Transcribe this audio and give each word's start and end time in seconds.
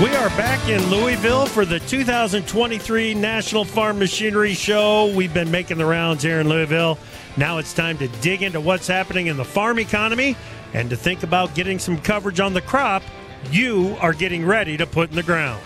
We 0.00 0.16
are 0.16 0.30
back 0.30 0.66
in 0.66 0.82
Louisville 0.88 1.44
for 1.44 1.66
the 1.66 1.78
2023 1.78 3.12
National 3.12 3.66
Farm 3.66 3.98
Machinery 3.98 4.54
Show. 4.54 5.12
We've 5.14 5.34
been 5.34 5.50
making 5.50 5.76
the 5.76 5.84
rounds 5.84 6.22
here 6.22 6.40
in 6.40 6.48
Louisville. 6.48 6.96
Now 7.36 7.58
it's 7.58 7.74
time 7.74 7.98
to 7.98 8.08
dig 8.22 8.42
into 8.42 8.62
what's 8.62 8.86
happening 8.86 9.26
in 9.26 9.36
the 9.36 9.44
farm 9.44 9.78
economy 9.78 10.36
and 10.72 10.88
to 10.88 10.96
think 10.96 11.22
about 11.22 11.54
getting 11.54 11.78
some 11.78 12.00
coverage 12.00 12.40
on 12.40 12.54
the 12.54 12.62
crop 12.62 13.02
you 13.50 13.94
are 14.00 14.14
getting 14.14 14.46
ready 14.46 14.78
to 14.78 14.86
put 14.86 15.10
in 15.10 15.16
the 15.16 15.22
ground. 15.22 15.60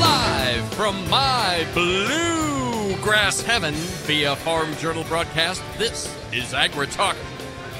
Live 0.00 0.74
from 0.74 1.08
my 1.10 1.66
bluegrass 1.74 3.42
heaven 3.42 3.74
via 3.74 4.34
Farm 4.36 4.74
Journal 4.76 5.04
broadcast, 5.04 5.62
this 5.76 6.14
is 6.32 6.54
Agri 6.54 6.86
Talk. 6.86 7.16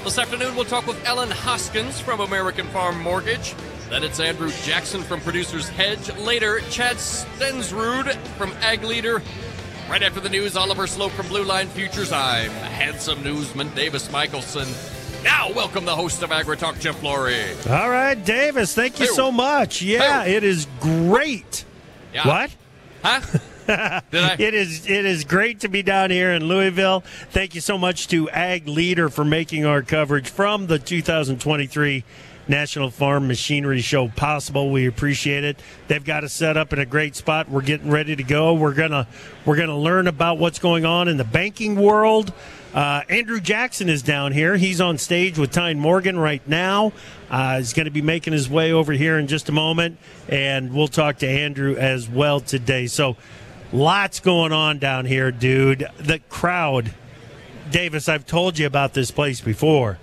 This 0.04 0.18
afternoon, 0.18 0.56
we'll 0.56 0.64
talk 0.64 0.86
with 0.86 1.02
Alan 1.06 1.30
Hoskins 1.30 2.00
from 2.00 2.20
American 2.20 2.66
Farm 2.68 3.00
Mortgage. 3.00 3.54
Then 3.88 4.02
it's 4.02 4.18
Andrew 4.20 4.50
Jackson 4.64 5.02
from 5.02 5.20
Producers 5.20 5.68
Hedge. 5.68 6.14
Later, 6.18 6.60
Chad 6.70 6.96
Stensrud 6.96 8.14
from 8.36 8.52
Ag 8.60 8.82
Leader. 8.82 9.22
Right 9.88 10.02
after 10.02 10.18
the 10.20 10.28
news, 10.28 10.56
Oliver 10.56 10.86
Sloup 10.86 11.12
from 11.12 11.28
Blue 11.28 11.44
Line 11.44 11.68
Futures. 11.68 12.10
I'm 12.12 12.50
handsome 12.50 13.22
newsman 13.22 13.72
Davis 13.74 14.10
Michaelsen. 14.10 14.68
Now, 15.22 15.52
welcome 15.52 15.84
the 15.84 15.94
host 15.94 16.22
of 16.22 16.32
Agri 16.32 16.56
Talk, 16.56 16.78
Jeff 16.80 16.98
Flory. 16.98 17.36
All 17.70 17.88
right, 17.88 18.14
Davis, 18.24 18.74
thank 18.74 18.98
you 18.98 19.06
Hey. 19.06 19.12
so 19.12 19.30
much. 19.30 19.82
Yeah, 19.82 20.24
Hey. 20.24 20.34
it 20.34 20.42
is 20.44 20.66
great. 20.80 21.64
Yeah. 22.12 22.26
What? 22.26 22.50
Huh? 23.04 23.20
It 23.68 24.54
is 24.54 24.86
it 24.88 25.04
is 25.04 25.24
great 25.24 25.60
to 25.60 25.68
be 25.68 25.82
down 25.82 26.10
here 26.10 26.32
in 26.32 26.44
Louisville. 26.44 27.02
Thank 27.30 27.54
you 27.54 27.60
so 27.60 27.78
much 27.78 28.08
to 28.08 28.28
Ag 28.30 28.66
Leader 28.68 29.08
for 29.08 29.24
making 29.24 29.64
our 29.64 29.82
coverage 29.82 30.28
from 30.28 30.66
the 30.66 30.78
2023 30.78 32.04
National 32.48 32.90
Farm 32.90 33.28
Machinery 33.28 33.80
Show 33.80 34.08
possible. 34.08 34.70
We 34.70 34.86
appreciate 34.86 35.44
it. 35.44 35.60
They've 35.88 36.04
got 36.04 36.24
us 36.24 36.32
set 36.32 36.56
up 36.56 36.72
in 36.72 36.78
a 36.78 36.86
great 36.86 37.16
spot. 37.16 37.48
We're 37.48 37.62
getting 37.62 37.90
ready 37.90 38.16
to 38.16 38.22
go. 38.22 38.54
We're 38.54 38.74
gonna 38.74 39.06
we're 39.44 39.56
gonna 39.56 39.78
learn 39.78 40.06
about 40.06 40.38
what's 40.38 40.58
going 40.58 40.84
on 40.84 41.08
in 41.08 41.16
the 41.16 41.24
banking 41.24 41.76
world. 41.76 42.32
Uh, 42.74 43.02
Andrew 43.10 43.38
Jackson 43.38 43.88
is 43.90 44.02
down 44.02 44.32
here. 44.32 44.56
He's 44.56 44.80
on 44.80 44.96
stage 44.96 45.38
with 45.38 45.50
Tyne 45.50 45.78
Morgan 45.78 46.18
right 46.18 46.46
now. 46.48 46.92
Uh, 47.30 47.58
he's 47.58 47.74
going 47.74 47.84
to 47.84 47.90
be 47.90 48.00
making 48.00 48.32
his 48.32 48.48
way 48.48 48.72
over 48.72 48.92
here 48.94 49.18
in 49.18 49.26
just 49.26 49.50
a 49.50 49.52
moment, 49.52 49.98
and 50.28 50.72
we'll 50.72 50.88
talk 50.88 51.18
to 51.18 51.28
Andrew 51.28 51.76
as 51.76 52.08
well 52.08 52.40
today. 52.40 52.86
So, 52.86 53.16
lots 53.74 54.20
going 54.20 54.52
on 54.52 54.78
down 54.78 55.04
here, 55.04 55.30
dude. 55.30 55.86
The 55.98 56.20
crowd, 56.30 56.94
Davis. 57.70 58.08
I've 58.08 58.26
told 58.26 58.58
you 58.58 58.66
about 58.66 58.94
this 58.94 59.10
place 59.10 59.42
before. 59.42 59.98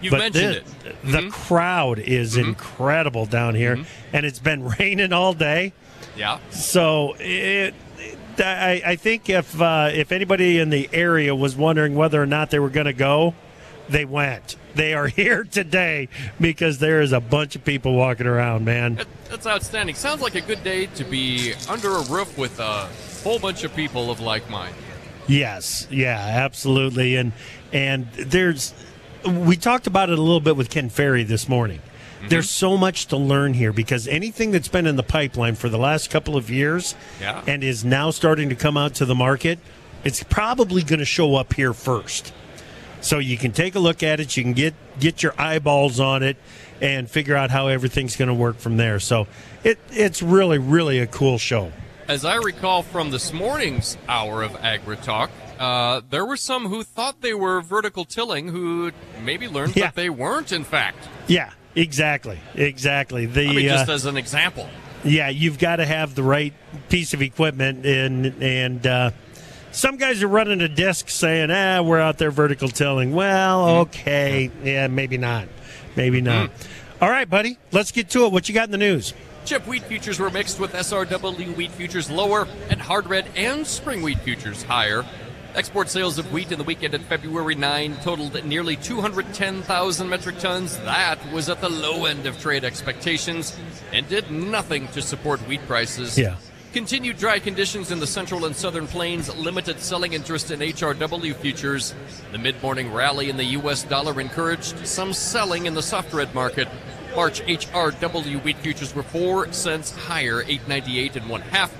You've 0.00 0.10
but 0.12 0.18
mentioned 0.18 0.64
thi- 0.82 0.88
it. 0.88 0.96
The 1.04 1.18
Mhm. 1.18 1.32
crowd 1.32 1.98
is 1.98 2.36
incredible 2.36 3.26
down 3.26 3.54
here, 3.54 3.84
and 4.12 4.24
it's 4.26 4.38
been 4.38 4.64
raining 4.78 5.12
all 5.12 5.32
day. 5.34 5.72
Yeah. 6.16 6.38
So 6.50 7.14
it, 7.18 7.74
I, 8.38 8.82
I 8.84 8.96
think 8.96 9.28
if 9.28 9.60
uh, 9.60 9.90
if 9.92 10.12
anybody 10.12 10.58
in 10.58 10.70
the 10.70 10.88
area 10.92 11.34
was 11.34 11.54
wondering 11.56 11.94
whether 11.94 12.20
or 12.22 12.26
not 12.26 12.50
they 12.50 12.58
were 12.58 12.70
going 12.70 12.86
to 12.86 12.92
go, 12.92 13.34
they 13.88 14.04
went. 14.04 14.56
They 14.74 14.94
are 14.94 15.06
here 15.22 15.44
today 15.44 16.08
because 16.40 16.78
there 16.78 17.00
is 17.00 17.12
a 17.12 17.20
bunch 17.20 17.56
of 17.56 17.64
people 17.64 17.94
walking 17.94 18.26
around, 18.26 18.64
man. 18.64 19.00
That's 19.28 19.46
outstanding. 19.46 19.94
Sounds 19.96 20.22
like 20.22 20.34
a 20.36 20.40
good 20.40 20.62
day 20.64 20.86
to 20.86 21.04
be 21.04 21.52
under 21.68 21.90
a 21.96 22.02
roof 22.04 22.38
with 22.38 22.58
a 22.60 22.88
whole 23.22 23.38
bunch 23.38 23.64
of 23.64 23.74
people 23.76 24.10
of 24.10 24.20
like 24.20 24.48
mind. 24.48 24.74
Yes, 25.26 25.86
yeah, 25.90 26.18
absolutely. 26.18 27.16
And 27.16 27.32
and 27.72 28.10
there's 28.12 28.72
we 29.26 29.56
talked 29.56 29.86
about 29.86 30.10
it 30.10 30.18
a 30.18 30.22
little 30.22 30.40
bit 30.40 30.56
with 30.56 30.70
Ken 30.70 30.88
Ferrie 30.90 31.24
this 31.24 31.48
morning. 31.48 31.78
Mm-hmm. 31.78 32.28
There's 32.28 32.50
so 32.50 32.76
much 32.76 33.06
to 33.06 33.16
learn 33.16 33.54
here 33.54 33.72
because 33.72 34.06
anything 34.08 34.50
that's 34.50 34.68
been 34.68 34.86
in 34.86 34.96
the 34.96 35.02
pipeline 35.02 35.54
for 35.54 35.68
the 35.68 35.78
last 35.78 36.10
couple 36.10 36.36
of 36.36 36.50
years 36.50 36.94
Yeah. 37.20 37.42
and 37.46 37.64
is 37.64 37.84
now 37.84 38.10
starting 38.10 38.48
to 38.50 38.54
come 38.54 38.76
out 38.76 38.94
to 38.96 39.04
the 39.04 39.14
market, 39.14 39.58
it's 40.04 40.22
probably 40.22 40.82
going 40.82 40.98
to 40.98 41.04
show 41.04 41.36
up 41.36 41.54
here 41.54 41.72
first. 41.72 42.32
So 43.00 43.18
you 43.18 43.38
can 43.38 43.52
take 43.52 43.74
a 43.74 43.78
look 43.78 44.02
at 44.02 44.20
it, 44.20 44.36
you 44.36 44.42
can 44.42 44.52
get 44.52 44.74
get 44.98 45.22
your 45.22 45.34
eyeballs 45.38 45.98
on 45.98 46.22
it 46.22 46.36
and 46.82 47.08
figure 47.08 47.34
out 47.34 47.50
how 47.50 47.68
everything's 47.68 48.16
going 48.16 48.28
to 48.28 48.34
work 48.34 48.58
from 48.58 48.76
there. 48.76 49.00
So 49.00 49.26
it 49.64 49.78
it's 49.90 50.22
really 50.22 50.58
really 50.58 50.98
a 50.98 51.06
cool 51.06 51.38
show. 51.38 51.72
As 52.10 52.24
I 52.24 52.34
recall 52.38 52.82
from 52.82 53.12
this 53.12 53.32
morning's 53.32 53.96
hour 54.08 54.42
of 54.42 54.56
Agri 54.56 54.96
Talk, 54.96 55.30
uh, 55.60 56.00
there 56.10 56.26
were 56.26 56.36
some 56.36 56.66
who 56.66 56.82
thought 56.82 57.20
they 57.20 57.34
were 57.34 57.60
vertical 57.60 58.04
tilling 58.04 58.48
who 58.48 58.90
maybe 59.22 59.46
learned 59.46 59.76
Yeah. 59.76 59.84
that 59.84 59.94
they 59.94 60.10
weren't, 60.10 60.50
in 60.50 60.64
fact. 60.64 61.08
Yeah, 61.28 61.50
exactly. 61.76 62.40
Exactly. 62.56 63.26
The 63.26 63.46
I 63.50 63.52
mean, 63.52 63.68
just 63.68 63.88
uh, 63.88 63.92
as 63.92 64.06
an 64.06 64.16
example. 64.16 64.68
yeah, 65.04 65.28
you've 65.28 65.60
got 65.60 65.76
to 65.76 65.86
have 65.86 66.16
the 66.16 66.24
right 66.24 66.52
piece 66.88 67.14
of 67.14 67.22
equipment, 67.22 67.86
and 67.86 68.42
and 68.42 68.84
uh, 68.84 69.10
some 69.70 69.96
guys 69.96 70.20
are 70.24 70.28
running 70.28 70.60
a 70.62 70.68
disc 70.68 71.10
saying, 71.10 71.52
"Ah, 71.52 71.80
we're 71.80 72.00
out 72.00 72.18
there 72.18 72.32
vertical 72.32 72.66
tilling." 72.66 73.12
Well, 73.12 73.68
okay, 73.82 74.50
yeah, 74.64 74.88
maybe 74.88 75.16
not, 75.16 75.46
maybe 75.94 76.20
not. 76.20 76.50
All 77.00 77.08
right, 77.08 77.30
buddy, 77.30 77.56
let's 77.70 77.92
get 77.92 78.10
to 78.10 78.26
it. 78.26 78.32
What 78.32 78.48
you 78.48 78.54
got 78.56 78.64
in 78.64 78.72
the 78.72 78.78
news? 78.78 79.14
Chip 79.44 79.66
wheat 79.66 79.82
futures 79.84 80.18
were 80.18 80.30
mixed 80.30 80.60
with 80.60 80.72
SRW 80.72 81.56
wheat 81.56 81.72
futures 81.72 82.10
lower 82.10 82.46
and 82.68 82.80
hard 82.80 83.06
red 83.06 83.26
and 83.34 83.66
spring 83.66 84.02
wheat 84.02 84.20
futures 84.20 84.62
higher. 84.62 85.04
Export 85.54 85.88
sales 85.88 86.18
of 86.18 86.32
wheat 86.32 86.52
in 86.52 86.58
the 86.58 86.64
weekend 86.64 86.94
at 86.94 87.00
February 87.02 87.56
9 87.56 87.96
totaled 88.02 88.44
nearly 88.44 88.76
210,000 88.76 90.08
metric 90.08 90.38
tons. 90.38 90.76
That 90.78 91.18
was 91.32 91.48
at 91.48 91.60
the 91.60 91.68
low 91.68 92.04
end 92.04 92.26
of 92.26 92.38
trade 92.40 92.64
expectations 92.64 93.58
and 93.92 94.08
did 94.08 94.30
nothing 94.30 94.86
to 94.88 95.02
support 95.02 95.40
wheat 95.48 95.66
prices. 95.66 96.16
Yeah. 96.16 96.36
Continued 96.72 97.16
dry 97.16 97.40
conditions 97.40 97.90
in 97.90 97.98
the 97.98 98.06
central 98.06 98.44
and 98.44 98.54
southern 98.54 98.86
plains 98.86 99.34
limited 99.34 99.80
selling 99.80 100.12
interest 100.12 100.52
in 100.52 100.60
HRW 100.60 101.34
futures. 101.34 101.96
The 102.30 102.38
mid 102.38 102.62
morning 102.62 102.92
rally 102.92 103.28
in 103.28 103.36
the 103.36 103.44
U.S. 103.44 103.82
dollar 103.82 104.20
encouraged 104.20 104.86
some 104.86 105.12
selling 105.12 105.66
in 105.66 105.74
the 105.74 105.82
soft 105.82 106.12
red 106.12 106.32
market. 106.32 106.68
March 107.16 107.40
HRW 107.40 108.44
wheat 108.44 108.56
futures 108.58 108.94
were 108.94 109.02
4 109.02 109.52
cents 109.52 109.96
higher, 109.96 110.42
898 110.42 111.16
and 111.16 111.28
one 111.28 111.40
half. 111.40 111.74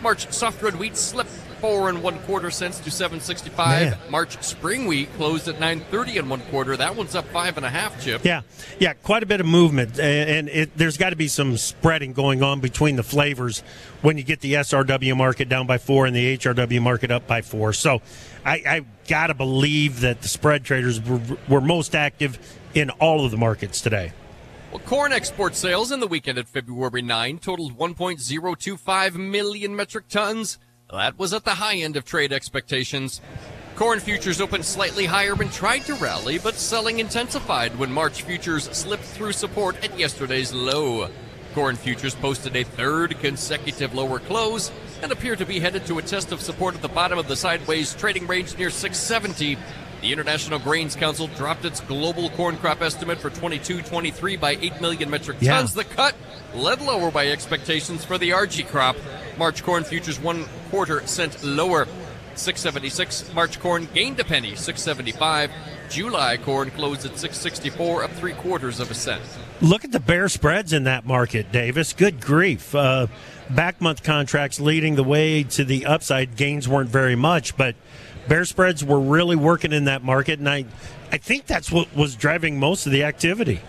March 0.00 0.30
soft 0.30 0.62
red 0.62 0.76
wheat 0.76 0.96
slipped 0.96 1.32
four 1.60 1.88
and 1.88 2.02
one 2.02 2.18
quarter 2.20 2.50
cents 2.50 2.78
to 2.80 2.90
765. 2.90 3.90
Man. 3.90 4.10
March 4.10 4.42
spring 4.42 4.86
wheat 4.86 5.12
closed 5.14 5.48
at 5.48 5.54
930 5.60 6.18
and 6.18 6.30
one 6.30 6.40
quarter. 6.50 6.76
That 6.76 6.96
one's 6.96 7.14
up 7.14 7.26
five 7.26 7.56
and 7.56 7.66
a 7.66 7.70
half, 7.70 8.02
Chip. 8.02 8.24
Yeah, 8.24 8.42
yeah, 8.78 8.94
quite 8.94 9.22
a 9.22 9.26
bit 9.26 9.40
of 9.40 9.46
movement, 9.46 9.98
and 9.98 10.30
and 10.30 10.48
it, 10.48 10.76
there's 10.76 10.96
got 10.96 11.10
to 11.10 11.16
be 11.16 11.28
some 11.28 11.56
spreading 11.56 12.12
going 12.12 12.42
on 12.42 12.60
between 12.60 12.96
the 12.96 13.02
flavors 13.02 13.62
when 14.02 14.16
you 14.16 14.24
get 14.24 14.40
the 14.40 14.54
SRW 14.54 15.16
market 15.16 15.48
down 15.48 15.66
by 15.66 15.78
four 15.78 16.06
and 16.06 16.16
the 16.16 16.36
HRW 16.38 16.80
market 16.80 17.10
up 17.10 17.26
by 17.26 17.42
four. 17.42 17.72
So, 17.72 18.00
I, 18.44 18.62
I 18.66 18.84
got 19.08 19.28
to 19.28 19.34
believe 19.34 20.00
that 20.00 20.22
the 20.22 20.28
spread 20.28 20.64
traders 20.64 21.00
were, 21.00 21.20
were 21.48 21.60
most 21.60 21.94
active 21.94 22.38
in 22.74 22.90
all 22.90 23.24
of 23.24 23.30
the 23.30 23.36
markets 23.36 23.80
today. 23.80 24.12
Well, 24.70 24.80
corn 24.80 25.12
export 25.12 25.56
sales 25.56 25.90
in 25.90 25.98
the 25.98 26.06
weekend 26.06 26.38
at 26.38 26.48
February 26.48 27.02
9 27.02 27.38
totaled 27.38 27.76
1.025 27.76 29.14
million 29.16 29.74
metric 29.74 30.06
tons. 30.08 30.58
That 30.92 31.18
was 31.18 31.32
at 31.32 31.44
the 31.44 31.54
high 31.54 31.76
end 31.76 31.96
of 31.96 32.04
trade 32.04 32.32
expectations. 32.32 33.20
Corn 33.76 34.00
futures 34.00 34.40
opened 34.40 34.64
slightly 34.64 35.06
higher 35.06 35.34
and 35.40 35.52
tried 35.52 35.84
to 35.86 35.94
rally, 35.94 36.38
but 36.38 36.56
selling 36.56 36.98
intensified 36.98 37.78
when 37.78 37.92
March 37.92 38.22
futures 38.22 38.64
slipped 38.76 39.04
through 39.04 39.32
support 39.32 39.82
at 39.84 39.98
yesterday's 39.98 40.52
low. 40.52 41.08
Corn 41.54 41.76
futures 41.76 42.14
posted 42.14 42.56
a 42.56 42.64
third 42.64 43.18
consecutive 43.20 43.94
lower 43.94 44.18
close 44.18 44.72
and 45.02 45.12
appear 45.12 45.36
to 45.36 45.46
be 45.46 45.60
headed 45.60 45.86
to 45.86 45.98
a 45.98 46.02
test 46.02 46.32
of 46.32 46.40
support 46.40 46.74
at 46.74 46.82
the 46.82 46.88
bottom 46.88 47.18
of 47.18 47.28
the 47.28 47.36
sideways 47.36 47.94
trading 47.94 48.26
range 48.26 48.58
near 48.58 48.70
670. 48.70 49.56
The 50.00 50.12
International 50.12 50.58
Grains 50.58 50.96
Council 50.96 51.26
dropped 51.36 51.64
its 51.64 51.80
global 51.80 52.30
corn 52.30 52.56
crop 52.56 52.80
estimate 52.80 53.18
for 53.18 53.28
22-23 53.30 54.40
by 54.40 54.56
8 54.60 54.80
million 54.80 55.10
metric 55.10 55.36
Yeah. 55.40 55.58
tons. 55.58 55.74
The 55.74 55.84
cut 55.84 56.14
led 56.54 56.80
lower 56.80 57.10
by 57.10 57.28
expectations 57.28 58.04
for 58.04 58.16
the 58.16 58.30
RG 58.30 58.62
crop. 58.66 58.96
March 59.36 59.62
corn 59.62 59.84
futures 59.84 60.18
one 60.18 60.46
quarter 60.70 61.06
cent 61.06 61.42
lower, 61.44 61.86
676. 62.34 63.32
March 63.34 63.60
corn 63.60 63.88
gained 63.92 64.18
a 64.20 64.24
penny, 64.24 64.54
675. 64.56 65.50
July 65.90 66.36
corn 66.38 66.70
closed 66.70 67.04
at 67.04 67.18
664, 67.18 68.04
up 68.04 68.10
three 68.12 68.32
quarters 68.32 68.80
of 68.80 68.90
a 68.90 68.94
cent. 68.94 69.20
Look 69.60 69.84
at 69.84 69.92
the 69.92 70.00
bear 70.00 70.28
spreads 70.28 70.72
in 70.72 70.84
that 70.84 71.04
market, 71.04 71.52
Davis. 71.52 71.92
Good 71.92 72.20
grief. 72.20 72.74
Uh, 72.74 73.08
back 73.50 73.80
month 73.80 74.02
contracts 74.02 74.60
leading 74.60 74.94
the 74.94 75.04
way 75.04 75.42
to 75.42 75.64
the 75.64 75.84
upside. 75.86 76.36
Gains 76.36 76.68
weren't 76.68 76.88
very 76.88 77.16
much, 77.16 77.56
but 77.56 77.74
bear 78.30 78.44
spreads 78.44 78.84
were 78.84 79.00
really 79.00 79.34
working 79.34 79.72
in 79.72 79.86
that 79.86 80.04
market, 80.04 80.38
and 80.38 80.48
I, 80.48 80.64
I 81.10 81.18
think 81.18 81.46
that's 81.46 81.68
what 81.72 81.92
was 81.96 82.14
driving 82.14 82.60
most 82.60 82.86
of 82.86 82.92
the 82.92 83.02
activity. 83.02 83.60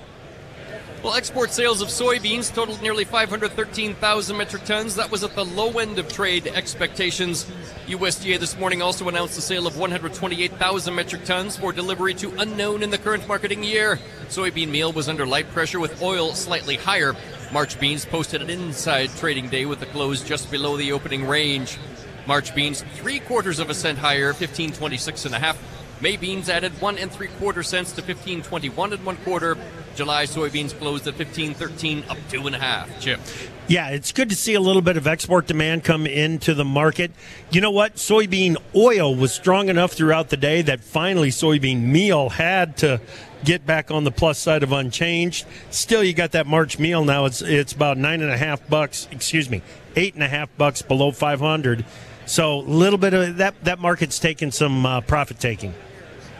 Well, 1.04 1.16
export 1.16 1.50
sales 1.50 1.82
of 1.82 1.88
soybeans 1.88 2.54
totaled 2.54 2.80
nearly 2.80 3.04
513,000 3.04 4.38
metric 4.38 4.64
tons. 4.66 4.96
That 4.98 5.10
was 5.10 5.24
at 5.24 5.34
the 5.34 5.44
low 5.44 5.80
end 5.80 5.98
of 5.98 6.14
trade 6.14 6.46
expectations. 6.46 7.50
USDA 7.88 8.40
this 8.40 8.56
morning 8.56 8.84
also 8.84 9.10
announced 9.10 9.34
the 9.34 9.42
sale 9.42 9.66
of 9.66 9.80
128,000 9.80 10.94
metric 10.94 11.26
tons 11.26 11.58
for 11.58 11.74
delivery 11.74 12.14
to 12.14 12.32
unknown 12.40 12.84
in 12.84 12.92
the 12.92 13.00
current 13.00 13.28
marketing 13.28 13.64
year. 13.64 13.98
Soybean 14.28 14.70
meal 14.70 14.92
was 14.92 15.10
under 15.10 15.26
light 15.26 15.50
pressure 15.50 15.80
with 15.80 16.04
oil 16.04 16.36
slightly 16.36 16.76
higher. 16.76 17.16
March 17.52 17.80
beans 17.80 18.06
posted 18.06 18.44
an 18.44 18.52
inside 18.52 19.10
trading 19.18 19.50
day 19.50 19.66
with 19.66 19.80
the 19.80 19.88
close 19.88 20.22
just 20.22 20.52
below 20.52 20.78
the 20.78 20.92
opening 20.92 21.28
range. 21.28 21.80
March 22.28 22.54
beans 22.54 22.84
three 22.96 23.20
quarters 23.20 23.60
of 23.60 23.70
a 23.70 23.74
cent 23.74 23.98
higher, 23.98 24.28
1526 24.28 25.26
and 25.26 25.36
a 25.36 25.40
half. 25.40 25.58
May 26.02 26.18
beans 26.18 26.50
added 26.50 26.72
one 26.82 26.98
and 26.98 27.12
three 27.12 27.28
quarter 27.28 27.62
cents 27.62 27.92
to 27.92 28.02
1521 28.02 28.94
and 28.94 29.06
one 29.06 29.18
quarter. 29.18 29.56
July 29.96 30.26
soybeans 30.26 30.78
closed 30.78 31.06
at 31.08 31.18
1513, 31.18 32.06
up 32.10 32.18
two 32.30 32.48
and 32.48 32.56
a 32.56 32.60
half. 32.60 33.00
Chip. 33.00 33.20
Yeah, 33.68 33.90
it's 33.90 34.12
good 34.12 34.30
to 34.30 34.36
see 34.36 34.56
a 34.56 34.60
little 34.60 34.82
bit 34.82 34.98
of 34.98 35.06
export 35.06 35.46
demand 35.46 35.84
come 35.84 36.08
into 36.08 36.56
the 36.56 36.66
market. 36.66 37.12
You 37.52 37.62
know 37.62 37.72
what? 37.72 37.96
Soybean 37.96 38.58
oil 38.76 39.16
was 39.16 39.32
strong 39.32 39.70
enough 39.70 39.94
throughout 39.94 40.30
the 40.30 40.38
day 40.38 40.64
that 40.64 40.80
finally 40.82 41.30
soybean 41.30 41.84
meal 41.84 42.30
had 42.30 42.78
to 42.78 43.00
get 43.44 43.66
back 43.66 43.92
on 43.92 44.04
the 44.04 44.12
plus 44.12 44.40
side 44.40 44.64
of 44.64 44.72
unchanged. 44.72 45.46
Still, 45.70 46.04
you 46.04 46.14
got 46.14 46.32
that 46.32 46.48
March 46.48 46.80
meal 46.80 47.06
now. 47.06 47.26
It's 47.26 47.42
it's 47.42 47.74
about 47.74 47.98
nine 47.98 48.22
and 48.22 48.32
a 48.32 48.38
half 48.38 48.68
bucks. 48.68 49.08
Excuse 49.12 49.50
me, 49.50 49.62
eight 49.96 50.16
and 50.16 50.24
a 50.24 50.28
half 50.28 50.50
bucks 50.58 50.82
below 50.82 51.12
500. 51.12 51.86
So 52.32 52.60
a 52.60 52.62
little 52.62 52.98
bit 52.98 53.14
of 53.14 53.38
that 53.38 53.62
that 53.66 53.80
market's 53.80 54.18
taking 54.18 54.52
some 54.52 54.86
uh, 54.86 55.02
profit 55.02 55.38
taking. 55.38 55.74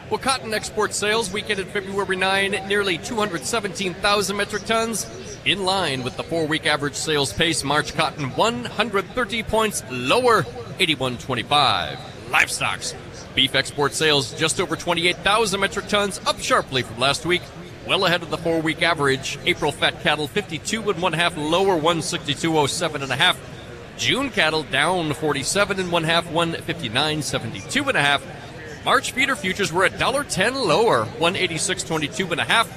Well, 0.10 0.20
cotton 0.20 0.54
export 0.54 0.94
sales 0.94 1.34
week 1.34 1.50
ended 1.50 1.68
February 1.68 2.16
9, 2.16 2.52
nearly 2.70 2.98
217,000 2.98 4.38
metric 4.38 4.64
tons. 4.64 5.06
In 5.44 5.66
line 5.66 6.04
with 6.04 6.16
the 6.16 6.24
four 6.24 6.48
week 6.48 6.66
average 6.66 6.96
sales 6.96 7.34
pace, 7.34 7.66
March 7.66 7.94
cotton 7.94 8.30
130 8.38 9.44
points 9.44 9.84
lower, 9.92 10.44
81.25. 10.80 11.98
Livestocks. 12.30 12.96
Beef 13.36 13.54
export 13.54 13.92
sales 13.92 14.34
just 14.40 14.62
over 14.62 14.78
28,000 14.78 15.60
metric 15.60 15.90
tons, 15.90 16.22
up 16.26 16.40
sharply 16.40 16.84
from 16.84 17.00
last 17.00 17.26
week, 17.26 17.42
well 17.86 18.06
ahead 18.06 18.22
of 18.22 18.30
the 18.30 18.38
four 18.38 18.62
week 18.62 18.82
average. 18.82 19.38
April 19.46 19.74
fat 19.74 20.00
cattle 20.04 20.30
52 20.30 20.90
and 20.90 21.02
one 21.02 21.12
half 21.12 21.36
lower, 21.36 21.78
162.07 21.78 23.02
and 23.02 23.12
a 23.12 23.16
half. 23.18 23.38
June 24.02 24.32
cattle 24.32 24.64
down 24.64 25.14
47 25.14 25.80
and 25.80 25.92
one 25.92 26.04
half, 26.04 26.28
159.72 26.30 27.88
and 27.88 27.96
a 27.96 28.02
half. 28.02 28.26
March 28.84 29.12
feeder 29.12 29.36
futures 29.36 29.72
were 29.72 29.86
at 29.86 29.92
$1.10 29.92 30.56
lower, 30.56 31.06
186.22 31.20 32.32
and 32.32 32.42
a 32.42 32.44
half. 32.44 32.68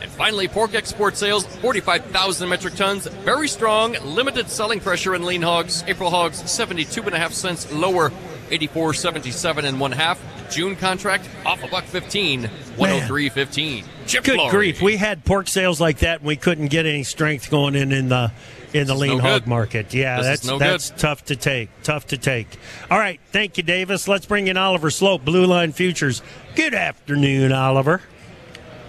And 0.00 0.10
finally, 0.10 0.48
pork 0.48 0.74
export 0.74 1.18
sales, 1.18 1.44
45,000 1.58 2.48
metric 2.48 2.74
tons, 2.74 3.06
very 3.06 3.48
strong, 3.48 3.98
limited 4.02 4.48
selling 4.48 4.80
pressure 4.80 5.14
in 5.14 5.26
lean 5.26 5.42
hogs. 5.42 5.84
April 5.86 6.08
hogs, 6.08 6.50
72 6.50 7.02
and 7.02 7.14
a 7.14 7.18
half 7.18 7.34
cents 7.34 7.70
lower, 7.70 8.08
84.77 8.48 9.64
and 9.64 9.78
one 9.78 9.92
half. 9.92 10.18
June 10.52 10.76
contract 10.76 11.28
off 11.46 11.62
a 11.64 11.68
buck 11.68 11.84
15, 11.84 12.42
103.15. 12.76 13.84
Chip 14.06 14.24
Good 14.24 14.50
grief, 14.50 14.82
we 14.82 14.96
had 14.96 15.24
pork 15.24 15.48
sales 15.48 15.80
like 15.80 15.98
that, 16.00 16.18
and 16.18 16.26
we 16.26 16.36
couldn't 16.36 16.68
get 16.68 16.86
any 16.86 17.02
strength 17.04 17.50
going 17.50 17.74
in 17.74 17.92
in 17.92 18.08
the 18.08 18.32
in 18.72 18.86
the 18.86 18.94
lean 18.94 19.18
no 19.18 19.22
hog 19.22 19.42
good. 19.42 19.48
market. 19.48 19.94
Yeah, 19.94 20.18
this 20.18 20.26
that's 20.26 20.46
no 20.46 20.58
that's 20.58 20.90
good. 20.90 20.98
tough 20.98 21.24
to 21.26 21.36
take. 21.36 21.70
Tough 21.82 22.06
to 22.08 22.18
take. 22.18 22.58
All 22.90 22.98
right, 22.98 23.20
thank 23.30 23.56
you, 23.56 23.62
Davis. 23.62 24.08
Let's 24.08 24.26
bring 24.26 24.48
in 24.48 24.56
Oliver 24.56 24.90
Sloup, 24.90 25.24
Blue 25.24 25.46
Line 25.46 25.72
Futures. 25.72 26.22
Good 26.54 26.74
afternoon, 26.74 27.52
Oliver. 27.52 28.02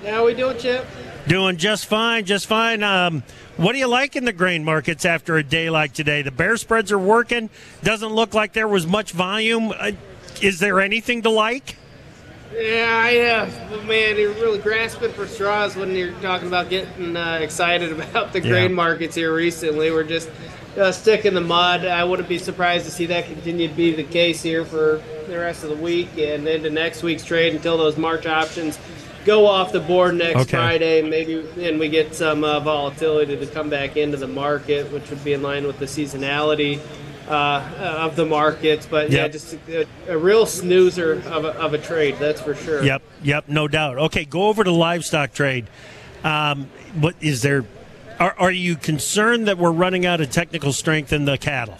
How 0.05 0.25
we 0.25 0.33
doing, 0.33 0.57
Chip? 0.57 0.85
Doing 1.27 1.55
just 1.55 1.85
fine, 1.85 2.25
just 2.25 2.47
fine. 2.47 2.83
Um, 2.83 3.23
what 3.55 3.71
do 3.71 3.79
you 3.79 3.87
like 3.87 4.17
in 4.17 4.25
the 4.25 4.33
grain 4.33 4.65
markets 4.65 5.05
after 5.05 5.37
a 5.37 5.43
day 5.43 5.69
like 5.69 5.93
today? 5.93 6.21
The 6.21 6.31
bear 6.31 6.57
spreads 6.57 6.91
are 6.91 6.99
working. 6.99 7.49
Doesn't 7.83 8.11
look 8.11 8.33
like 8.33 8.51
there 8.51 8.67
was 8.67 8.85
much 8.85 9.11
volume. 9.11 9.71
Uh, 9.71 9.91
is 10.43 10.59
there 10.59 10.81
anything 10.81 11.21
to 11.21 11.29
like? 11.29 11.77
Yeah, 12.53 13.01
I 13.03 13.17
uh, 13.19 13.83
man, 13.85 14.17
you're 14.17 14.33
really 14.33 14.59
grasping 14.59 15.11
for 15.13 15.25
straws 15.25 15.75
when 15.75 15.95
you're 15.95 16.13
talking 16.19 16.47
about 16.47 16.69
getting 16.69 17.15
uh, 17.15 17.39
excited 17.41 17.91
about 17.99 18.33
the 18.33 18.41
grain 18.41 18.69
yeah. 18.69 18.75
markets 18.75 19.15
here 19.15 19.33
recently. 19.33 19.89
We're 19.89 20.03
just 20.03 20.29
uh, 20.77 20.91
stick 20.91 21.25
in 21.25 21.33
the 21.33 21.41
mud. 21.41 21.85
I 21.85 22.03
wouldn't 22.03 22.29
be 22.29 22.37
surprised 22.37 22.85
to 22.85 22.91
see 22.91 23.07
that 23.07 23.25
continue 23.25 23.67
to 23.67 23.73
be 23.73 23.93
the 23.95 24.03
case 24.03 24.43
here 24.43 24.65
for 24.65 25.01
the 25.27 25.37
rest 25.37 25.63
of 25.63 25.69
the 25.69 25.77
week 25.77 26.09
and 26.17 26.47
into 26.47 26.69
next 26.69 27.01
week's 27.01 27.23
trade 27.23 27.55
until 27.55 27.77
those 27.77 27.97
March 27.97 28.25
options 28.25 28.77
go 29.25 29.47
off 29.47 29.71
the 29.71 29.79
board 29.79 30.15
next 30.15 30.41
okay. 30.41 30.57
Friday. 30.57 31.01
Maybe 31.01 31.47
and 31.59 31.79
we 31.79 31.89
get 31.89 32.13
some 32.13 32.43
uh, 32.43 32.59
volatility 32.59 33.37
to 33.37 33.47
come 33.47 33.69
back 33.69 33.97
into 33.97 34.17
the 34.17 34.27
market, 34.27 34.91
which 34.91 35.09
would 35.09 35.23
be 35.23 35.33
in 35.33 35.41
line 35.41 35.65
with 35.65 35.79
the 35.79 35.85
seasonality 35.85 36.81
uh, 37.27 37.99
of 38.01 38.15
the 38.15 38.25
markets. 38.25 38.85
But 38.85 39.09
yep. 39.09 39.27
yeah, 39.27 39.27
just 39.27 39.57
a, 39.67 39.87
a, 40.07 40.17
real 40.17 40.45
snoozer 40.45 41.13
of 41.27 41.45
a, 41.45 41.51
of 41.59 41.73
a 41.73 41.77
trade, 41.77 42.17
that's 42.19 42.41
for 42.41 42.55
sure. 42.55 42.83
Yep, 42.83 43.01
yep, 43.23 43.47
no 43.47 43.67
doubt. 43.67 43.97
Okay, 43.97 44.25
go 44.25 44.47
over 44.47 44.63
to 44.63 44.71
livestock 44.71 45.33
trade. 45.33 45.67
Um, 46.23 46.69
what 46.95 47.15
is 47.21 47.41
there? 47.41 47.65
Are, 48.19 48.35
are 48.37 48.51
you 48.51 48.75
concerned 48.75 49.47
that 49.47 49.57
we're 49.57 49.71
running 49.71 50.05
out 50.05 50.21
of 50.21 50.29
technical 50.31 50.73
strength 50.73 51.11
in 51.11 51.25
the 51.25 51.37
cattle? 51.37 51.77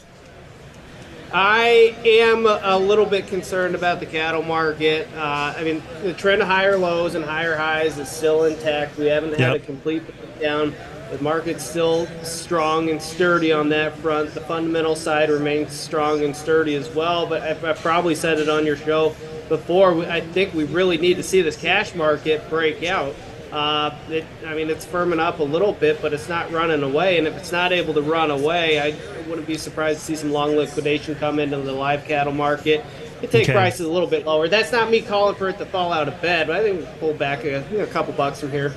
I 1.33 1.95
am 2.05 2.45
a 2.45 2.77
little 2.77 3.07
bit 3.07 3.25
concerned 3.25 3.73
about 3.73 3.99
the 3.99 4.05
cattle 4.05 4.43
market. 4.43 5.07
Uh, 5.15 5.55
I 5.57 5.63
mean, 5.63 5.81
the 6.03 6.13
trend 6.13 6.43
of 6.43 6.47
higher 6.47 6.77
lows 6.77 7.15
and 7.15 7.25
higher 7.25 7.55
highs 7.55 7.97
is 7.97 8.07
still 8.07 8.43
intact. 8.43 8.97
We 8.97 9.07
haven't 9.07 9.31
had 9.31 9.39
yep. 9.39 9.55
a 9.55 9.59
complete 9.59 10.03
breakdown 10.05 10.75
the 11.11 11.21
market's 11.21 11.63
still 11.63 12.07
strong 12.23 12.89
and 12.89 13.01
sturdy 13.01 13.51
on 13.51 13.69
that 13.69 13.95
front. 13.97 14.33
The 14.33 14.41
fundamental 14.41 14.95
side 14.95 15.29
remains 15.29 15.73
strong 15.73 16.23
and 16.23 16.35
sturdy 16.35 16.75
as 16.75 16.89
well. 16.93 17.27
But 17.27 17.41
I've, 17.43 17.63
I've 17.63 17.79
probably 17.79 18.15
said 18.15 18.39
it 18.39 18.49
on 18.49 18.65
your 18.65 18.77
show 18.77 19.15
before. 19.49 20.03
I 20.05 20.21
think 20.21 20.53
we 20.53 20.63
really 20.63 20.97
need 20.97 21.17
to 21.17 21.23
see 21.23 21.41
this 21.41 21.57
cash 21.57 21.93
market 21.95 22.49
break 22.49 22.83
out. 22.83 23.15
Uh, 23.51 23.95
it, 24.09 24.25
I 24.47 24.55
mean, 24.55 24.71
it's 24.71 24.83
firming 24.83 25.19
up 25.19 25.37
a 25.37 25.43
little 25.43 25.73
bit, 25.73 26.01
but 26.01 26.11
it's 26.11 26.27
not 26.27 26.51
running 26.51 26.81
away. 26.81 27.19
And 27.19 27.27
if 27.27 27.37
it's 27.37 27.51
not 27.51 27.71
able 27.71 27.93
to 27.93 28.01
run 28.01 28.31
away, 28.31 28.79
I 28.79 28.95
wouldn't 29.29 29.45
be 29.45 29.59
surprised 29.59 29.99
to 29.99 30.05
see 30.05 30.15
some 30.15 30.31
long 30.31 30.55
liquidation 30.55 31.13
come 31.15 31.37
into 31.37 31.57
the 31.57 31.71
live 31.71 32.05
cattle 32.05 32.33
market. 32.33 32.83
It 33.21 33.29
take 33.29 33.43
okay. 33.43 33.53
prices 33.53 33.81
a 33.81 33.89
little 33.91 34.07
bit 34.07 34.25
lower. 34.25 34.47
That's 34.47 34.71
not 34.71 34.89
me 34.89 35.01
calling 35.01 35.35
for 35.35 35.49
it 35.49 35.59
to 35.59 35.65
fall 35.67 35.93
out 35.93 36.07
of 36.07 36.19
bed, 36.19 36.47
but 36.47 36.55
I 36.55 36.63
think 36.63 36.79
we 36.79 36.85
pull 36.99 37.13
back 37.13 37.43
a, 37.43 37.63
you 37.71 37.77
know, 37.77 37.83
a 37.83 37.87
couple 37.87 38.11
bucks 38.13 38.39
from 38.39 38.49
here. 38.49 38.73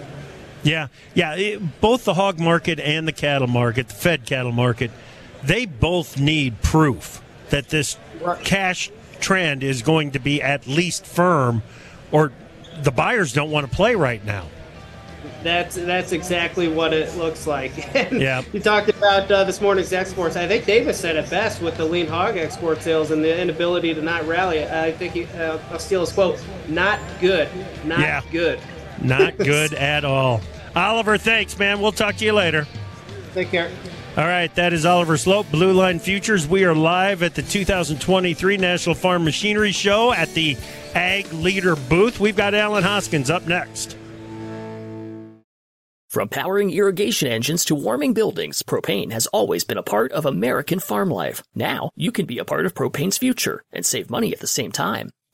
Yeah, 0.66 0.88
yeah. 1.14 1.34
It, 1.36 1.80
both 1.80 2.04
the 2.04 2.14
hog 2.14 2.40
market 2.40 2.80
and 2.80 3.06
the 3.06 3.12
cattle 3.12 3.46
market, 3.46 3.88
the 3.88 3.94
fed 3.94 4.26
cattle 4.26 4.52
market, 4.52 4.90
they 5.44 5.64
both 5.64 6.18
need 6.18 6.60
proof 6.60 7.22
that 7.50 7.68
this 7.68 7.96
cash 8.42 8.90
trend 9.20 9.62
is 9.62 9.82
going 9.82 10.10
to 10.12 10.18
be 10.18 10.42
at 10.42 10.66
least 10.66 11.06
firm, 11.06 11.62
or 12.10 12.32
the 12.82 12.90
buyers 12.90 13.32
don't 13.32 13.50
want 13.50 13.68
to 13.68 13.74
play 13.74 13.94
right 13.94 14.24
now. 14.24 14.46
That's 15.42 15.76
that's 15.76 16.12
exactly 16.12 16.66
what 16.66 16.92
it 16.92 17.16
looks 17.16 17.46
like. 17.46 17.76
yeah. 18.12 18.42
You 18.52 18.60
talked 18.60 18.88
about 18.88 19.30
uh, 19.30 19.44
this 19.44 19.60
morning's 19.60 19.92
exports. 19.92 20.34
I 20.34 20.48
think 20.48 20.64
Davis 20.64 20.98
said 20.98 21.14
it 21.14 21.30
best 21.30 21.62
with 21.62 21.76
the 21.76 21.84
lean 21.84 22.08
hog 22.08 22.36
export 22.36 22.82
sales 22.82 23.12
and 23.12 23.22
the 23.22 23.40
inability 23.40 23.94
to 23.94 24.02
not 24.02 24.26
rally. 24.26 24.64
I 24.64 24.90
think 24.92 25.12
he, 25.12 25.24
uh, 25.26 25.58
I'll 25.70 25.78
steal 25.78 26.00
his 26.00 26.12
quote: 26.12 26.44
"Not 26.68 26.98
good, 27.20 27.48
not 27.84 28.00
yeah. 28.00 28.22
good, 28.32 28.60
not 29.00 29.36
good 29.38 29.72
at 29.74 30.04
all." 30.04 30.40
Oliver, 30.76 31.16
thanks, 31.16 31.58
man. 31.58 31.80
We'll 31.80 31.90
talk 31.90 32.16
to 32.16 32.24
you 32.24 32.34
later. 32.34 32.66
Take 33.32 33.50
care. 33.50 33.70
All 34.16 34.24
right, 34.24 34.54
that 34.54 34.72
is 34.72 34.86
Oliver 34.86 35.16
Sloup, 35.16 35.50
Blue 35.50 35.72
Line 35.72 35.98
Futures. 35.98 36.46
We 36.46 36.64
are 36.64 36.74
live 36.74 37.22
at 37.22 37.34
the 37.34 37.42
2023 37.42 38.56
National 38.56 38.94
Farm 38.94 39.24
Machinery 39.24 39.72
Show 39.72 40.12
at 40.12 40.32
the 40.34 40.56
Ag 40.94 41.32
Leader 41.32 41.76
booth. 41.76 42.20
We've 42.20 42.36
got 42.36 42.54
Alan 42.54 42.82
Hoskins 42.82 43.30
up 43.30 43.46
next. 43.46 43.96
From 46.08 46.28
powering 46.28 46.70
irrigation 46.70 47.28
engines 47.28 47.64
to 47.66 47.74
warming 47.74 48.14
buildings, 48.14 48.62
propane 48.62 49.12
has 49.12 49.26
always 49.28 49.64
been 49.64 49.76
a 49.76 49.82
part 49.82 50.12
of 50.12 50.24
American 50.24 50.78
farm 50.78 51.10
life. 51.10 51.42
Now, 51.54 51.90
you 51.94 52.10
can 52.10 52.24
be 52.24 52.38
a 52.38 52.44
part 52.44 52.64
of 52.64 52.74
propane's 52.74 53.18
future 53.18 53.62
and 53.70 53.84
save 53.84 54.08
money 54.08 54.32
at 54.32 54.40
the 54.40 54.46
same 54.46 54.72
time. 54.72 55.10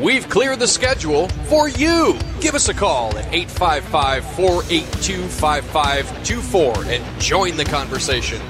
We've 0.00 0.28
cleared 0.28 0.60
the 0.60 0.68
schedule 0.68 1.26
for 1.48 1.68
you. 1.68 2.16
Give 2.40 2.54
us 2.54 2.68
a 2.68 2.74
call 2.74 3.18
at 3.18 3.34
855 3.34 4.24
482 4.36 5.26
5524 5.26 6.84
and 6.84 7.20
join 7.20 7.56
the 7.56 7.64
conversation. 7.64 8.40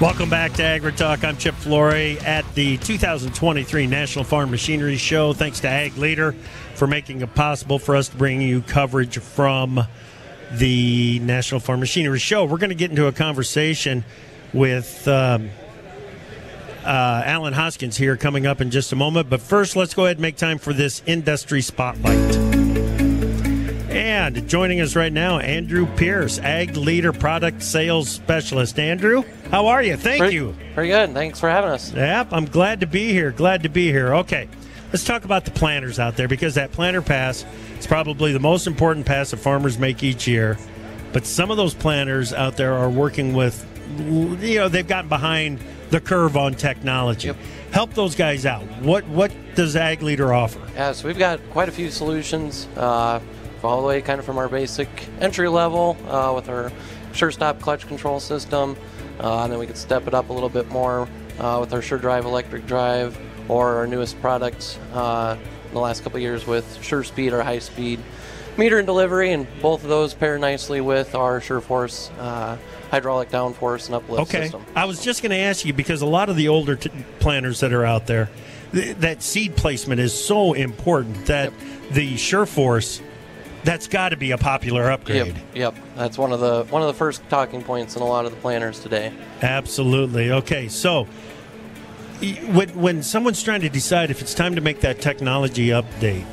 Welcome 0.00 0.30
back 0.30 0.54
to 0.54 0.62
Agri 0.62 0.92
Talk. 0.92 1.22
I'm 1.22 1.36
Chip 1.36 1.54
Flory 1.56 2.18
at 2.20 2.46
the 2.54 2.78
2023 2.78 3.86
National 3.86 4.24
Farm 4.24 4.50
Machinery 4.50 4.96
Show. 4.96 5.34
Thanks 5.34 5.60
to 5.60 5.68
Ag 5.68 5.98
Leader 5.98 6.32
for 6.76 6.86
making 6.86 7.20
it 7.20 7.34
possible 7.34 7.78
for 7.78 7.94
us 7.94 8.08
to 8.08 8.16
bring 8.16 8.40
you 8.40 8.62
coverage 8.62 9.18
from 9.18 9.82
the 10.52 11.18
National 11.18 11.60
Farm 11.60 11.80
Machinery 11.80 12.18
Show. 12.18 12.46
We're 12.46 12.56
going 12.56 12.70
to 12.70 12.74
get 12.74 12.88
into 12.88 13.06
a 13.06 13.12
conversation 13.12 14.02
with. 14.54 15.06
Um, 15.06 15.50
uh, 16.86 17.22
Alan 17.24 17.52
Hoskins 17.52 17.96
here 17.96 18.16
coming 18.16 18.46
up 18.46 18.60
in 18.60 18.70
just 18.70 18.92
a 18.92 18.96
moment. 18.96 19.28
But 19.28 19.40
first, 19.40 19.76
let's 19.76 19.94
go 19.94 20.04
ahead 20.04 20.16
and 20.16 20.22
make 20.22 20.36
time 20.36 20.58
for 20.58 20.72
this 20.72 21.02
industry 21.06 21.60
spotlight. 21.60 22.36
And 23.90 24.48
joining 24.48 24.80
us 24.80 24.94
right 24.94 25.12
now, 25.12 25.38
Andrew 25.38 25.86
Pierce, 25.96 26.38
Ag 26.38 26.76
Leader 26.76 27.12
Product 27.12 27.62
Sales 27.62 28.08
Specialist. 28.08 28.78
Andrew, 28.78 29.24
how 29.50 29.66
are 29.68 29.82
you? 29.82 29.96
Thank 29.96 30.18
pretty, 30.18 30.34
you. 30.34 30.54
Pretty 30.74 30.90
good. 30.90 31.14
Thanks 31.14 31.40
for 31.40 31.48
having 31.48 31.70
us. 31.70 31.92
Yep, 31.92 32.28
I'm 32.30 32.44
glad 32.44 32.80
to 32.80 32.86
be 32.86 33.12
here. 33.12 33.30
Glad 33.30 33.62
to 33.62 33.68
be 33.68 33.86
here. 33.90 34.14
Okay, 34.16 34.48
let's 34.92 35.04
talk 35.04 35.24
about 35.24 35.44
the 35.44 35.50
planters 35.50 35.98
out 35.98 36.16
there 36.16 36.28
because 36.28 36.54
that 36.56 36.72
planter 36.72 37.02
pass 37.02 37.44
is 37.78 37.86
probably 37.86 38.32
the 38.32 38.40
most 38.40 38.66
important 38.66 39.06
pass 39.06 39.30
that 39.30 39.38
farmers 39.38 39.78
make 39.78 40.02
each 40.02 40.26
year. 40.28 40.58
But 41.12 41.24
some 41.24 41.50
of 41.50 41.56
those 41.56 41.72
planters 41.72 42.34
out 42.34 42.58
there 42.58 42.74
are 42.74 42.90
working 42.90 43.32
with, 43.32 43.64
you 43.98 44.58
know, 44.58 44.68
they've 44.68 44.86
gotten 44.86 45.08
behind 45.08 45.60
the 45.90 46.00
curve 46.00 46.36
on 46.36 46.54
technology. 46.54 47.28
Yep. 47.28 47.36
Help 47.72 47.94
those 47.94 48.14
guys 48.14 48.46
out. 48.46 48.62
What 48.80 49.06
what 49.08 49.32
does 49.54 49.76
Ag 49.76 50.02
Leader 50.02 50.32
offer? 50.32 50.60
Yeah, 50.74 50.92
so 50.92 51.06
we've 51.06 51.18
got 51.18 51.40
quite 51.50 51.68
a 51.68 51.72
few 51.72 51.90
solutions, 51.90 52.68
uh, 52.76 53.20
all 53.62 53.80
the 53.80 53.86
way 53.86 54.00
kind 54.00 54.18
of 54.18 54.24
from 54.24 54.38
our 54.38 54.48
basic 54.48 54.88
entry 55.20 55.48
level 55.48 55.96
uh, 56.08 56.32
with 56.34 56.48
our 56.48 56.70
SureStop 57.12 57.60
clutch 57.60 57.86
control 57.88 58.20
system, 58.20 58.76
uh, 59.20 59.42
and 59.42 59.52
then 59.52 59.58
we 59.58 59.66
could 59.66 59.76
step 59.76 60.06
it 60.06 60.14
up 60.14 60.28
a 60.28 60.32
little 60.32 60.48
bit 60.48 60.68
more 60.68 61.08
uh, 61.38 61.58
with 61.60 61.72
our 61.72 61.80
SureDrive 61.80 62.24
electric 62.24 62.66
drive, 62.66 63.18
or 63.48 63.76
our 63.76 63.86
newest 63.86 64.20
product 64.20 64.78
uh, 64.92 65.36
in 65.68 65.74
the 65.74 65.80
last 65.80 66.02
couple 66.02 66.18
years 66.20 66.46
with 66.46 66.64
SureSpeed 66.80 67.32
or 67.32 67.42
high 67.42 67.58
speed 67.58 68.00
meter 68.56 68.78
and 68.78 68.86
delivery, 68.86 69.32
and 69.32 69.46
both 69.60 69.82
of 69.82 69.88
those 69.88 70.14
pair 70.14 70.38
nicely 70.38 70.80
with 70.80 71.14
our 71.14 71.40
SureForce 71.40 72.10
uh, 72.18 72.56
hydraulic 72.96 73.30
downforce 73.30 73.86
and 73.86 73.94
uplift 73.94 74.22
okay. 74.22 74.44
system. 74.44 74.64
I 74.74 74.86
was 74.86 75.02
just 75.02 75.22
going 75.22 75.30
to 75.30 75.38
ask 75.38 75.64
you 75.64 75.74
because 75.74 76.00
a 76.00 76.06
lot 76.06 76.28
of 76.28 76.36
the 76.36 76.48
older 76.48 76.76
t- 76.76 76.90
planters 77.20 77.60
that 77.60 77.72
are 77.72 77.84
out 77.84 78.06
there, 78.06 78.30
th- 78.72 78.96
that 78.98 79.22
seed 79.22 79.54
placement 79.54 80.00
is 80.00 80.12
so 80.12 80.54
important 80.54 81.26
that 81.26 81.52
yep. 81.52 81.92
the 81.92 82.14
SureForce 82.14 83.02
that's 83.64 83.88
got 83.88 84.10
to 84.10 84.16
be 84.16 84.30
a 84.30 84.38
popular 84.38 84.90
upgrade. 84.90 85.34
Yep, 85.34 85.44
yep. 85.54 85.74
That's 85.96 86.16
one 86.16 86.32
of 86.32 86.40
the 86.40 86.64
one 86.70 86.82
of 86.82 86.88
the 86.88 86.94
first 86.94 87.28
talking 87.28 87.62
points 87.62 87.96
in 87.96 88.02
a 88.02 88.06
lot 88.06 88.24
of 88.24 88.30
the 88.30 88.38
planters 88.38 88.80
today. 88.80 89.12
Absolutely. 89.42 90.30
Okay, 90.30 90.68
so 90.68 91.04
when 92.52 92.68
when 92.70 93.02
someone's 93.02 93.42
trying 93.42 93.62
to 93.62 93.68
decide 93.68 94.10
if 94.10 94.22
it's 94.22 94.34
time 94.34 94.54
to 94.54 94.60
make 94.60 94.80
that 94.80 95.00
technology 95.00 95.68
update, 95.68 96.24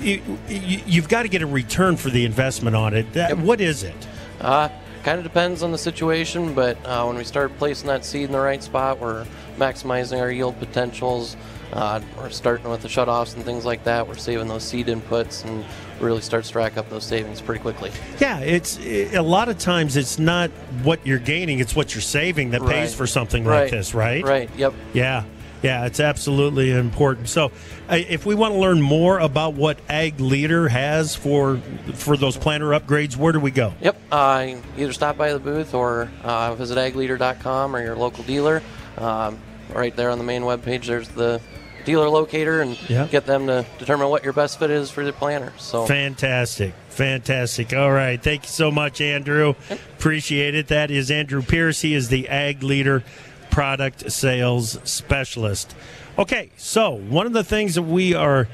you, 0.00 1.00
have 1.00 1.08
got 1.08 1.22
to 1.22 1.28
get 1.28 1.42
a 1.42 1.46
return 1.46 1.96
for 1.96 2.08
the 2.08 2.24
investment 2.24 2.76
on 2.76 2.94
it. 2.94 3.12
That, 3.14 3.30
yep. 3.30 3.38
What 3.38 3.60
is 3.60 3.82
it? 3.82 3.96
Uh, 4.40 4.68
kind 5.08 5.18
of 5.18 5.24
depends 5.24 5.62
on 5.62 5.72
the 5.72 5.78
situation, 5.78 6.52
but 6.52 6.76
uh, 6.84 7.02
when 7.06 7.16
we 7.16 7.24
start 7.24 7.56
placing 7.56 7.86
that 7.86 8.04
seed 8.04 8.24
in 8.24 8.32
the 8.32 8.38
right 8.38 8.62
spot, 8.62 8.98
we're 8.98 9.24
maximizing 9.56 10.20
our 10.20 10.30
yield 10.30 10.58
potentials. 10.58 11.34
Uh, 11.72 11.98
we're 12.18 12.28
starting 12.28 12.68
with 12.68 12.82
the 12.82 12.88
shutoffs 12.88 13.34
and 13.34 13.42
things 13.42 13.64
like 13.64 13.84
that. 13.84 14.06
We're 14.06 14.16
saving 14.16 14.48
those 14.48 14.64
seed 14.64 14.88
inputs 14.88 15.46
and 15.46 15.64
really 15.98 16.20
start 16.20 16.44
to 16.44 16.58
rack 16.58 16.76
up 16.76 16.90
those 16.90 17.04
savings 17.04 17.40
pretty 17.40 17.62
quickly. 17.62 17.90
Yeah, 18.20 18.40
it's 18.40 18.76
it, 18.80 19.14
a 19.14 19.22
lot 19.22 19.48
of 19.48 19.58
times 19.58 19.96
it's 19.96 20.18
not 20.18 20.50
what 20.82 21.06
you're 21.06 21.18
gaining; 21.18 21.60
it's 21.60 21.74
what 21.74 21.94
you're 21.94 22.02
saving 22.02 22.50
that 22.50 22.60
right. 22.60 22.74
pays 22.74 22.94
for 22.94 23.06
something 23.06 23.44
right. 23.44 23.62
like 23.62 23.70
this, 23.70 23.94
right? 23.94 24.22
Right. 24.22 24.50
Yep. 24.58 24.74
Yeah. 24.92 25.24
Yeah, 25.62 25.86
it's 25.86 26.00
absolutely 26.00 26.70
important. 26.70 27.28
So, 27.28 27.50
if 27.88 28.24
we 28.24 28.34
want 28.34 28.54
to 28.54 28.60
learn 28.60 28.80
more 28.80 29.18
about 29.18 29.54
what 29.54 29.78
Ag 29.88 30.20
Leader 30.20 30.68
has 30.68 31.16
for 31.16 31.60
for 31.94 32.16
those 32.16 32.36
planter 32.36 32.68
upgrades, 32.68 33.16
where 33.16 33.32
do 33.32 33.40
we 33.40 33.50
go? 33.50 33.74
Yep, 33.80 34.00
uh, 34.12 34.54
either 34.76 34.92
stop 34.92 35.16
by 35.16 35.32
the 35.32 35.40
booth 35.40 35.74
or 35.74 36.10
uh, 36.22 36.54
visit 36.54 36.78
agleader.com 36.78 37.74
or 37.74 37.82
your 37.82 37.96
local 37.96 38.24
dealer. 38.24 38.62
Um, 38.96 39.38
right 39.72 39.94
there 39.94 40.10
on 40.10 40.18
the 40.18 40.24
main 40.24 40.42
webpage, 40.42 40.86
there's 40.86 41.08
the 41.08 41.40
dealer 41.84 42.08
locator 42.08 42.60
and 42.60 42.78
yep. 42.90 43.10
get 43.10 43.24
them 43.24 43.46
to 43.46 43.64
determine 43.78 44.08
what 44.08 44.22
your 44.22 44.32
best 44.32 44.58
fit 44.58 44.70
is 44.70 44.90
for 44.90 45.04
the 45.04 45.12
planter. 45.12 45.52
So 45.56 45.86
fantastic, 45.86 46.74
fantastic. 46.90 47.72
All 47.72 47.90
right, 47.90 48.22
thank 48.22 48.44
you 48.44 48.50
so 48.50 48.70
much, 48.70 49.00
Andrew. 49.00 49.54
Appreciate 49.70 50.54
it. 50.54 50.68
That 50.68 50.90
is 50.90 51.10
Andrew 51.10 51.42
Pierce. 51.42 51.80
He 51.80 51.94
is 51.94 52.08
the 52.10 52.28
Ag 52.28 52.62
Leader 52.62 53.02
product 53.58 54.12
sales 54.12 54.78
specialist. 54.84 55.74
Okay, 56.16 56.48
so 56.56 56.92
one 56.92 57.26
of 57.26 57.32
the 57.32 57.42
things 57.42 57.74
that 57.74 57.82
we 57.82 58.14
are 58.14 58.46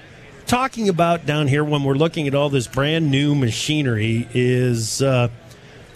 talking 0.47 0.89
about 0.89 1.27
down 1.27 1.47
here 1.47 1.63
when 1.63 1.85
we're 1.85 1.93
looking 1.93 2.27
at 2.27 2.35
all 2.35 2.49
this 2.49 2.67
brand 2.67 3.11
new 3.11 3.35
machinery 3.35 4.27
is 4.33 5.03
uh, 5.03 5.29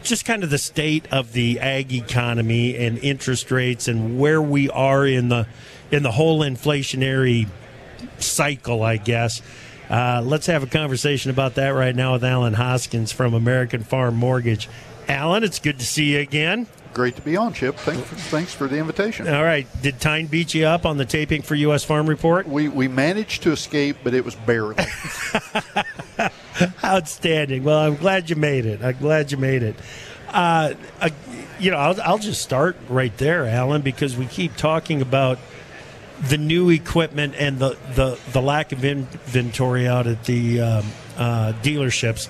just 0.03 0.27
kind 0.27 0.45
of 0.45 0.51
the 0.51 0.59
state 0.59 1.11
of 1.11 1.33
the 1.33 1.59
ag 1.59 1.91
economy 1.91 2.77
and 2.77 2.99
interest 2.99 3.51
rates 3.51 3.89
and 3.89 4.21
where 4.21 4.43
we 4.43 4.69
are 4.69 5.07
in 5.07 5.31
the 5.31 5.47
in 5.91 6.03
the 6.03 6.13
whole 6.13 6.41
inflationary 6.41 7.49
cycle, 8.19 8.83
I 8.83 8.99
guess. 8.99 9.41
Uh, 9.89 10.21
let's 10.23 10.49
have 10.49 10.63
a 10.63 10.67
conversation 10.67 11.31
about 11.31 11.55
that 11.55 11.71
right 11.71 11.97
now 11.97 12.13
with 12.13 12.25
Alan 12.25 12.53
Hoskins 12.53 13.11
from 13.11 13.33
American 13.33 13.85
Farm 13.85 14.17
Mortgage. 14.17 14.69
Alan, 15.09 15.45
it's 15.45 15.61
good 15.61 15.79
to 15.79 15.87
see 15.87 16.13
you 16.13 16.19
again 16.19 16.67
great 16.99 17.15
to 17.15 17.23
be 17.23 17.37
on, 17.37 17.53
Chip. 17.53 17.77
Thanks 17.77 18.09
for, 18.09 18.17
thanks 18.17 18.53
for 18.53 18.67
the 18.67 18.77
invitation. 18.77 19.29
All 19.29 19.45
right. 19.45 19.69
Did 19.83 20.01
Tyne 20.01 20.27
beat 20.27 20.53
you 20.53 20.67
up 20.67 20.85
on 20.85 20.97
the 20.97 21.05
taping 21.05 21.43
for 21.43 21.55
U.S. 21.55 21.85
Farm 21.85 22.09
Report? 22.09 22.49
We, 22.49 22.67
we 22.67 22.89
managed 22.89 23.45
to 23.45 23.53
escape, 23.53 23.99
but 24.03 24.15
it 24.15 24.25
was 24.25 24.35
barely. 24.35 24.75
Outstanding. 26.85 27.63
Well, 27.63 27.79
I'm 27.79 27.95
glad 27.95 28.29
you 28.29 28.35
made 28.35 28.67
it. 28.67 28.83
I'm 28.83 28.99
glad 28.99 29.31
you 29.31 29.39
made 29.39 29.63
it. 29.63 29.77
Uh, 30.31 30.75
uh, 31.01 31.11
you 31.61 31.71
know, 31.71 31.77
I'll, 31.77 32.01
I'll 32.03 32.19
just 32.19 32.43
start 32.43 32.77
right 32.89 33.17
there, 33.17 33.47
Alan, 33.47 33.83
because 33.83 34.17
we 34.17 34.27
keep 34.27 34.57
talking 34.57 35.01
about 35.01 35.39
the 36.29 36.37
new 36.37 36.69
equipment 36.69 37.37
and 37.39 37.61
the, 37.61 37.77
the, 37.95 38.19
the 38.33 38.43
lack 38.43 38.73
of 38.73 38.85
inventory 38.85 39.87
out 39.87 40.09
at 40.09 40.25
the 40.25 40.61
um, 40.61 40.87
uh, 41.17 41.53
dealerships. 41.63 42.29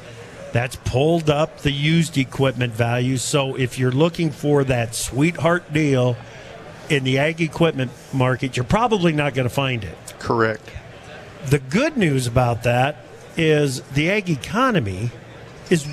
That's 0.53 0.77
pulled 0.77 1.29
up 1.29 1.59
the 1.59 1.71
used 1.71 2.17
equipment 2.17 2.73
value. 2.73 3.17
So 3.17 3.55
if 3.57 3.79
you're 3.79 3.93
looking 3.93 4.31
for 4.31 4.65
that 4.65 4.95
sweetheart 4.95 5.73
deal 5.73 6.17
in 6.89 7.05
the 7.05 7.19
ag 7.19 7.41
equipment 7.41 7.91
market, 8.13 8.57
you're 8.57 8.65
probably 8.65 9.13
not 9.13 9.35
going 9.35 9.49
to 9.49 9.55
find 9.55 9.85
it. 9.85 9.97
Correct. 10.19 10.69
The 11.47 11.59
good 11.59 11.97
news 11.97 12.27
about 12.27 12.63
that 12.65 12.97
is 13.37 13.83
the 13.83 14.11
ag 14.11 14.31
economy 14.31 15.11
is 15.71 15.87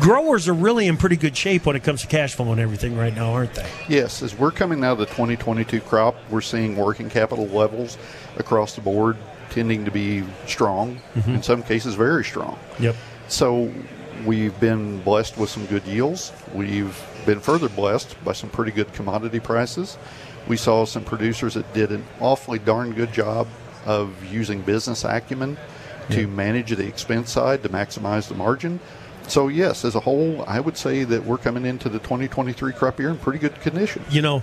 growers 0.00 0.48
are 0.48 0.54
really 0.54 0.86
in 0.86 0.96
pretty 0.96 1.16
good 1.16 1.36
shape 1.36 1.66
when 1.66 1.76
it 1.76 1.82
comes 1.82 2.02
to 2.02 2.06
cash 2.06 2.34
flow 2.34 2.50
and 2.52 2.60
everything 2.60 2.96
right 2.96 3.14
now, 3.14 3.32
aren't 3.32 3.54
they? 3.54 3.66
Yes, 3.88 4.22
as 4.22 4.36
we're 4.36 4.50
coming 4.50 4.84
out 4.84 4.92
of 4.92 4.98
the 4.98 5.06
2022 5.06 5.80
crop, 5.80 6.16
we're 6.30 6.40
seeing 6.40 6.76
working 6.76 7.08
capital 7.08 7.46
levels 7.46 7.96
across 8.36 8.74
the 8.74 8.80
board 8.80 9.16
tending 9.54 9.84
to 9.84 9.90
be 9.90 10.24
strong, 10.46 10.96
mm-hmm. 11.14 11.36
in 11.36 11.42
some 11.42 11.62
cases 11.62 11.94
very 11.94 12.24
strong. 12.24 12.58
Yep. 12.80 12.96
So 13.28 13.72
we've 14.26 14.58
been 14.58 15.00
blessed 15.02 15.38
with 15.38 15.48
some 15.48 15.64
good 15.66 15.84
yields. 15.84 16.32
We've 16.52 17.00
been 17.24 17.38
further 17.38 17.68
blessed 17.68 18.22
by 18.24 18.32
some 18.32 18.50
pretty 18.50 18.72
good 18.72 18.92
commodity 18.92 19.38
prices. 19.38 19.96
We 20.48 20.56
saw 20.56 20.84
some 20.84 21.04
producers 21.04 21.54
that 21.54 21.72
did 21.72 21.92
an 21.92 22.04
awfully 22.20 22.58
darn 22.58 22.92
good 22.92 23.12
job 23.12 23.46
of 23.86 24.12
using 24.32 24.60
business 24.60 25.04
acumen 25.04 25.56
to 26.10 26.26
manage 26.26 26.70
the 26.70 26.86
expense 26.86 27.30
side 27.30 27.62
to 27.62 27.68
maximize 27.68 28.28
the 28.28 28.34
margin. 28.34 28.80
so 29.26 29.48
yes, 29.48 29.86
as 29.86 29.94
a 29.94 30.00
whole, 30.00 30.44
I 30.46 30.60
would 30.60 30.76
say 30.76 31.04
that 31.04 31.24
we're 31.24 31.38
coming 31.38 31.64
into 31.64 31.88
the 31.88 31.98
2023 31.98 32.72
crop 32.72 32.98
year 32.98 33.08
in 33.08 33.16
pretty 33.16 33.38
good 33.38 33.58
condition. 33.62 34.04
You 34.10 34.20
know, 34.20 34.42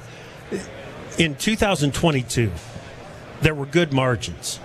in 1.19 1.35
2022, 1.35 2.51
there 3.41 3.53
were 3.53 3.67
good 3.67 3.93
margins. 3.93 4.59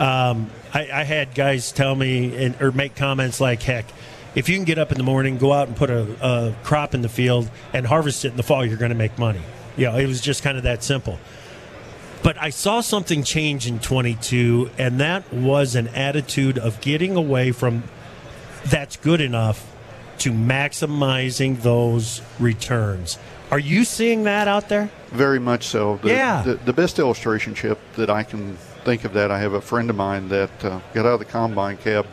Um, 0.00 0.50
I, 0.72 0.88
I, 0.90 1.04
had 1.04 1.34
guys 1.34 1.72
tell 1.72 1.94
me 1.94 2.34
and, 2.44 2.60
or 2.62 2.72
make 2.72 2.96
comments 2.96 3.38
like, 3.40 3.62
"Heck, 3.62 3.84
if 4.34 4.48
you 4.48 4.56
can 4.56 4.64
get 4.64 4.78
up 4.78 4.90
in 4.90 4.96
the 4.96 5.04
morning, 5.04 5.36
go 5.36 5.52
out 5.52 5.68
and 5.68 5.76
put 5.76 5.90
a, 5.90 6.16
a 6.26 6.54
crop 6.64 6.94
in 6.94 7.02
the 7.02 7.08
field 7.08 7.50
and 7.74 7.86
harvest 7.86 8.24
it 8.24 8.28
in 8.28 8.38
the 8.38 8.42
fall, 8.42 8.64
you're 8.64 8.78
going 8.78 8.90
to 8.90 8.96
make 8.96 9.18
money." 9.18 9.42
You 9.76 9.86
know, 9.86 9.96
it 9.98 10.06
was 10.06 10.22
just 10.22 10.42
kind 10.42 10.56
of 10.56 10.62
that 10.64 10.82
simple. 10.82 11.18
But 12.22 12.40
I 12.40 12.50
saw 12.50 12.80
something 12.80 13.22
change 13.22 13.66
in 13.66 13.78
22, 13.78 14.70
and 14.78 15.00
that 15.00 15.32
was 15.32 15.74
an 15.74 15.88
attitude 15.88 16.58
of 16.58 16.80
getting 16.80 17.16
away 17.16 17.52
from 17.52 17.84
that's 18.66 18.96
good 18.96 19.20
enough 19.20 19.66
to 20.18 20.32
maximizing 20.32 21.62
those 21.62 22.20
returns. 22.38 23.18
Are 23.50 23.58
you 23.58 23.84
seeing 23.84 24.24
that 24.24 24.48
out 24.48 24.68
there? 24.68 24.90
Very 25.08 25.38
much 25.38 25.66
so. 25.66 25.98
The, 26.02 26.08
yeah. 26.08 26.42
The, 26.42 26.54
the, 26.54 26.72
best 26.72 26.98
illustration 26.98 27.54
chip 27.54 27.78
that 27.96 28.10
I 28.10 28.22
can 28.22 28.56
think 28.84 29.04
of 29.04 29.12
that, 29.14 29.30
I 29.30 29.38
have 29.38 29.52
a 29.52 29.60
friend 29.60 29.90
of 29.90 29.96
mine 29.96 30.28
that 30.28 30.64
uh, 30.64 30.80
got 30.94 31.06
out 31.06 31.14
of 31.14 31.18
the 31.20 31.24
combine 31.24 31.76
cab 31.76 32.06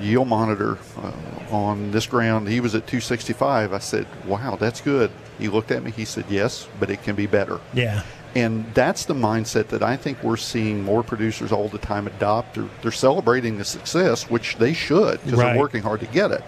yield 0.00 0.28
monitor 0.28 0.78
uh, 0.96 1.54
on 1.54 1.90
this 1.90 2.06
ground. 2.06 2.48
He 2.48 2.60
was 2.60 2.74
at 2.74 2.86
265. 2.86 3.72
I 3.72 3.78
said, 3.78 4.06
wow, 4.26 4.56
that's 4.56 4.80
good. 4.80 5.10
He 5.38 5.48
looked 5.48 5.70
at 5.70 5.82
me. 5.82 5.90
He 5.90 6.04
said, 6.04 6.24
yes, 6.28 6.68
but 6.78 6.90
it 6.90 7.02
can 7.02 7.14
be 7.16 7.26
better. 7.26 7.60
Yeah. 7.72 8.02
And 8.34 8.64
that's 8.74 9.06
the 9.06 9.14
mindset 9.14 9.68
that 9.68 9.82
I 9.82 9.96
think 9.96 10.22
we're 10.22 10.36
seeing 10.36 10.84
more 10.84 11.02
producers 11.02 11.50
all 11.50 11.68
the 11.68 11.78
time 11.78 12.06
adopt. 12.06 12.54
They're, 12.54 12.68
they're 12.82 12.92
celebrating 12.92 13.58
the 13.58 13.64
success, 13.64 14.30
which 14.30 14.56
they 14.56 14.72
should 14.72 15.20
because 15.24 15.34
right. 15.34 15.52
they're 15.52 15.60
working 15.60 15.82
hard 15.82 16.00
to 16.00 16.06
get 16.06 16.30
it. 16.30 16.44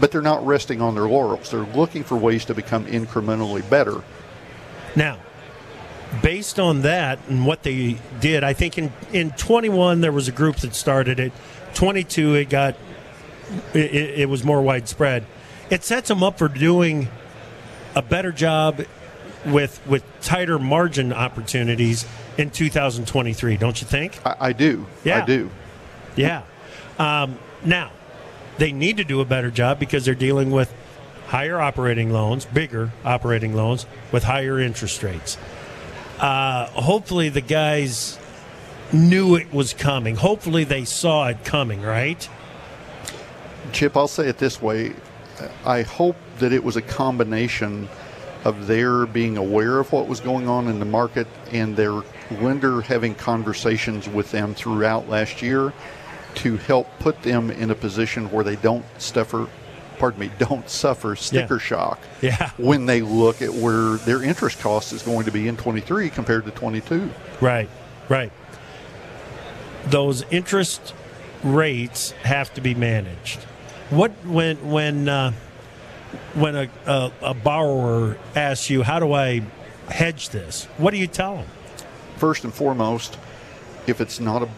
But 0.00 0.10
they're 0.10 0.22
not 0.22 0.44
resting 0.44 0.80
on 0.80 0.94
their 0.94 1.06
laurels. 1.06 1.50
They're 1.50 1.60
looking 1.60 2.02
for 2.02 2.16
ways 2.16 2.44
to 2.46 2.54
become 2.54 2.86
incrementally 2.86 3.68
better. 3.70 4.02
Now, 4.96 5.18
based 6.22 6.58
on 6.58 6.82
that 6.82 7.18
and 7.28 7.46
what 7.46 7.62
they 7.62 7.98
did, 8.20 8.44
I 8.44 8.52
think 8.52 8.78
in, 8.78 8.92
in 9.12 9.30
21 9.32 10.00
there 10.00 10.12
was 10.12 10.28
a 10.28 10.32
group 10.32 10.56
that 10.56 10.74
started 10.74 11.20
it. 11.20 11.32
22 11.74 12.34
it 12.34 12.50
got 12.50 12.76
it, 13.74 13.94
it 13.94 14.28
was 14.28 14.44
more 14.44 14.62
widespread. 14.62 15.24
It 15.70 15.84
sets 15.84 16.08
them 16.08 16.22
up 16.22 16.38
for 16.38 16.48
doing 16.48 17.08
a 17.94 18.02
better 18.02 18.32
job 18.32 18.84
with 19.46 19.80
with 19.86 20.04
tighter 20.20 20.58
margin 20.58 21.12
opportunities 21.12 22.04
in 22.38 22.50
2023, 22.50 23.56
don't 23.56 23.80
you 23.80 23.86
think? 23.86 24.18
I, 24.26 24.36
I 24.40 24.52
do. 24.52 24.86
Yeah. 25.04 25.22
I 25.22 25.26
do. 25.26 25.50
Yeah. 26.16 26.42
Um, 26.98 27.38
now, 27.64 27.92
they 28.58 28.72
need 28.72 28.98
to 28.98 29.04
do 29.04 29.20
a 29.20 29.24
better 29.24 29.50
job 29.50 29.78
because 29.78 30.04
they're 30.04 30.14
dealing 30.14 30.50
with 30.50 30.72
higher 31.28 31.60
operating 31.60 32.10
loans, 32.10 32.44
bigger 32.44 32.90
operating 33.04 33.54
loans 33.54 33.86
with 34.12 34.24
higher 34.24 34.58
interest 34.58 35.02
rates. 35.02 35.38
Uh, 36.20 36.66
hopefully, 36.66 37.30
the 37.30 37.40
guys 37.40 38.18
knew 38.92 39.36
it 39.36 39.52
was 39.52 39.72
coming. 39.72 40.16
Hopefully, 40.16 40.64
they 40.64 40.84
saw 40.84 41.28
it 41.28 41.44
coming, 41.44 41.80
right? 41.80 42.28
Chip, 43.72 43.96
I'll 43.96 44.08
say 44.08 44.28
it 44.28 44.38
this 44.38 44.60
way. 44.60 44.94
I 45.64 45.82
hope 45.82 46.16
that 46.38 46.52
it 46.52 46.62
was 46.62 46.76
a 46.76 46.82
combination 46.82 47.88
of 48.44 48.66
their 48.66 49.06
being 49.06 49.36
aware 49.36 49.78
of 49.78 49.92
what 49.92 50.08
was 50.08 50.20
going 50.20 50.48
on 50.48 50.68
in 50.68 50.78
the 50.78 50.84
market 50.84 51.26
and 51.52 51.76
their 51.76 52.02
lender 52.40 52.80
having 52.80 53.14
conversations 53.14 54.08
with 54.08 54.30
them 54.30 54.54
throughout 54.54 55.08
last 55.08 55.42
year 55.42 55.72
to 56.34 56.56
help 56.58 56.86
put 56.98 57.22
them 57.22 57.50
in 57.50 57.70
a 57.70 57.74
position 57.74 58.30
where 58.30 58.44
they 58.44 58.56
don't 58.56 58.84
suffer 58.98 59.48
pardon 60.00 60.18
me 60.18 60.30
don't 60.38 60.68
suffer 60.68 61.14
sticker 61.14 61.54
yeah. 61.54 61.60
shock 61.60 62.00
yeah. 62.20 62.50
when 62.56 62.86
they 62.86 63.02
look 63.02 63.40
at 63.42 63.52
where 63.52 63.96
their 63.98 64.22
interest 64.22 64.58
cost 64.58 64.92
is 64.92 65.02
going 65.02 65.24
to 65.24 65.30
be 65.30 65.46
in 65.46 65.56
23 65.56 66.10
compared 66.10 66.44
to 66.44 66.50
22 66.50 67.08
right 67.40 67.68
right 68.08 68.32
those 69.86 70.22
interest 70.30 70.94
rates 71.44 72.10
have 72.22 72.52
to 72.52 72.60
be 72.60 72.74
managed 72.74 73.40
what 73.90 74.12
when 74.24 74.70
when 74.70 75.08
uh, 75.08 75.32
when 76.34 76.56
a, 76.56 76.68
a, 76.86 77.12
a 77.22 77.34
borrower 77.34 78.16
asks 78.34 78.70
you, 78.70 78.82
"How 78.82 78.98
do 78.98 79.12
I 79.12 79.42
hedge 79.88 80.30
this?" 80.30 80.66
What 80.78 80.92
do 80.92 80.98
you 80.98 81.06
tell 81.06 81.36
them? 81.36 81.46
First 82.16 82.44
and 82.44 82.52
foremost, 82.52 83.18
if 83.86 84.00
it's 84.00 84.20
not 84.20 84.42
an 84.42 84.50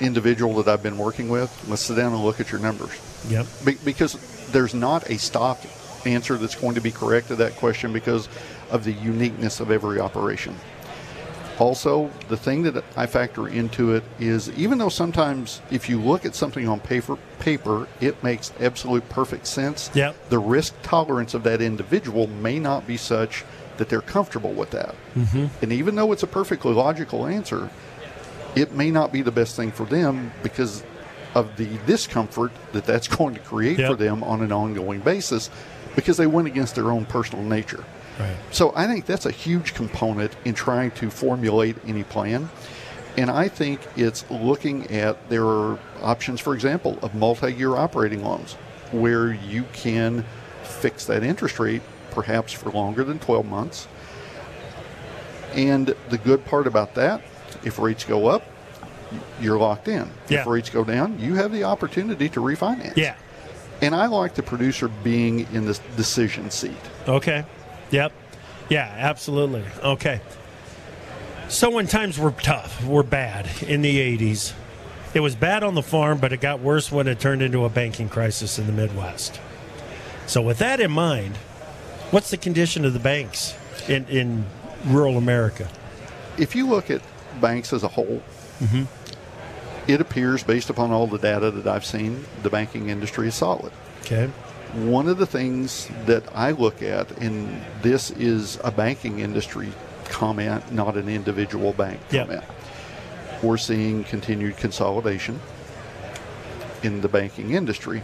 individual 0.00 0.54
that 0.62 0.72
I've 0.72 0.82
been 0.82 0.98
working 0.98 1.28
with, 1.28 1.50
let's 1.68 1.82
sit 1.82 1.96
down 1.96 2.12
and 2.12 2.24
look 2.24 2.40
at 2.40 2.50
your 2.50 2.60
numbers. 2.60 2.90
Yep. 3.28 3.46
Be- 3.64 3.78
because 3.84 4.14
there's 4.52 4.74
not 4.74 5.08
a 5.10 5.18
stock 5.18 5.58
answer 6.06 6.36
that's 6.36 6.54
going 6.54 6.74
to 6.74 6.80
be 6.80 6.90
correct 6.90 7.28
to 7.28 7.36
that 7.36 7.56
question 7.56 7.92
because 7.92 8.28
of 8.70 8.84
the 8.84 8.92
uniqueness 8.92 9.60
of 9.60 9.70
every 9.70 10.00
operation. 10.00 10.54
Also, 11.58 12.08
the 12.28 12.36
thing 12.36 12.62
that 12.62 12.84
I 12.96 13.06
factor 13.06 13.48
into 13.48 13.92
it 13.92 14.04
is 14.20 14.48
even 14.50 14.78
though 14.78 14.88
sometimes 14.88 15.60
if 15.72 15.88
you 15.88 16.00
look 16.00 16.24
at 16.24 16.36
something 16.36 16.68
on 16.68 16.78
paper, 16.78 17.18
paper 17.40 17.88
it 18.00 18.22
makes 18.22 18.52
absolute 18.60 19.08
perfect 19.08 19.46
sense. 19.46 19.90
Yep. 19.92 20.28
The 20.28 20.38
risk 20.38 20.74
tolerance 20.82 21.34
of 21.34 21.42
that 21.42 21.60
individual 21.60 22.28
may 22.28 22.60
not 22.60 22.86
be 22.86 22.96
such 22.96 23.44
that 23.78 23.88
they're 23.88 24.00
comfortable 24.00 24.52
with 24.52 24.70
that. 24.70 24.94
Mm-hmm. 25.16 25.46
And 25.62 25.72
even 25.72 25.96
though 25.96 26.12
it's 26.12 26.22
a 26.22 26.28
perfectly 26.28 26.72
logical 26.72 27.26
answer, 27.26 27.70
it 28.54 28.72
may 28.72 28.90
not 28.90 29.12
be 29.12 29.22
the 29.22 29.32
best 29.32 29.56
thing 29.56 29.72
for 29.72 29.84
them 29.84 30.32
because 30.42 30.84
of 31.34 31.56
the 31.56 31.78
discomfort 31.86 32.52
that 32.72 32.84
that's 32.84 33.08
going 33.16 33.34
to 33.34 33.40
create 33.40 33.78
yep. 33.78 33.90
for 33.90 33.96
them 33.96 34.22
on 34.24 34.42
an 34.42 34.52
ongoing 34.52 35.00
basis 35.00 35.50
because 35.94 36.16
they 36.16 36.26
went 36.26 36.46
against 36.46 36.74
their 36.74 36.90
own 36.90 37.04
personal 37.04 37.44
nature. 37.44 37.84
Right. 38.18 38.36
So 38.50 38.72
I 38.74 38.86
think 38.86 39.06
that's 39.06 39.26
a 39.26 39.30
huge 39.30 39.74
component 39.74 40.34
in 40.44 40.54
trying 40.54 40.90
to 40.92 41.10
formulate 41.10 41.76
any 41.86 42.04
plan. 42.04 42.48
And 43.16 43.30
I 43.30 43.48
think 43.48 43.80
it's 43.96 44.28
looking 44.30 44.90
at 44.90 45.28
there 45.28 45.44
are 45.44 45.78
options, 46.02 46.40
for 46.40 46.54
example, 46.54 46.98
of 47.02 47.14
multi 47.14 47.52
year 47.52 47.76
operating 47.76 48.22
loans 48.22 48.54
where 48.92 49.32
you 49.32 49.64
can 49.72 50.24
fix 50.62 51.04
that 51.06 51.22
interest 51.22 51.58
rate 51.58 51.82
perhaps 52.10 52.52
for 52.52 52.70
longer 52.70 53.04
than 53.04 53.18
12 53.18 53.46
months. 53.46 53.88
And 55.54 55.94
the 56.10 56.18
good 56.18 56.44
part 56.44 56.66
about 56.66 56.94
that, 56.94 57.22
if 57.64 57.78
rates 57.78 58.04
go 58.04 58.26
up, 58.26 58.44
you're 59.40 59.58
locked 59.58 59.88
in. 59.88 60.10
Yeah. 60.28 60.40
If 60.40 60.46
rates 60.46 60.70
go 60.70 60.84
down, 60.84 61.18
you 61.18 61.34
have 61.34 61.52
the 61.52 61.64
opportunity 61.64 62.28
to 62.30 62.40
refinance. 62.40 62.96
Yeah. 62.96 63.16
And 63.80 63.94
I 63.94 64.06
like 64.06 64.34
the 64.34 64.42
producer 64.42 64.88
being 64.88 65.40
in 65.52 65.64
the 65.64 65.78
decision 65.96 66.50
seat. 66.50 66.76
Okay. 67.06 67.44
Yep. 67.90 68.12
Yeah, 68.68 68.92
absolutely. 68.96 69.64
Okay. 69.82 70.20
So 71.48 71.70
when 71.70 71.86
times 71.86 72.18
were 72.18 72.32
tough, 72.32 72.84
were 72.84 73.02
bad 73.02 73.48
in 73.62 73.80
the 73.80 74.18
80s, 74.18 74.52
it 75.14 75.20
was 75.20 75.34
bad 75.34 75.62
on 75.62 75.74
the 75.74 75.82
farm, 75.82 76.18
but 76.18 76.32
it 76.32 76.40
got 76.40 76.60
worse 76.60 76.92
when 76.92 77.08
it 77.08 77.18
turned 77.18 77.40
into 77.40 77.64
a 77.64 77.70
banking 77.70 78.08
crisis 78.08 78.58
in 78.58 78.66
the 78.66 78.72
Midwest. 78.72 79.40
So 80.26 80.42
with 80.42 80.58
that 80.58 80.80
in 80.80 80.90
mind, 80.90 81.36
what's 82.10 82.28
the 82.30 82.36
condition 82.36 82.84
of 82.84 82.92
the 82.92 82.98
banks 82.98 83.54
in, 83.88 84.06
in 84.08 84.44
rural 84.84 85.16
America? 85.16 85.68
If 86.36 86.54
you 86.54 86.66
look 86.68 86.90
at 86.90 87.00
banks 87.40 87.72
as 87.72 87.82
a 87.82 87.88
whole, 87.88 88.22
mm-hmm. 88.60 88.84
It 89.88 90.00
appears, 90.00 90.44
based 90.44 90.70
upon 90.70 90.92
all 90.92 91.06
the 91.08 91.18
data 91.18 91.50
that 91.50 91.66
I've 91.66 91.84
seen, 91.84 92.24
the 92.42 92.50
banking 92.50 92.90
industry 92.90 93.28
is 93.28 93.34
solid. 93.34 93.72
Okay 94.02 94.30
one 94.74 95.08
of 95.08 95.18
the 95.18 95.26
things 95.26 95.88
that 96.06 96.24
I 96.34 96.50
look 96.50 96.82
at, 96.82 97.10
and 97.18 97.62
this 97.82 98.10
is 98.10 98.58
a 98.62 98.70
banking 98.70 99.20
industry 99.20 99.72
comment, 100.04 100.72
not 100.72 100.96
an 100.96 101.08
individual 101.08 101.72
bank 101.72 102.00
yep. 102.10 102.26
comment. 102.26 102.44
We're 103.42 103.56
seeing 103.56 104.04
continued 104.04 104.56
consolidation 104.56 105.40
in 106.82 107.00
the 107.00 107.08
banking 107.08 107.52
industry. 107.52 108.02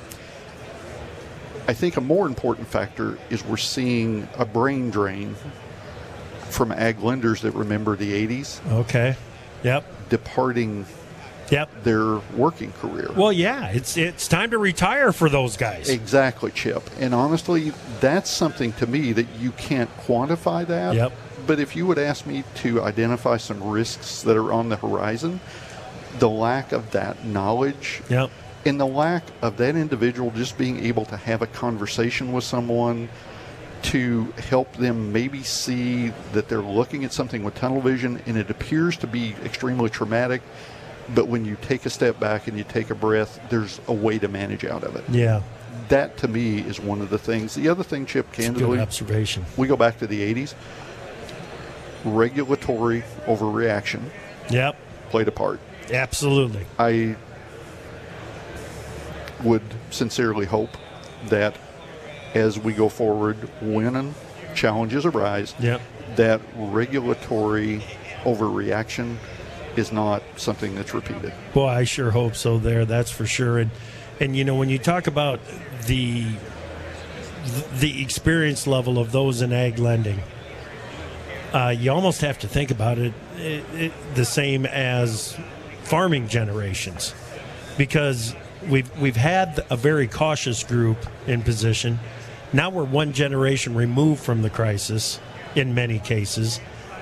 I 1.67 1.73
think 1.73 1.97
a 1.97 2.01
more 2.01 2.27
important 2.27 2.69
factor 2.69 3.19
is 3.31 3.45
we're 3.45 3.57
seeing 3.57 4.29
a 4.39 4.45
brain 4.45 4.91
drain 4.91 5.35
from 6.51 6.73
ag 6.73 7.01
lenders 7.01 7.43
that 7.43 7.53
remember 7.53 7.97
the 7.97 8.27
80s. 8.27 8.73
Okay. 8.81 9.17
Yep. 9.63 10.09
Departing 10.09 10.87
yep. 11.51 11.71
their 11.83 12.19
working 12.37 12.73
career. 12.73 13.11
Well, 13.15 13.33
yeah, 13.33 13.69
it's 13.69 13.97
it's 13.97 14.29
time 14.29 14.51
to 14.51 14.59
retire 14.59 15.13
for 15.13 15.29
those 15.29 15.57
guys. 15.57 15.89
Exactly, 15.89 16.51
Chip. 16.51 16.89
And 16.99 17.15
honestly, 17.15 17.73
that's 18.01 18.31
something 18.31 18.73
to 18.75 18.87
me 18.87 19.13
that 19.13 19.27
you 19.39 19.53
can't 19.53 19.95
quantify 19.99 20.67
that. 20.67 20.95
Yep. 20.95 21.13
But 21.47 21.61
if 21.61 21.77
you 21.77 21.87
would 21.87 21.99
ask 21.99 22.27
me 22.27 22.45
to 22.57 22.83
identify 22.83 23.37
some 23.37 23.63
risks 23.63 24.23
that 24.23 24.37
are 24.37 24.53
on 24.53 24.71
the 24.71 24.77
horizon, 24.77 25.41
the 26.19 26.29
lack 26.29 26.73
of 26.73 26.93
that 26.93 27.25
knowledge 27.25 28.01
yep. 28.09 28.31
and 28.65 28.81
the 28.81 28.87
lack 28.87 29.25
of 29.43 29.57
that 29.57 29.77
individual 29.77 30.31
just 30.31 30.57
being 30.57 30.85
able 30.85 31.05
to 31.07 31.17
have 31.17 31.43
a 31.43 31.47
conversation 31.47 32.33
with 32.33 32.45
someone 32.45 33.09
to 33.83 34.25
help 34.39 34.73
them 34.77 35.13
maybe 35.13 35.43
see 35.43 36.09
that 36.33 36.49
they're 36.49 36.63
looking 36.63 37.05
at 37.05 37.13
something 37.13 37.45
with 37.45 37.55
tunnel 37.55 37.81
vision 37.81 38.21
and 38.27 38.39
it 38.39 38.49
appears 38.49 38.97
to 38.97 39.07
be 39.07 39.35
extremely 39.45 39.91
traumatic 39.91 40.41
but 41.15 41.29
when 41.29 41.45
you 41.45 41.57
take 41.63 41.85
a 41.87 41.91
step 41.91 42.21
back 42.21 42.47
and 42.49 42.57
you 42.57 42.65
take 42.65 42.91
a 42.91 42.95
breath, 42.95 43.41
there's 43.51 43.81
a 43.89 43.93
way 43.93 44.19
to 44.19 44.29
manage 44.29 44.65
out 44.65 44.85
of 44.85 44.95
it. 44.97 45.05
Yeah, 45.11 45.43
that 45.89 46.17
to 46.19 46.29
me 46.29 46.59
is 46.61 46.79
one 46.81 47.01
of 47.03 47.11
the 47.11 47.19
things. 47.19 47.55
The 47.55 47.69
other 47.69 47.83
thing, 47.83 48.07
Chip, 48.07 48.33
candidly, 48.33 48.77
Good 48.79 48.81
observation. 48.81 49.45
we 49.57 49.67
go 49.67 49.77
back 49.77 49.99
to 49.99 50.07
the 50.07 50.21
80s. 50.35 50.55
Regulatory 52.05 53.03
overreaction 53.27 54.03
Yep, 54.51 54.77
played 55.11 55.29
a 55.29 55.33
part. 55.33 55.59
absolutely. 55.93 56.67
I 56.79 57.17
would 59.43 59.63
sincerely 59.91 60.47
hope 60.47 60.77
that 61.29 61.57
as 62.35 62.59
we 62.59 62.73
go 62.73 62.89
forward, 62.89 63.37
when 63.63 64.15
challenges 64.55 65.05
arise, 65.07 65.55
Yep. 65.59 65.81
that 66.17 66.41
regulatory 66.57 67.83
overreaction 68.25 69.17
is 69.79 69.93
not 69.93 70.23
something 70.37 70.75
that's 70.75 70.95
repeated. 70.95 71.33
Well, 71.55 71.67
I 71.67 71.85
sure 71.85 72.11
hope 72.11 72.35
so. 72.35 72.59
There, 72.59 72.85
that's 72.85 73.11
for 73.11 73.27
sure. 73.27 73.59
And 73.59 73.71
and 74.21 74.37
you 74.37 74.45
know 74.45 74.55
when 74.55 74.69
you 74.69 74.79
talk 74.79 75.07
about 75.07 75.41
the 75.87 76.27
the 77.75 78.03
experience 78.03 78.67
level 78.67 78.99
of 78.99 79.13
those 79.13 79.43
in 79.43 79.53
ag 79.53 79.79
lending, 79.79 80.21
uh, 81.53 81.75
you 81.77 81.93
almost 81.93 82.21
have 82.23 82.39
to 82.39 82.49
think 82.49 82.71
about 82.71 82.99
it, 82.99 83.13
it, 83.37 83.65
it 83.75 83.93
the 84.15 84.25
same 84.25 84.67
as 84.67 85.37
farming 85.83 86.29
generations, 86.29 87.15
because 87.77 88.35
we've 88.69 88.91
we've 88.99 89.17
had 89.17 89.65
a 89.71 89.77
very 89.77 90.09
cautious 90.09 90.65
group 90.65 90.99
in 91.27 91.43
position. 91.43 91.99
Now 92.53 92.71
we're 92.71 92.85
one 92.85 93.13
generation 93.13 93.75
removed 93.75 94.23
from 94.23 94.43
the 94.43 94.51
crisis. 94.51 95.21
In 95.57 95.73
many 95.73 96.01
cases, 96.01 96.61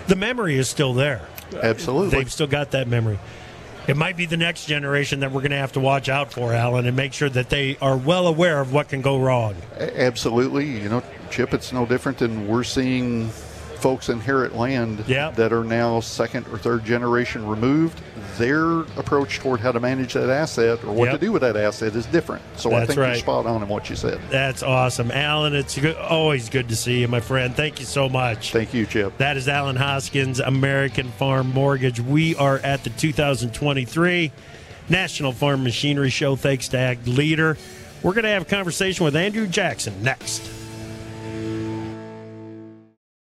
the 0.08 0.16
memory 0.16 0.58
is 0.58 0.68
still 0.68 0.92
there. 0.92 1.26
Absolutely. 1.62 2.18
They've 2.18 2.32
still 2.32 2.46
got 2.46 2.72
that 2.72 2.88
memory. 2.88 3.18
It 3.88 3.96
might 3.96 4.16
be 4.16 4.26
the 4.26 4.36
next 4.36 4.66
generation 4.66 5.20
that 5.20 5.32
we're 5.32 5.40
going 5.40 5.50
to 5.50 5.56
have 5.56 5.72
to 5.72 5.80
watch 5.80 6.08
out 6.08 6.32
for, 6.32 6.52
Alan, 6.52 6.86
and 6.86 6.96
make 6.96 7.12
sure 7.12 7.28
that 7.28 7.50
they 7.50 7.76
are 7.82 7.96
well 7.96 8.28
aware 8.28 8.60
of 8.60 8.72
what 8.72 8.88
can 8.88 9.02
go 9.02 9.18
wrong. 9.18 9.56
Absolutely. 9.76 10.66
You 10.80 10.88
know, 10.88 11.02
Chip, 11.32 11.52
it's 11.52 11.72
no 11.72 11.84
different 11.84 12.18
than 12.18 12.46
we're 12.46 12.62
seeing 12.62 13.30
folks 13.82 14.08
inherit 14.08 14.54
land 14.56 15.04
Yeah. 15.06 15.30
that 15.32 15.52
are 15.52 15.64
now 15.64 16.00
second 16.00 16.46
or 16.52 16.56
third 16.56 16.84
generation 16.84 17.46
removed. 17.46 18.00
Their 18.38 18.80
approach 18.96 19.40
toward 19.40 19.60
how 19.60 19.72
to 19.72 19.80
manage 19.80 20.14
that 20.14 20.30
asset 20.30 20.78
or 20.84 20.92
what 20.94 21.06
Yep. 21.10 21.20
to 21.20 21.26
do 21.26 21.32
with 21.32 21.42
that 21.42 21.56
asset 21.56 21.94
is 21.96 22.06
different. 22.06 22.42
So 22.56 22.70
I 22.72 22.80
That's 22.80 22.94
think 22.94 23.06
you're 23.06 23.14
spot 23.16 23.44
on 23.44 23.60
in 23.62 23.68
what 23.68 23.90
you 23.90 23.96
said. 23.96 24.18
That's 24.30 24.62
awesome. 24.62 25.10
Alan, 25.10 25.54
it's 25.54 25.76
good, 25.76 25.96
always 25.96 26.48
good 26.48 26.68
to 26.68 26.76
see 26.76 27.00
you, 27.00 27.08
my 27.08 27.20
friend. 27.20 27.54
Thank 27.54 27.80
you 27.80 27.84
so 27.84 28.08
much. 28.08 28.52
Thank 28.52 28.72
you, 28.72 28.86
Chip. 28.86 29.18
That 29.18 29.36
is 29.36 29.48
Alan 29.48 29.76
Hoskins, 29.76 30.38
American 30.40 31.10
Farm 31.18 31.50
Mortgage. 31.52 32.00
We 32.00 32.36
are 32.36 32.58
at 32.58 32.84
the 32.84 32.90
2023 32.90 34.30
National 34.88 35.32
Farm 35.32 35.64
Machinery 35.64 36.10
Show, 36.10 36.36
thanks 36.36 36.68
to 36.68 36.78
Ag 36.78 37.06
Leader. 37.06 37.56
We're 38.02 38.14
going 38.14 38.24
to 38.24 38.30
have 38.30 38.42
a 38.42 38.46
conversation 38.46 39.04
with 39.04 39.14
Andrew 39.16 39.46
Jackson 39.46 40.02
next. 40.02 40.42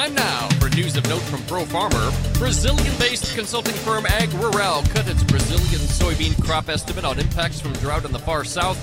Time 0.00 0.14
now 0.14 0.48
for 0.58 0.70
news 0.70 0.96
of 0.96 1.06
note 1.10 1.20
from 1.20 1.42
Pro 1.42 1.66
Farmer. 1.66 2.10
Brazilian 2.38 2.98
based 2.98 3.36
consulting 3.36 3.74
firm 3.74 4.04
AgRural 4.04 4.88
cut 4.94 5.06
its 5.06 5.22
Brazilian 5.24 5.86
soybean 5.88 6.42
crop 6.42 6.70
estimate 6.70 7.04
on 7.04 7.18
impacts 7.18 7.60
from 7.60 7.74
drought 7.74 8.06
in 8.06 8.10
the 8.10 8.18
far 8.18 8.42
south 8.42 8.78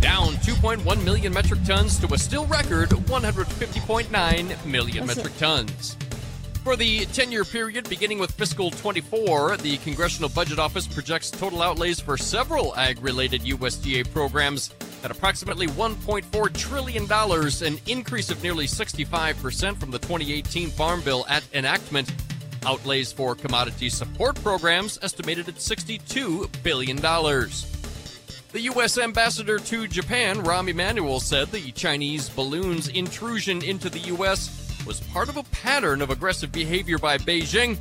down 0.00 0.34
2.1 0.34 1.04
million 1.04 1.32
metric 1.32 1.58
tons 1.64 1.98
to 1.98 2.14
a 2.14 2.16
still 2.16 2.46
record 2.46 2.90
150.9 2.90 4.64
million 4.64 5.04
metric 5.04 5.36
tons. 5.38 5.96
For 6.62 6.76
the 6.76 7.04
10 7.06 7.32
year 7.32 7.42
period 7.44 7.88
beginning 7.88 8.20
with 8.20 8.30
fiscal 8.30 8.70
24, 8.70 9.56
the 9.56 9.78
Congressional 9.78 10.28
Budget 10.28 10.60
Office 10.60 10.86
projects 10.86 11.32
total 11.32 11.62
outlays 11.62 11.98
for 11.98 12.16
several 12.16 12.76
ag 12.76 13.02
related 13.02 13.40
USDA 13.42 14.08
programs 14.12 14.72
at 15.04 15.10
approximately 15.10 15.66
$1.4 15.68 16.52
trillion, 16.56 17.04
an 17.74 17.80
increase 17.86 18.30
of 18.30 18.42
nearly 18.42 18.66
65% 18.66 19.78
from 19.78 19.90
the 19.90 19.98
2018 19.98 20.70
Farm 20.70 21.02
Bill 21.02 21.26
at 21.28 21.44
enactment. 21.52 22.10
Outlays 22.64 23.12
for 23.12 23.34
commodity 23.34 23.90
support 23.90 24.36
programs 24.42 24.98
estimated 25.02 25.48
at 25.48 25.56
$62 25.56 26.50
billion. 26.62 26.96
The 26.96 28.60
U.S. 28.60 28.96
ambassador 28.96 29.58
to 29.58 29.86
Japan, 29.86 30.36
Rahm 30.38 30.70
Emanuel, 30.70 31.20
said 31.20 31.48
the 31.48 31.72
Chinese 31.72 32.30
balloon's 32.30 32.88
intrusion 32.88 33.62
into 33.62 33.90
the 33.90 33.98
U.S. 33.98 34.80
was 34.86 35.00
part 35.00 35.28
of 35.28 35.36
a 35.36 35.42
pattern 35.44 36.00
of 36.00 36.10
aggressive 36.10 36.50
behavior 36.52 36.96
by 36.96 37.18
Beijing. 37.18 37.76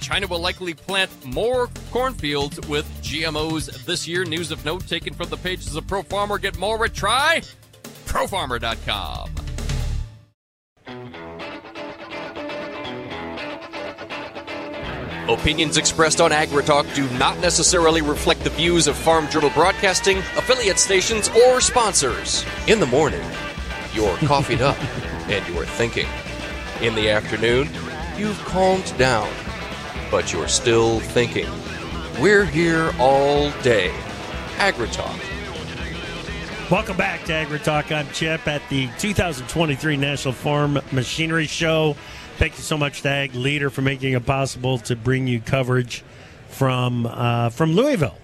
China 0.00 0.26
will 0.26 0.40
likely 0.40 0.74
plant 0.74 1.10
more 1.24 1.68
cornfields 1.90 2.60
with 2.68 2.86
GMOs 3.02 3.84
this 3.84 4.08
year. 4.08 4.24
News 4.24 4.50
of 4.50 4.64
note 4.64 4.86
taken 4.86 5.14
from 5.14 5.28
the 5.28 5.36
pages 5.36 5.76
of 5.76 5.86
Pro 5.86 6.02
Farmer. 6.02 6.38
Get 6.38 6.58
more 6.58 6.84
at 6.84 6.94
try 6.94 7.42
profarmer.com. 8.06 9.30
Opinions 15.28 15.76
expressed 15.76 16.22
on 16.22 16.30
AgriTalk 16.30 16.94
do 16.94 17.06
not 17.18 17.38
necessarily 17.40 18.00
reflect 18.00 18.42
the 18.44 18.50
views 18.50 18.86
of 18.86 18.96
Farm 18.96 19.28
Journal 19.28 19.50
Broadcasting, 19.50 20.18
affiliate 20.38 20.78
stations, 20.78 21.28
or 21.28 21.60
sponsors. 21.60 22.46
In 22.66 22.80
the 22.80 22.86
morning, 22.86 23.22
you're 23.92 24.16
coffeeed 24.18 24.62
up 24.62 24.82
and 25.28 25.46
you're 25.54 25.66
thinking. 25.66 26.06
In 26.80 26.94
the 26.94 27.10
afternoon, 27.10 27.68
you've 28.16 28.42
calmed 28.46 28.96
down, 28.96 29.30
but 30.10 30.32
you're 30.32 30.48
still 30.48 31.00
thinking. 31.00 31.48
We're 32.20 32.44
here 32.44 32.92
all 32.98 33.50
day. 33.62 33.92
AgriTalk. 34.56 35.18
Welcome 36.70 36.96
back 36.96 37.24
to 37.24 37.32
AgriTalk. 37.32 37.90
I'm 37.92 38.08
Chip 38.12 38.46
at 38.46 38.62
the 38.68 38.88
2023 38.98 39.96
National 39.96 40.34
Farm 40.34 40.78
Machinery 40.92 41.46
Show. 41.46 41.96
Thank 42.36 42.56
you 42.56 42.62
so 42.62 42.76
much 42.76 43.02
to 43.02 43.08
Ag 43.08 43.34
Leader 43.34 43.70
for 43.70 43.82
making 43.82 44.12
it 44.12 44.26
possible 44.26 44.78
to 44.80 44.94
bring 44.94 45.26
you 45.26 45.40
coverage 45.40 46.04
from 46.48 47.06
uh, 47.06 47.50
from 47.50 47.72
Louisville. 47.72 48.16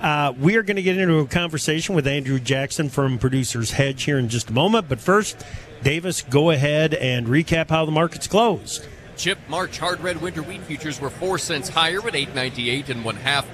Uh, 0.00 0.32
we 0.38 0.56
are 0.56 0.62
going 0.62 0.76
to 0.76 0.82
get 0.82 0.96
into 0.96 1.18
a 1.18 1.26
conversation 1.26 1.94
with 1.94 2.06
Andrew 2.06 2.38
Jackson 2.38 2.88
from 2.88 3.18
Producers 3.18 3.72
Hedge 3.72 4.04
here 4.04 4.18
in 4.18 4.28
just 4.28 4.50
a 4.50 4.52
moment. 4.52 4.88
But 4.88 5.00
first, 5.00 5.44
Davis, 5.82 6.22
go 6.22 6.50
ahead 6.50 6.94
and 6.94 7.26
recap 7.26 7.70
how 7.70 7.84
the 7.84 7.90
market's 7.90 8.28
closed. 8.28 8.86
Chip 9.18 9.38
March 9.48 9.78
hard 9.78 10.00
red 10.00 10.22
winter 10.22 10.44
wheat 10.44 10.62
futures 10.62 11.00
were 11.00 11.10
four 11.10 11.38
cents 11.38 11.68
higher 11.68 11.98
at 11.98 12.14
8.98 12.14 12.88
and 12.88 13.04
one 13.04 13.16
half. 13.16 13.44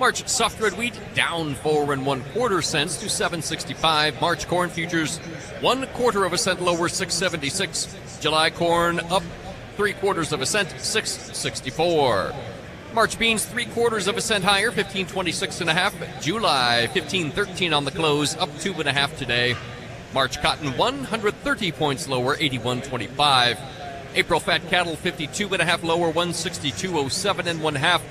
March 0.00 0.26
soft 0.28 0.60
red 0.60 0.76
wheat 0.76 0.98
down 1.14 1.54
four 1.54 1.92
and 1.92 2.04
one 2.04 2.22
quarter 2.32 2.60
cents 2.60 2.96
to 2.96 3.06
7.65. 3.06 4.20
March 4.20 4.48
corn 4.48 4.68
futures 4.68 5.18
one 5.60 5.86
quarter 5.94 6.24
of 6.24 6.32
a 6.32 6.38
cent 6.38 6.60
lower, 6.60 6.88
6.76. 6.88 8.20
July 8.20 8.50
corn 8.50 8.98
up 8.98 9.22
three 9.76 9.92
quarters 9.92 10.32
of 10.32 10.40
a 10.40 10.46
cent, 10.46 10.70
6.64. 10.70 12.34
March 12.92 13.16
beans 13.16 13.44
three 13.44 13.66
quarters 13.66 14.08
of 14.08 14.16
a 14.16 14.20
cent 14.20 14.42
higher, 14.42 14.72
15.26 14.72 15.60
and 15.60 15.70
a 15.70 15.72
half. 15.72 15.94
July 16.20 16.88
15.13 16.92 17.76
on 17.76 17.84
the 17.84 17.92
close, 17.92 18.36
up 18.38 18.50
two 18.58 18.74
and 18.74 18.88
a 18.88 18.92
half 18.92 19.16
today. 19.16 19.54
March 20.12 20.42
cotton 20.42 20.76
130 20.76 21.70
points 21.72 22.08
lower, 22.08 22.36
81.25. 22.36 23.81
April 24.14 24.40
fat 24.40 24.68
cattle 24.68 24.96
52 24.96 25.52
and 25.52 25.62
a 25.62 25.64
half 25.64 25.82
lower, 25.82 26.12
162.07 26.12 27.46
and 27.46 27.62
one 27.62 27.74
half. 27.74 28.02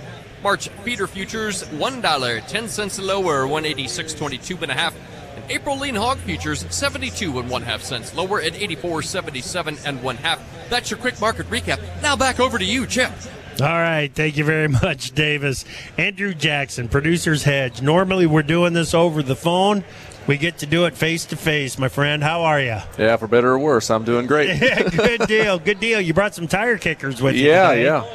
March 0.44 0.70
feeder 0.84 1.06
futures 1.08 1.64
$1, 1.64 2.48
10 2.48 2.68
cents 2.68 3.00
lower, 3.00 3.46
186.22 3.46 4.62
and 4.64 4.72
a 4.72 4.76
half. 4.76 4.96
And 5.36 5.44
April 5.52 5.78
lean 5.78 5.96
hog 5.96 6.18
futures 6.20 6.66
72 6.70 7.40
and 7.40 7.50
one 7.50 7.62
half 7.62 7.82
cents 7.82 8.16
lower 8.16 8.42
at 8.42 8.54
84.77 8.54 9.86
and 9.86 10.02
one 10.02 10.18
half. 10.18 10.42
That's 10.70 10.90
your 10.90 11.00
quick 11.00 11.20
market 11.22 11.48
recap. 11.50 11.80
Now 12.02 12.16
back 12.16 12.40
over 12.40 12.58
to 12.58 12.66
you, 12.66 12.88
Chip. 12.88 13.12
All 13.60 13.68
right, 13.68 14.12
thank 14.14 14.38
you 14.38 14.44
very 14.44 14.68
much, 14.84 15.12
Davis. 15.12 15.66
Andrew 15.98 16.34
Jackson, 16.34 16.88
producer's 16.88 17.44
hedge. 17.44 17.82
Normally 17.82 18.26
we're 18.26 18.42
doing 18.42 18.74
this 18.74 18.94
over 18.96 19.22
the 19.22 19.36
phone. 19.36 19.84
We 20.28 20.38
get 20.38 20.60
to 20.60 20.66
do 20.66 20.86
it 20.86 20.96
face 20.96 21.26
to 21.26 21.36
face, 21.36 21.78
my 21.80 21.90
friend. 21.90 22.24
How 22.24 22.44
are 22.44 22.60
you? 22.62 22.78
Yeah, 22.98 23.18
for 23.18 23.28
better 23.28 23.52
or 23.52 23.60
worse, 23.60 23.90
I'm 23.90 24.04
doing 24.04 24.28
great. 24.28 24.60
good 24.96 25.28
deal, 25.28 25.58
good 25.60 25.80
deal. 25.80 26.00
You 26.00 26.14
brought 26.14 26.36
some 26.36 26.48
tire 26.48 26.78
kickers 26.78 27.22
with 27.22 27.36
you. 27.36 27.48
Yeah, 27.50 27.70
today. 27.72 27.84
yeah. 27.84 28.06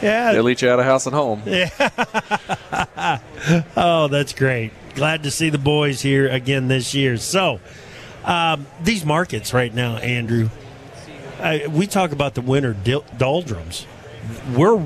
Yeah. 0.00 0.32
They'll 0.32 0.48
eat 0.48 0.62
you 0.62 0.70
out 0.70 0.78
of 0.78 0.84
house 0.84 1.06
and 1.06 1.14
home. 1.14 1.42
Yeah. 1.46 3.18
oh, 3.76 4.08
that's 4.08 4.32
great. 4.32 4.72
Glad 4.94 5.24
to 5.24 5.30
see 5.30 5.50
the 5.50 5.58
boys 5.58 6.00
here 6.00 6.28
again 6.28 6.68
this 6.68 6.94
year. 6.94 7.16
So, 7.16 7.60
um, 8.24 8.66
these 8.82 9.04
markets 9.04 9.52
right 9.52 9.72
now, 9.72 9.96
Andrew, 9.96 10.50
I, 11.40 11.66
we 11.68 11.86
talk 11.86 12.12
about 12.12 12.34
the 12.34 12.40
winter 12.40 12.74
dil- 12.74 13.04
doldrums. 13.16 13.86
We're 14.54 14.84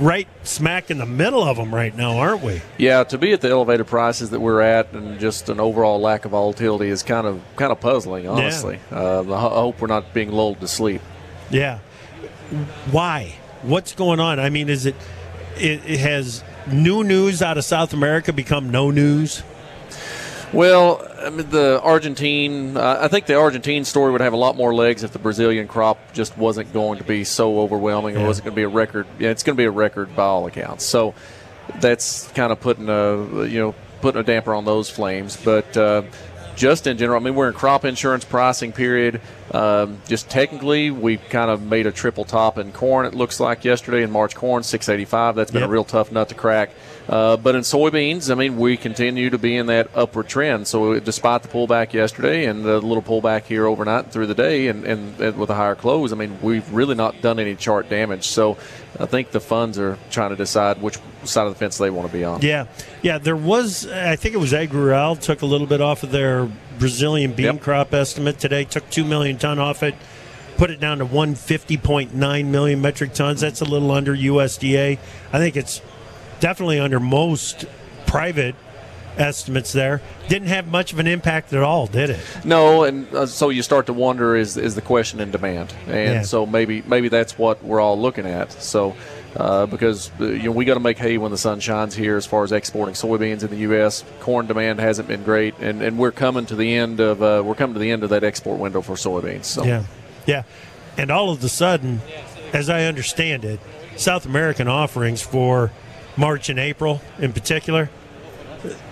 right 0.00 0.28
smack 0.42 0.90
in 0.90 0.98
the 0.98 1.06
middle 1.06 1.42
of 1.42 1.56
them 1.56 1.74
right 1.74 1.94
now, 1.94 2.18
aren't 2.18 2.42
we? 2.42 2.62
Yeah, 2.78 3.04
to 3.04 3.18
be 3.18 3.32
at 3.32 3.40
the 3.40 3.50
elevated 3.50 3.86
prices 3.86 4.30
that 4.30 4.40
we're 4.40 4.60
at, 4.60 4.92
and 4.92 5.18
just 5.18 5.48
an 5.48 5.60
overall 5.60 6.00
lack 6.00 6.24
of 6.24 6.32
volatility 6.32 6.88
is 6.88 7.02
kind 7.02 7.26
of 7.26 7.40
kind 7.56 7.72
of 7.72 7.80
puzzling, 7.80 8.26
honestly. 8.26 8.80
Yeah. 8.90 8.98
Uh, 8.98 9.34
I 9.34 9.60
hope 9.60 9.80
we're 9.80 9.86
not 9.88 10.12
being 10.12 10.32
lulled 10.32 10.60
to 10.60 10.68
sleep. 10.68 11.02
Yeah. 11.50 11.78
Why? 12.90 13.36
What's 13.62 13.94
going 13.94 14.20
on? 14.20 14.38
I 14.40 14.50
mean, 14.50 14.68
is 14.68 14.86
it 14.86 14.94
it, 15.56 15.82
it 15.86 16.00
has 16.00 16.42
new 16.70 17.04
news 17.04 17.42
out 17.42 17.58
of 17.58 17.64
South 17.64 17.92
America 17.92 18.32
become 18.32 18.70
no 18.70 18.90
news? 18.90 19.42
Well, 20.52 21.06
I 21.20 21.30
mean, 21.30 21.50
the 21.50 21.80
Argentine, 21.82 22.76
uh, 22.76 22.98
I 23.02 23.08
think 23.08 23.26
the 23.26 23.34
Argentine 23.34 23.84
story 23.84 24.12
would 24.12 24.22
have 24.22 24.32
a 24.32 24.38
lot 24.38 24.56
more 24.56 24.74
legs 24.74 25.04
if 25.04 25.12
the 25.12 25.18
Brazilian 25.18 25.68
crop 25.68 26.12
just 26.12 26.38
wasn't 26.38 26.72
going 26.72 26.98
to 26.98 27.04
be 27.04 27.24
so 27.24 27.60
overwhelming. 27.60 28.14
Yeah. 28.14 28.22
It 28.22 28.26
wasn't 28.26 28.46
going 28.46 28.54
to 28.54 28.56
be 28.56 28.62
a 28.62 28.68
record. 28.68 29.06
Yeah, 29.18 29.30
it's 29.30 29.42
going 29.42 29.56
to 29.56 29.60
be 29.60 29.66
a 29.66 29.70
record 29.70 30.16
by 30.16 30.24
all 30.24 30.46
accounts. 30.46 30.84
So 30.86 31.14
that's 31.80 32.28
kind 32.32 32.50
of 32.50 32.60
putting 32.60 32.88
a 32.88 33.44
you 33.44 33.60
know 33.60 33.74
putting 34.00 34.20
a 34.20 34.24
damper 34.24 34.54
on 34.54 34.64
those 34.64 34.88
flames. 34.88 35.36
But 35.36 35.76
uh, 35.76 36.02
just 36.56 36.86
in 36.86 36.98
general, 36.98 37.20
I 37.20 37.24
mean, 37.24 37.34
we're 37.34 37.48
in 37.48 37.54
crop 37.54 37.84
insurance 37.84 38.24
pricing 38.24 38.72
period. 38.72 39.20
Um, 39.52 40.00
just 40.08 40.28
technically, 40.28 40.90
we 40.90 41.18
kind 41.18 41.50
of 41.50 41.62
made 41.62 41.86
a 41.86 41.92
triple 41.92 42.24
top 42.24 42.58
in 42.58 42.72
corn. 42.72 43.06
It 43.06 43.14
looks 43.14 43.38
like 43.38 43.64
yesterday 43.64 44.02
in 44.02 44.10
March 44.10 44.34
corn, 44.34 44.62
685. 44.62 45.36
That's 45.36 45.50
been 45.50 45.60
yep. 45.60 45.68
a 45.68 45.72
real 45.72 45.84
tough 45.84 46.10
nut 46.10 46.28
to 46.30 46.34
crack. 46.34 46.70
Uh, 47.08 47.38
but 47.38 47.54
in 47.54 47.62
soybeans, 47.62 48.30
I 48.30 48.34
mean, 48.34 48.58
we 48.58 48.76
continue 48.76 49.30
to 49.30 49.38
be 49.38 49.56
in 49.56 49.66
that 49.66 49.88
upward 49.94 50.28
trend. 50.28 50.66
So 50.66 51.00
despite 51.00 51.42
the 51.42 51.48
pullback 51.48 51.94
yesterday 51.94 52.44
and 52.44 52.64
the 52.64 52.80
little 52.80 53.02
pullback 53.02 53.44
here 53.44 53.66
overnight 53.66 54.04
and 54.04 54.12
through 54.12 54.26
the 54.26 54.34
day, 54.34 54.68
and, 54.68 54.84
and, 54.84 55.18
and 55.18 55.38
with 55.38 55.48
a 55.48 55.54
higher 55.54 55.74
close, 55.74 56.12
I 56.12 56.16
mean, 56.16 56.38
we've 56.42 56.70
really 56.70 56.94
not 56.94 57.22
done 57.22 57.38
any 57.38 57.54
chart 57.54 57.88
damage. 57.88 58.26
So 58.26 58.58
I 59.00 59.06
think 59.06 59.30
the 59.30 59.40
funds 59.40 59.78
are 59.78 59.96
trying 60.10 60.30
to 60.30 60.36
decide 60.36 60.82
which 60.82 60.98
side 61.24 61.46
of 61.46 61.54
the 61.54 61.58
fence 61.58 61.78
they 61.78 61.88
want 61.88 62.10
to 62.10 62.12
be 62.12 62.24
on. 62.24 62.42
Yeah, 62.42 62.66
yeah. 63.00 63.16
There 63.16 63.36
was, 63.36 63.86
I 63.86 64.16
think 64.16 64.34
it 64.34 64.38
was 64.38 64.52
AgRural 64.52 65.18
took 65.18 65.40
a 65.40 65.46
little 65.46 65.66
bit 65.66 65.80
off 65.80 66.02
of 66.02 66.10
their 66.10 66.50
Brazilian 66.78 67.32
bean 67.32 67.46
yep. 67.46 67.60
crop 67.62 67.94
estimate 67.94 68.38
today. 68.38 68.64
Took 68.64 68.88
two 68.90 69.04
million 69.04 69.38
ton 69.38 69.58
off 69.58 69.82
it 69.82 69.94
put 70.58 70.70
it 70.70 70.80
down 70.80 70.98
to 70.98 71.06
150.9 71.06 72.46
million 72.46 72.80
metric 72.80 73.14
tons. 73.14 73.40
That's 73.40 73.60
a 73.60 73.64
little 73.64 73.92
under 73.92 74.14
USDA. 74.14 74.98
I 75.32 75.38
think 75.38 75.56
it's 75.56 75.80
definitely 76.40 76.78
under 76.78 77.00
most 77.00 77.64
private 78.06 78.54
estimates 79.16 79.72
there 79.72 80.00
didn't 80.28 80.46
have 80.46 80.68
much 80.68 80.92
of 80.92 81.00
an 81.00 81.08
impact 81.08 81.52
at 81.52 81.62
all 81.62 81.88
did 81.88 82.10
it 82.10 82.20
no 82.44 82.84
and 82.84 83.12
uh, 83.12 83.26
so 83.26 83.48
you 83.48 83.62
start 83.62 83.86
to 83.86 83.92
wonder 83.92 84.36
is 84.36 84.56
is 84.56 84.76
the 84.76 84.80
question 84.80 85.18
in 85.18 85.32
demand 85.32 85.74
and 85.88 86.14
yeah. 86.14 86.22
so 86.22 86.46
maybe 86.46 86.82
maybe 86.82 87.08
that's 87.08 87.36
what 87.36 87.62
we're 87.64 87.80
all 87.80 87.98
looking 87.98 88.26
at 88.26 88.52
so 88.52 88.94
uh, 89.36 89.66
because 89.66 90.10
uh, 90.20 90.24
you 90.24 90.44
know 90.44 90.52
we 90.52 90.64
got 90.64 90.74
to 90.74 90.80
make 90.80 90.98
hay 90.98 91.18
when 91.18 91.30
the 91.30 91.38
sun 91.38 91.60
shines 91.60 91.94
here 91.94 92.16
as 92.16 92.26
far 92.26 92.44
as 92.44 92.52
exporting 92.52 92.94
soybeans 92.94 93.42
in 93.42 93.50
the 93.50 93.58
U.S. 93.58 94.04
Corn 94.20 94.46
demand 94.46 94.80
hasn't 94.80 95.06
been 95.06 95.22
great, 95.22 95.54
and, 95.60 95.82
and 95.82 95.98
we're 95.98 96.12
coming 96.12 96.46
to 96.46 96.56
the 96.56 96.74
end 96.74 96.98
of 97.00 97.22
uh, 97.22 97.42
we're 97.44 97.54
coming 97.54 97.74
to 97.74 97.80
the 97.80 97.90
end 97.90 98.02
of 98.02 98.10
that 98.10 98.24
export 98.24 98.58
window 98.58 98.80
for 98.80 98.94
soybeans. 98.94 99.44
So 99.44 99.64
yeah, 99.64 99.84
yeah, 100.26 100.42
and 100.96 101.10
all 101.10 101.30
of 101.30 101.44
a 101.44 101.48
sudden, 101.48 102.00
as 102.52 102.70
I 102.70 102.84
understand 102.84 103.44
it, 103.44 103.60
South 103.96 104.24
American 104.24 104.66
offerings 104.66 105.20
for 105.20 105.70
March 106.18 106.48
and 106.48 106.58
April 106.58 107.00
in 107.18 107.32
particular, 107.32 107.88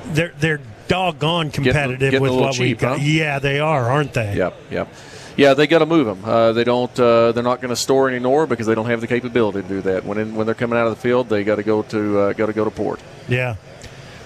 they're 0.07 0.33
they're 0.39 0.61
doggone 0.89 1.51
competitive 1.51 1.99
getting, 1.99 2.21
getting 2.21 2.23
with 2.23 2.33
what 2.33 2.59
we 2.59 2.75
got. 2.75 2.99
Huh? 2.99 3.05
Yeah, 3.05 3.39
they 3.39 3.59
are, 3.59 3.91
aren't 3.91 4.15
they? 4.15 4.37
Yep, 4.37 4.57
yep. 4.71 4.89
Yeah, 5.37 5.53
they 5.53 5.67
got 5.67 5.81
to 5.81 5.87
move 5.87 6.07
them. 6.07 6.25
Uh, 6.25 6.53
they 6.53 6.65
don't. 6.65 6.99
Uh, 6.99 7.33
they're 7.33 7.43
not 7.43 7.61
going 7.61 7.69
to 7.71 7.77
store 7.77 8.09
anymore 8.09 8.47
because 8.47 8.67
they 8.67 8.75
don't 8.75 8.87
have 8.87 9.03
the 9.03 9.07
capability 9.07 9.63
to 9.63 9.69
do 9.69 9.83
that. 9.83 10.05
When 10.05 10.17
in, 10.17 10.35
when 10.35 10.47
they're 10.47 10.55
coming 10.55 10.79
out 10.79 10.87
of 10.87 10.95
the 10.95 11.01
field, 11.01 11.29
they 11.29 11.45
got 11.45 11.57
to 11.57 11.63
go 11.63 11.83
to 11.83 12.19
uh, 12.19 12.33
got 12.33 12.47
to 12.47 12.55
go 12.55 12.65
to 12.65 12.71
port. 12.71 13.01
Yeah. 13.29 13.57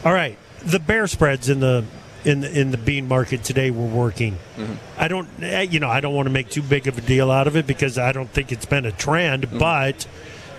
All 0.04 0.12
right. 0.12 0.38
The 0.62 0.78
bear 0.78 1.06
spreads 1.06 1.48
in 1.48 1.60
the 1.60 1.84
in 2.24 2.40
the, 2.40 2.60
in 2.60 2.70
the 2.70 2.76
bean 2.76 3.08
market 3.08 3.42
today 3.42 3.70
were 3.70 3.86
working. 3.86 4.36
Mm-hmm. 4.56 4.74
I 4.98 5.08
don't, 5.08 5.28
eh, 5.40 5.62
you 5.62 5.80
know, 5.80 5.88
I 5.88 6.00
don't 6.00 6.14
want 6.14 6.26
to 6.26 6.32
make 6.32 6.50
too 6.50 6.62
big 6.62 6.86
of 6.86 6.98
a 6.98 7.00
deal 7.00 7.30
out 7.30 7.46
of 7.46 7.56
it 7.56 7.66
because 7.66 7.98
I 7.98 8.12
don't 8.12 8.28
think 8.28 8.52
it's 8.52 8.66
been 8.66 8.84
a 8.84 8.92
trend, 8.92 9.44
mm-hmm. 9.46 9.58
but 9.58 10.06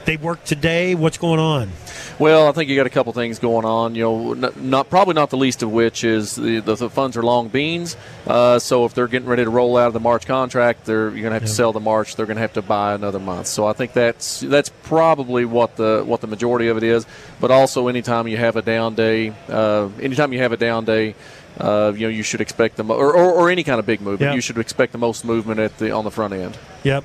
they 0.06 0.18
work 0.18 0.44
today. 0.44 0.96
What's 0.96 1.18
going 1.18 1.40
on? 1.40 1.72
Well, 2.20 2.48
I 2.48 2.52
think 2.52 2.70
you 2.70 2.76
got 2.76 2.86
a 2.86 2.92
couple 2.92 3.14
things 3.14 3.40
going 3.40 3.66
on. 3.66 3.96
You 3.96 4.04
know, 4.04 4.34
not, 4.34 4.58
not 4.58 4.90
probably 4.90 5.16
not 5.16 5.32
the 5.32 5.38
least 5.38 5.64
of 5.64 5.72
which 5.72 6.04
is 6.04 6.36
the, 6.36 6.60
the, 6.60 6.76
the 6.76 6.90
funds 6.90 7.18
are 7.18 7.24
long 7.24 7.48
beans. 7.48 7.98
Uh, 8.28 8.60
so 8.60 8.86
if 8.86 8.94
they're 8.94 9.08
getting 9.08 9.28
ready 9.28 9.44
to 9.44 9.50
roll 9.50 9.76
out 9.76 9.88
of 9.88 9.94
the 9.94 10.00
March 10.00 10.28
contract, 10.28 10.86
they're 10.86 11.10
you're 11.10 11.22
going 11.22 11.32
to 11.32 11.40
have 11.40 11.44
to 11.44 11.48
sell 11.48 11.74
the 11.74 11.80
March. 11.80 12.16
They're 12.16 12.28
going 12.28 12.36
to 12.36 12.42
have 12.42 12.54
to 12.54 12.62
buy 12.62 12.94
another 12.94 13.20
month. 13.20 13.48
So 13.48 13.66
I 13.66 13.74
think 13.74 13.94
that's 13.94 14.42
that's 14.42 14.70
probably 14.84 15.46
what 15.46 15.78
the 15.78 16.04
what 16.06 16.22
the 16.22 16.28
majority 16.28 16.68
of 16.68 16.78
it 16.78 16.84
is. 16.84 17.06
But 17.40 17.50
also, 17.50 17.88
anytime 17.88 18.28
you 18.28 18.38
have 18.38 18.56
a 18.56 18.62
down 18.62 18.94
day, 18.94 19.34
uh, 19.50 19.90
anytime 20.00 20.34
you 20.34 20.40
have 20.40 20.52
a 20.52 20.58
down 20.58 20.86
day. 20.86 21.16
Uh, 21.60 21.92
you 21.94 22.08
know, 22.08 22.10
you 22.10 22.24
should 22.24 22.40
expect 22.40 22.78
the 22.78 22.84
mo- 22.84 22.96
or, 22.96 23.14
or, 23.14 23.34
or, 23.34 23.50
any 23.50 23.62
kind 23.62 23.78
of 23.78 23.86
big 23.86 24.00
movement. 24.00 24.34
You 24.34 24.42
should 24.42 24.58
expect 24.58 24.94
the 24.94 24.98
most 24.98 25.26
movement 25.26 25.60
at 25.60 25.78
the 25.80 25.92
on 25.92 26.06
the 26.06 26.10
front 26.10 26.34
end. 26.34 26.58
Yep. 26.84 27.04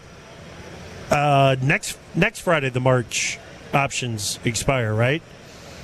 Uh, 1.11 1.57
next 1.61 1.99
next 2.17 2.41
Friday, 2.41 2.71
the 2.71 2.81
March 2.81 3.39
options 3.73 4.39
expire, 4.45 4.95
right? 4.95 5.23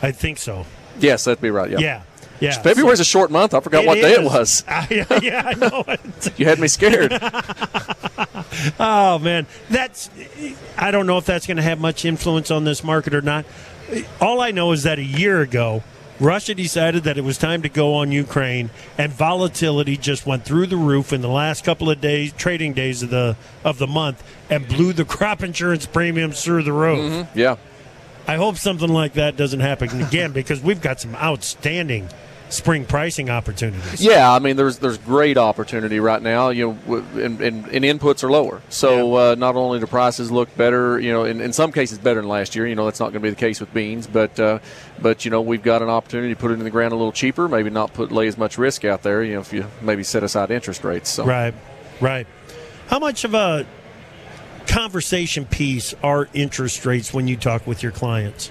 I 0.02 0.12
think 0.12 0.38
so. 0.38 0.66
Yes, 0.98 1.24
that'd 1.24 1.40
be 1.40 1.50
right. 1.50 1.70
Yeah. 1.70 1.78
Yeah. 1.78 2.02
Yeah, 2.40 2.60
February's 2.60 2.98
so, 2.98 3.02
a 3.02 3.04
short 3.04 3.30
month. 3.30 3.54
I 3.54 3.60
forgot 3.60 3.86
what 3.86 3.98
is. 3.98 4.04
day 4.04 4.14
it 4.14 4.24
was. 4.24 4.64
Uh, 4.72 4.86
yeah, 4.90 5.20
yeah, 5.22 5.42
I 5.46 5.54
know. 5.54 5.84
it. 5.86 6.32
you 6.40 6.46
had 6.46 6.58
me 6.58 6.66
scared. 6.66 7.12
oh 8.80 9.20
man, 9.20 9.46
that's. 9.70 10.10
I 10.76 10.90
don't 10.90 11.06
know 11.06 11.18
if 11.18 11.24
that's 11.24 11.46
going 11.46 11.58
to 11.58 11.62
have 11.62 11.78
much 11.78 12.04
influence 12.04 12.50
on 12.50 12.64
this 12.64 12.82
market 12.82 13.14
or 13.14 13.22
not. 13.22 13.44
All 14.20 14.40
I 14.40 14.50
know 14.50 14.72
is 14.72 14.82
that 14.82 14.98
a 14.98 15.04
year 15.04 15.40
ago, 15.40 15.84
Russia 16.22 16.54
decided 16.54 17.02
that 17.02 17.18
it 17.18 17.24
was 17.24 17.36
time 17.36 17.62
to 17.62 17.68
go 17.68 17.94
on 17.94 18.12
Ukraine, 18.12 18.70
and 18.96 19.12
volatility 19.12 19.96
just 19.96 20.24
went 20.24 20.44
through 20.44 20.66
the 20.66 20.76
roof 20.76 21.12
in 21.12 21.20
the 21.20 21.28
last 21.28 21.64
couple 21.64 21.90
of 21.90 22.00
days, 22.00 22.32
trading 22.34 22.72
days 22.72 23.02
of 23.02 23.10
the 23.10 23.36
of 23.64 23.78
the 23.78 23.88
month, 23.88 24.22
and 24.48 24.68
blew 24.68 24.92
the 24.92 25.04
crop 25.16 25.42
insurance 25.42 25.84
premiums 25.84 26.42
through 26.42 26.62
the 26.62 26.72
roof. 26.72 27.00
Mm-hmm. 27.00 27.38
Yeah. 27.38 27.56
I 28.28 28.36
hope 28.36 28.56
something 28.56 28.88
like 28.88 29.14
that 29.14 29.36
doesn't 29.36 29.60
happen 29.60 30.00
again 30.00 30.30
because 30.40 30.60
we've 30.62 30.80
got 30.80 31.00
some 31.00 31.16
outstanding 31.16 32.08
spring 32.52 32.84
pricing 32.84 33.30
opportunities. 33.30 34.04
Yeah, 34.04 34.30
I 34.30 34.38
mean, 34.38 34.56
there's 34.56 34.78
there's 34.78 34.98
great 34.98 35.38
opportunity 35.38 36.00
right 36.00 36.22
now. 36.22 36.50
You 36.50 36.78
know, 36.86 36.96
and, 37.14 37.40
and, 37.40 37.66
and 37.66 37.84
inputs 37.84 38.22
are 38.22 38.30
lower, 38.30 38.62
so 38.68 39.16
yeah. 39.16 39.32
uh, 39.32 39.34
not 39.34 39.56
only 39.56 39.80
do 39.80 39.86
prices 39.86 40.30
look 40.30 40.54
better, 40.56 41.00
you 41.00 41.12
know, 41.12 41.24
in, 41.24 41.40
in 41.40 41.52
some 41.52 41.72
cases 41.72 41.98
better 41.98 42.20
than 42.20 42.28
last 42.28 42.54
year. 42.54 42.66
You 42.66 42.74
know, 42.74 42.84
that's 42.84 43.00
not 43.00 43.06
going 43.06 43.14
to 43.14 43.20
be 43.20 43.30
the 43.30 43.36
case 43.36 43.60
with 43.60 43.72
beans, 43.72 44.06
but 44.06 44.38
uh, 44.38 44.58
but 45.00 45.24
you 45.24 45.30
know, 45.30 45.40
we've 45.40 45.62
got 45.62 45.82
an 45.82 45.88
opportunity 45.88 46.34
to 46.34 46.40
put 46.40 46.50
it 46.50 46.54
in 46.54 46.64
the 46.64 46.70
ground 46.70 46.92
a 46.92 46.96
little 46.96 47.12
cheaper, 47.12 47.48
maybe 47.48 47.70
not 47.70 47.94
put 47.94 48.12
lay 48.12 48.26
as 48.26 48.38
much 48.38 48.58
risk 48.58 48.84
out 48.84 49.02
there. 49.02 49.22
You 49.22 49.34
know, 49.34 49.40
if 49.40 49.52
you 49.52 49.66
maybe 49.80 50.04
set 50.04 50.22
aside 50.22 50.50
interest 50.50 50.84
rates. 50.84 51.10
So. 51.10 51.24
Right, 51.24 51.54
right. 52.00 52.26
How 52.88 52.98
much 52.98 53.24
of 53.24 53.34
a 53.34 53.66
conversation 54.66 55.44
piece 55.44 55.94
are 56.02 56.28
interest 56.34 56.84
rates 56.84 57.12
when 57.12 57.26
you 57.26 57.36
talk 57.36 57.66
with 57.66 57.82
your 57.82 57.92
clients? 57.92 58.50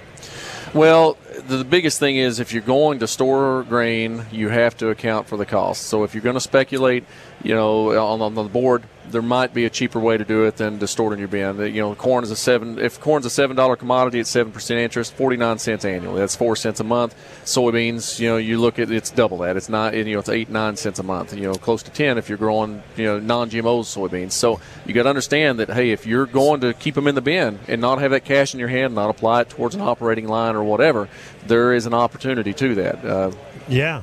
Well, 0.74 1.18
the 1.48 1.64
biggest 1.64 1.98
thing 1.98 2.16
is 2.16 2.40
if 2.40 2.54
you're 2.54 2.62
going 2.62 3.00
to 3.00 3.06
store 3.06 3.62
grain, 3.68 4.24
you 4.32 4.48
have 4.48 4.74
to 4.78 4.88
account 4.88 5.28
for 5.28 5.36
the 5.36 5.44
cost. 5.44 5.82
So 5.82 6.02
if 6.02 6.14
you're 6.14 6.22
going 6.22 6.34
to 6.34 6.40
speculate, 6.40 7.04
you 7.42 7.54
know, 7.54 7.90
on, 7.90 8.22
on 8.22 8.34
the 8.34 8.44
board, 8.44 8.82
there 9.12 9.22
might 9.22 9.54
be 9.54 9.64
a 9.64 9.70
cheaper 9.70 10.00
way 10.00 10.16
to 10.16 10.24
do 10.24 10.44
it 10.44 10.56
than 10.56 10.78
to 10.78 10.86
store 10.86 11.10
it 11.10 11.14
in 11.14 11.18
your 11.18 11.28
bin. 11.28 11.58
You 11.74 11.82
know, 11.82 11.94
corn 11.94 12.24
is 12.24 12.30
a 12.30 12.36
seven. 12.36 12.78
If 12.78 13.00
corn's 13.00 13.26
a 13.26 13.30
seven 13.30 13.54
dollar 13.56 13.76
commodity, 13.76 14.18
it's 14.18 14.30
seven 14.30 14.52
percent 14.52 14.80
interest, 14.80 15.14
forty 15.14 15.36
nine 15.36 15.58
cents 15.58 15.84
annually. 15.84 16.20
That's 16.20 16.34
four 16.34 16.56
cents 16.56 16.80
a 16.80 16.84
month. 16.84 17.14
Soybeans, 17.44 18.18
you 18.18 18.28
know, 18.28 18.36
you 18.38 18.58
look 18.58 18.78
at 18.78 18.90
it's 18.90 19.10
double 19.10 19.38
that. 19.38 19.56
It's 19.56 19.68
not. 19.68 19.94
You 19.94 20.04
know, 20.04 20.18
it's 20.18 20.28
eight 20.28 20.48
nine 20.48 20.76
cents 20.76 20.98
a 20.98 21.02
month. 21.02 21.34
You 21.34 21.42
know, 21.42 21.54
close 21.54 21.82
to 21.84 21.90
ten 21.90 22.18
if 22.18 22.28
you're 22.28 22.38
growing 22.38 22.82
you 22.96 23.04
know 23.04 23.20
non 23.20 23.50
GMO 23.50 23.82
soybeans. 23.82 24.32
So 24.32 24.60
you 24.86 24.94
got 24.94 25.04
to 25.04 25.10
understand 25.10 25.58
that 25.60 25.70
hey, 25.70 25.90
if 25.90 26.06
you're 26.06 26.26
going 26.26 26.60
to 26.62 26.72
keep 26.72 26.94
them 26.94 27.06
in 27.06 27.14
the 27.14 27.20
bin 27.20 27.58
and 27.68 27.80
not 27.80 28.00
have 28.00 28.10
that 28.12 28.24
cash 28.24 28.54
in 28.54 28.60
your 28.60 28.68
hand, 28.68 28.94
not 28.94 29.10
apply 29.10 29.42
it 29.42 29.50
towards 29.50 29.74
an 29.74 29.80
operating 29.82 30.26
line 30.26 30.56
or 30.56 30.64
whatever, 30.64 31.08
there 31.46 31.72
is 31.74 31.86
an 31.86 31.94
opportunity 31.94 32.52
to 32.54 32.74
that. 32.76 33.04
Uh, 33.04 33.32
yeah. 33.68 34.02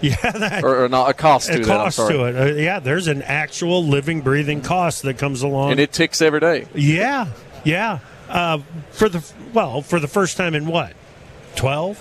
Yeah, 0.00 0.16
that, 0.30 0.64
or, 0.64 0.84
or, 0.84 0.88
not 0.88 1.10
a 1.10 1.14
cost 1.14 1.48
to 1.48 1.54
a 1.54 1.58
that. 1.58 1.66
cost 1.66 1.98
to 1.98 2.24
it. 2.24 2.36
Uh, 2.36 2.54
yeah, 2.54 2.78
there's 2.78 3.08
an 3.08 3.22
actual 3.22 3.84
living, 3.84 4.20
breathing 4.20 4.60
cost 4.60 5.02
that 5.02 5.18
comes 5.18 5.42
along, 5.42 5.72
and 5.72 5.80
it 5.80 5.92
ticks 5.92 6.22
every 6.22 6.40
day. 6.40 6.66
Yeah, 6.74 7.28
yeah. 7.64 7.98
Uh, 8.28 8.58
for 8.90 9.08
the 9.08 9.24
well, 9.52 9.82
for 9.82 9.98
the 9.98 10.08
first 10.08 10.36
time 10.36 10.54
in 10.54 10.66
what, 10.66 10.92
12, 11.56 11.98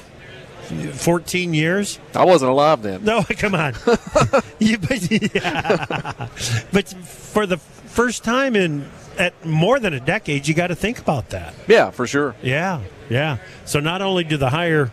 14 0.94 1.54
years? 1.54 2.00
I 2.14 2.26
wasn't 2.26 2.52
alive 2.52 2.82
then. 2.82 3.04
No, 3.04 3.24
come 3.30 3.56
on. 3.56 3.74
you, 4.60 4.78
but, 4.78 5.12
yeah. 5.34 6.28
but 6.72 6.88
for 6.90 7.46
the 7.46 7.58
first 7.58 8.24
time 8.24 8.56
in 8.56 8.90
at 9.18 9.46
more 9.46 9.80
than 9.80 9.94
a 9.94 10.00
decade, 10.00 10.48
you 10.48 10.54
got 10.54 10.68
to 10.68 10.76
think 10.76 11.00
about 11.00 11.30
that. 11.30 11.54
Yeah, 11.68 11.90
for 11.90 12.06
sure. 12.06 12.36
Yeah, 12.44 12.82
yeah. 13.10 13.38
So 13.66 13.80
not 13.80 14.02
only 14.02 14.24
do 14.24 14.38
the 14.38 14.50
higher 14.50 14.92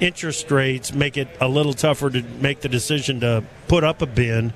interest 0.00 0.50
rates 0.50 0.92
make 0.92 1.16
it 1.16 1.28
a 1.40 1.48
little 1.48 1.74
tougher 1.74 2.10
to 2.10 2.22
make 2.40 2.60
the 2.60 2.68
decision 2.68 3.20
to 3.20 3.44
put 3.68 3.84
up 3.84 4.02
a 4.02 4.06
bin, 4.06 4.52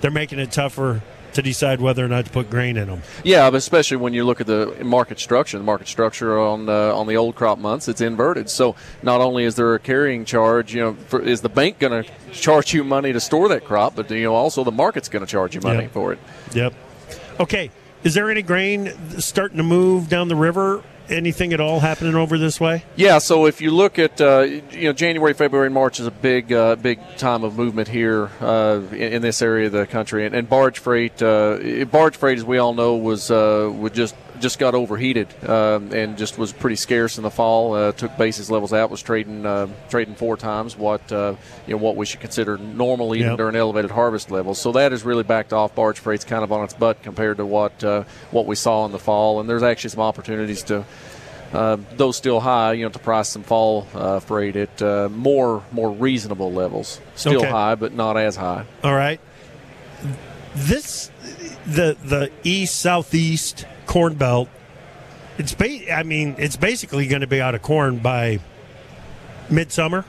they're 0.00 0.10
making 0.10 0.38
it 0.38 0.52
tougher 0.52 1.02
to 1.36 1.42
decide 1.42 1.82
whether 1.82 2.04
or 2.04 2.08
not 2.08 2.24
to 2.24 2.30
put 2.30 2.48
grain 2.48 2.78
in 2.78 2.88
them. 2.88 3.02
Yeah, 3.22 3.50
but 3.50 3.58
especially 3.58 3.98
when 3.98 4.14
you 4.14 4.24
look 4.24 4.40
at 4.40 4.46
the 4.46 4.74
market 4.82 5.20
structure. 5.20 5.58
The 5.58 5.64
market 5.64 5.86
structure 5.86 6.38
on 6.38 6.68
uh, 6.68 6.94
on 6.94 7.06
the 7.06 7.16
old 7.16 7.36
crop 7.36 7.58
months, 7.58 7.88
it's 7.88 8.00
inverted. 8.00 8.48
So 8.48 8.74
not 9.02 9.20
only 9.20 9.44
is 9.44 9.54
there 9.54 9.74
a 9.74 9.78
carrying 9.78 10.24
charge, 10.24 10.74
you 10.74 10.80
know, 10.80 10.94
for, 10.94 11.20
is 11.20 11.42
the 11.42 11.50
bank 11.50 11.78
going 11.78 12.04
to 12.04 12.10
charge 12.32 12.72
you 12.72 12.84
money 12.84 13.12
to 13.12 13.20
store 13.20 13.48
that 13.48 13.64
crop, 13.64 13.94
but 13.94 14.10
you 14.10 14.22
know 14.22 14.34
also 14.34 14.64
the 14.64 14.72
market's 14.72 15.08
going 15.08 15.24
to 15.24 15.30
charge 15.30 15.54
you 15.54 15.60
money 15.60 15.82
yep. 15.82 15.92
for 15.92 16.12
it. 16.12 16.18
Yep. 16.54 16.74
Okay. 17.38 17.70
Is 18.02 18.14
there 18.14 18.30
any 18.30 18.42
grain 18.42 18.92
starting 19.20 19.56
to 19.56 19.64
move 19.64 20.08
down 20.08 20.28
the 20.28 20.36
river 20.36 20.82
anything 21.08 21.52
at 21.52 21.60
all 21.60 21.80
happening 21.80 22.14
over 22.14 22.38
this 22.38 22.60
way? 22.60 22.84
Yeah. 22.96 23.18
So 23.18 23.46
if 23.46 23.60
you 23.60 23.70
look 23.70 23.98
at 23.98 24.20
uh, 24.20 24.40
you 24.70 24.84
know 24.84 24.92
January, 24.92 25.34
February, 25.34 25.70
March 25.70 26.00
is 26.00 26.06
a 26.06 26.10
big 26.10 26.52
uh, 26.52 26.76
big 26.76 27.00
time 27.16 27.44
of 27.44 27.56
movement 27.56 27.88
here 27.88 28.30
uh, 28.40 28.80
in, 28.90 29.14
in, 29.14 29.22
this 29.22 29.42
area 29.42 29.66
of 29.66 29.72
the 29.72 29.86
country, 29.86 30.26
and, 30.26 30.34
and 30.34 30.48
barge 30.48 30.78
freight 30.78 31.22
uh, 31.22 31.84
barge 31.90 32.16
freight, 32.16 32.38
as 32.38 32.44
we 32.44 32.58
all 32.58 32.74
know, 32.74 32.96
was 32.96 33.30
uh, 33.30 33.70
would 33.72 33.94
just 33.94 34.14
just 34.40 34.58
got 34.58 34.74
overheated 34.74 35.28
um, 35.48 35.92
and 35.92 36.16
just 36.18 36.38
was 36.38 36.52
pretty 36.52 36.76
scarce 36.76 37.16
in 37.16 37.22
the 37.22 37.30
fall. 37.30 37.74
Uh, 37.74 37.92
took 37.92 38.16
basis 38.16 38.50
levels 38.50 38.72
out, 38.72 38.90
was 38.90 39.02
trading 39.02 39.42
trading 39.88 40.14
four 40.14 40.36
times 40.36 40.76
what 40.76 41.02
you 41.10 41.36
know 41.68 41.76
what 41.76 41.96
we 41.96 42.06
should 42.06 42.20
consider 42.20 42.56
normal 42.58 43.14
even 43.14 43.28
yep. 43.30 43.38
during 43.38 43.56
elevated 43.56 43.90
harvest 43.90 44.30
levels. 44.30 44.60
So 44.60 44.72
that 44.72 44.92
has 44.92 45.04
really 45.04 45.22
backed 45.22 45.52
off. 45.52 45.74
Barge 45.74 45.98
freight's 45.98 46.24
kind 46.24 46.44
of 46.44 46.52
on 46.52 46.64
its 46.64 46.74
butt 46.74 47.02
compared 47.02 47.38
to 47.38 47.46
what 47.46 47.82
what 48.30 48.46
we 48.46 48.54
saw 48.54 48.84
in 48.86 48.92
the 48.92 48.98
fall, 48.98 49.40
and 49.40 49.48
there's 49.48 49.62
actually 49.62 49.90
some 49.90 50.00
opportunities 50.00 50.62
to 50.64 50.84
uh, 51.52 51.76
though 51.96 52.12
still 52.12 52.40
high, 52.40 52.72
you 52.72 52.84
know, 52.84 52.90
to 52.90 52.98
price 52.98 53.28
some 53.28 53.42
fall 53.42 53.86
uh, 53.94 54.20
freight 54.20 54.56
at 54.56 54.82
uh, 54.82 55.08
more 55.10 55.62
more 55.72 55.90
reasonable 55.90 56.52
levels. 56.52 57.00
Still 57.14 57.40
okay. 57.40 57.50
high, 57.50 57.74
but 57.74 57.92
not 57.92 58.16
as 58.16 58.36
high. 58.36 58.66
All 58.82 58.94
right. 58.94 59.20
This 60.54 61.10
the 61.66 61.96
the 62.02 62.30
east 62.42 62.80
southeast 62.80 63.66
corn 63.96 64.12
belt. 64.12 64.50
It's 65.38 65.54
ba- 65.54 65.90
I 65.90 66.02
mean, 66.02 66.34
it's 66.38 66.56
basically 66.56 67.06
going 67.06 67.22
to 67.22 67.26
be 67.26 67.40
out 67.40 67.54
of 67.54 67.62
corn 67.62 67.96
by 67.96 68.40
midsummer. 69.48 70.04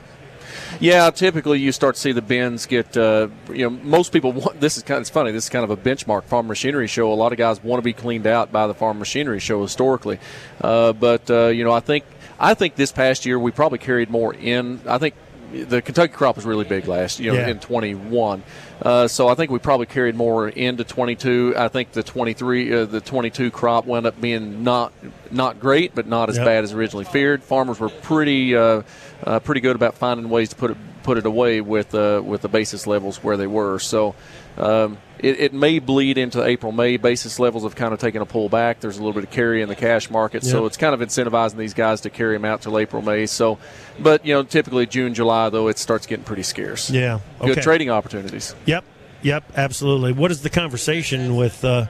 Yeah, 0.78 1.08
typically 1.08 1.58
you 1.60 1.72
start 1.72 1.94
to 1.94 2.00
see 2.00 2.12
the 2.12 2.20
bins 2.20 2.66
get. 2.66 2.94
Uh, 2.94 3.28
you 3.50 3.64
know, 3.64 3.70
most 3.70 4.12
people 4.12 4.32
want. 4.32 4.60
This 4.60 4.76
is 4.76 4.82
kind. 4.82 4.98
Of, 4.98 5.02
it's 5.02 5.10
funny. 5.10 5.32
This 5.32 5.44
is 5.44 5.50
kind 5.50 5.64
of 5.64 5.70
a 5.70 5.76
benchmark 5.76 6.24
farm 6.24 6.48
machinery 6.48 6.86
show. 6.86 7.10
A 7.10 7.14
lot 7.14 7.32
of 7.32 7.38
guys 7.38 7.64
want 7.64 7.78
to 7.78 7.82
be 7.82 7.94
cleaned 7.94 8.26
out 8.26 8.52
by 8.52 8.66
the 8.66 8.74
farm 8.74 8.98
machinery 8.98 9.40
show 9.40 9.62
historically, 9.62 10.18
uh, 10.60 10.92
but 10.92 11.30
uh, 11.30 11.46
you 11.46 11.64
know, 11.64 11.72
I 11.72 11.80
think 11.80 12.04
I 12.38 12.52
think 12.52 12.74
this 12.74 12.92
past 12.92 13.24
year 13.24 13.38
we 13.38 13.52
probably 13.52 13.78
carried 13.78 14.10
more 14.10 14.34
in. 14.34 14.82
I 14.86 14.98
think 14.98 15.14
the 15.52 15.82
Kentucky 15.82 16.12
crop 16.12 16.36
was 16.36 16.44
really 16.44 16.64
big 16.64 16.86
last, 16.88 17.20
you 17.20 17.32
know, 17.32 17.38
yeah. 17.38 17.48
in 17.48 17.58
21. 17.58 18.42
Uh, 18.80 19.08
so 19.08 19.28
I 19.28 19.34
think 19.34 19.50
we 19.50 19.58
probably 19.58 19.86
carried 19.86 20.14
more 20.14 20.48
into 20.48 20.84
22. 20.84 21.54
I 21.56 21.68
think 21.68 21.92
the 21.92 22.02
23, 22.02 22.72
uh, 22.72 22.84
the 22.84 23.00
22 23.00 23.50
crop 23.50 23.86
wound 23.86 24.06
up 24.06 24.20
being 24.20 24.62
not 24.62 24.92
not 25.30 25.58
great, 25.60 25.94
but 25.94 26.06
not 26.06 26.28
as 26.28 26.36
yep. 26.36 26.44
bad 26.44 26.64
as 26.64 26.72
originally 26.72 27.04
feared. 27.04 27.42
Farmers 27.42 27.80
were 27.80 27.88
pretty 27.88 28.54
uh, 28.54 28.82
uh, 29.24 29.40
pretty 29.40 29.60
good 29.60 29.76
about 29.76 29.94
finding 29.94 30.28
ways 30.28 30.50
to 30.50 30.56
put 30.56 30.70
it 30.72 30.76
put 31.08 31.16
it 31.16 31.24
away 31.24 31.62
with 31.62 31.94
uh, 31.94 32.20
with 32.22 32.42
the 32.42 32.50
basis 32.50 32.86
levels 32.86 33.24
where 33.24 33.38
they 33.38 33.46
were. 33.46 33.78
So. 33.78 34.14
Um, 34.58 34.98
it, 35.20 35.38
it, 35.40 35.52
may 35.52 35.78
bleed 35.78 36.18
into 36.18 36.44
April, 36.44 36.72
May. 36.72 36.96
Basis 36.96 37.38
levels 37.38 37.62
have 37.62 37.76
kind 37.76 37.94
of 37.94 38.00
taken 38.00 38.22
a 38.22 38.26
pull 38.26 38.48
back. 38.48 38.80
There's 38.80 38.98
a 38.98 39.00
little 39.00 39.12
bit 39.12 39.22
of 39.22 39.30
carry 39.30 39.62
in 39.62 39.68
the 39.68 39.76
cash 39.76 40.10
market, 40.10 40.42
yep. 40.42 40.50
so 40.50 40.66
it's 40.66 40.76
kind 40.76 40.94
of 40.94 41.00
incentivizing 41.00 41.56
these 41.56 41.74
guys 41.74 42.00
to 42.02 42.10
carry 42.10 42.34
them 42.34 42.44
out 42.44 42.62
till 42.62 42.76
April, 42.76 43.00
May. 43.02 43.26
So, 43.26 43.58
but 44.00 44.26
you 44.26 44.34
know, 44.34 44.42
typically 44.42 44.86
June, 44.86 45.14
July 45.14 45.48
though, 45.50 45.68
it 45.68 45.78
starts 45.78 46.06
getting 46.06 46.24
pretty 46.24 46.42
scarce. 46.42 46.90
Yeah, 46.90 47.20
okay. 47.40 47.54
good 47.54 47.62
trading 47.62 47.90
opportunities. 47.90 48.54
Yep, 48.66 48.84
yep, 49.22 49.44
absolutely. 49.56 50.12
What 50.12 50.28
does 50.28 50.42
the 50.42 50.50
conversation 50.50 51.36
with 51.36 51.64
uh, 51.64 51.86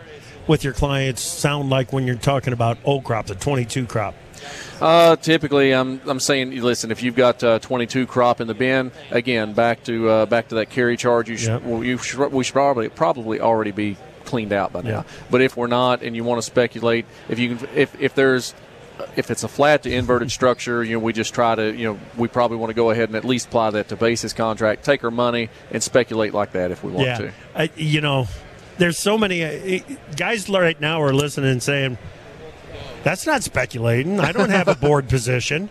with 0.47 0.63
your 0.63 0.75
clients 0.75 1.23
sound 1.23 1.71
like 1.71 1.91
when 1.91 2.07
you're 2.07 2.17
talking 2.17 2.53
about 2.53 2.77
old 2.85 3.05
crop, 3.05 3.27
the 3.27 3.35
22 3.35 3.87
crop? 3.87 4.15
Uh, 4.81 5.17
typically, 5.17 5.73
I'm, 5.73 6.01
I'm 6.07 6.21
saying, 6.21 6.61
listen, 6.61 6.91
if 6.91 7.03
you've 7.03 7.17
got 7.17 7.43
uh, 7.43 7.59
22 7.59 8.07
crop 8.07 8.41
in 8.41 8.47
the 8.47 8.55
bin, 8.55 8.93
again, 9.11 9.53
back 9.53 9.85
to 9.85 10.09
uh, 10.09 10.27
back 10.27 10.49
to 10.49 10.57
that 10.57 10.71
carry 10.71 10.97
charge, 10.97 11.29
you 11.29 11.37
should, 11.37 11.49
yep. 11.49 11.63
well, 11.63 11.83
you 11.83 11.99
should, 11.99 12.33
we 12.33 12.45
should 12.45 12.53
probably 12.53 12.89
probably 12.89 13.41
already 13.41 13.73
be 13.73 13.97
cleaned 14.25 14.53
out 14.53 14.73
by 14.73 14.83
now. 14.83 14.91
Yeah. 14.91 15.03
But 15.31 15.43
if 15.43 15.57
we're 15.57 15.67
not, 15.67 16.03
and 16.03 16.15
you 16.15 16.25
want 16.25 16.39
to 16.39 16.47
speculate, 16.47 17.07
if 17.29 17.39
you 17.39 17.57
can, 17.57 17.69
if 17.75 18.01
if 18.01 18.15
there's 18.15 18.55
if 19.17 19.31
it's 19.31 19.45
a 19.45 19.49
flat 19.49 19.83
to 19.85 19.93
inverted 19.93 20.31
structure, 20.31 20.83
you 20.83 20.95
know, 20.95 20.99
we 20.99 21.13
just 21.13 21.35
try 21.35 21.55
to, 21.55 21.75
you 21.75 21.85
know, 21.85 21.99
we 22.17 22.29
probably 22.29 22.57
want 22.57 22.71
to 22.71 22.75
go 22.75 22.91
ahead 22.91 23.09
and 23.09 23.17
at 23.17 23.25
least 23.25 23.47
apply 23.47 23.71
that 23.71 23.89
to 23.89 23.97
basis 23.97 24.33
contract, 24.33 24.85
take 24.85 25.05
our 25.05 25.11
money, 25.11 25.51
and 25.71 25.83
speculate 25.83 26.35
like 26.35 26.53
that 26.53 26.71
if 26.71 26.83
we 26.83 26.93
want 26.93 27.07
yeah. 27.07 27.19
to. 27.19 27.33
I, 27.55 27.71
you 27.77 28.01
know, 28.01 28.27
there's 28.79 28.99
so 28.99 29.19
many 29.19 29.45
uh, 29.45 29.81
guys 30.17 30.49
right 30.49 30.81
now 30.81 31.03
are 31.03 31.13
listening 31.13 31.51
and 31.51 31.63
saying, 31.63 31.99
that's 33.09 33.27
not 33.27 33.43
speculating. 33.43 34.21
I 34.21 34.33
don't 34.33 34.51
have 34.51 34.69
a 34.69 34.75
board 34.75 35.09
position. 35.17 35.71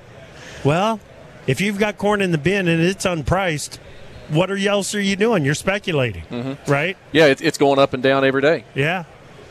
Well, 0.63 1.00
if 1.45 1.62
you've 1.62 1.78
got 1.78 2.00
corn 2.00 2.19
in 2.19 2.32
the 2.32 2.39
bin 2.39 2.67
and 2.67 2.82
it's 2.82 3.06
unpriced, 3.06 3.78
what 4.30 4.50
else 4.50 4.95
are 4.95 5.02
you 5.02 5.15
doing? 5.15 5.45
You're 5.45 5.54
speculating, 5.54 6.23
mm-hmm. 6.23 6.71
right? 6.71 6.97
Yeah, 7.12 7.28
it's 7.28 7.60
going 7.60 7.78
up 7.78 7.93
and 7.93 8.02
down 8.02 8.26
every 8.26 8.41
day. 8.41 8.65
Yeah, 8.73 9.04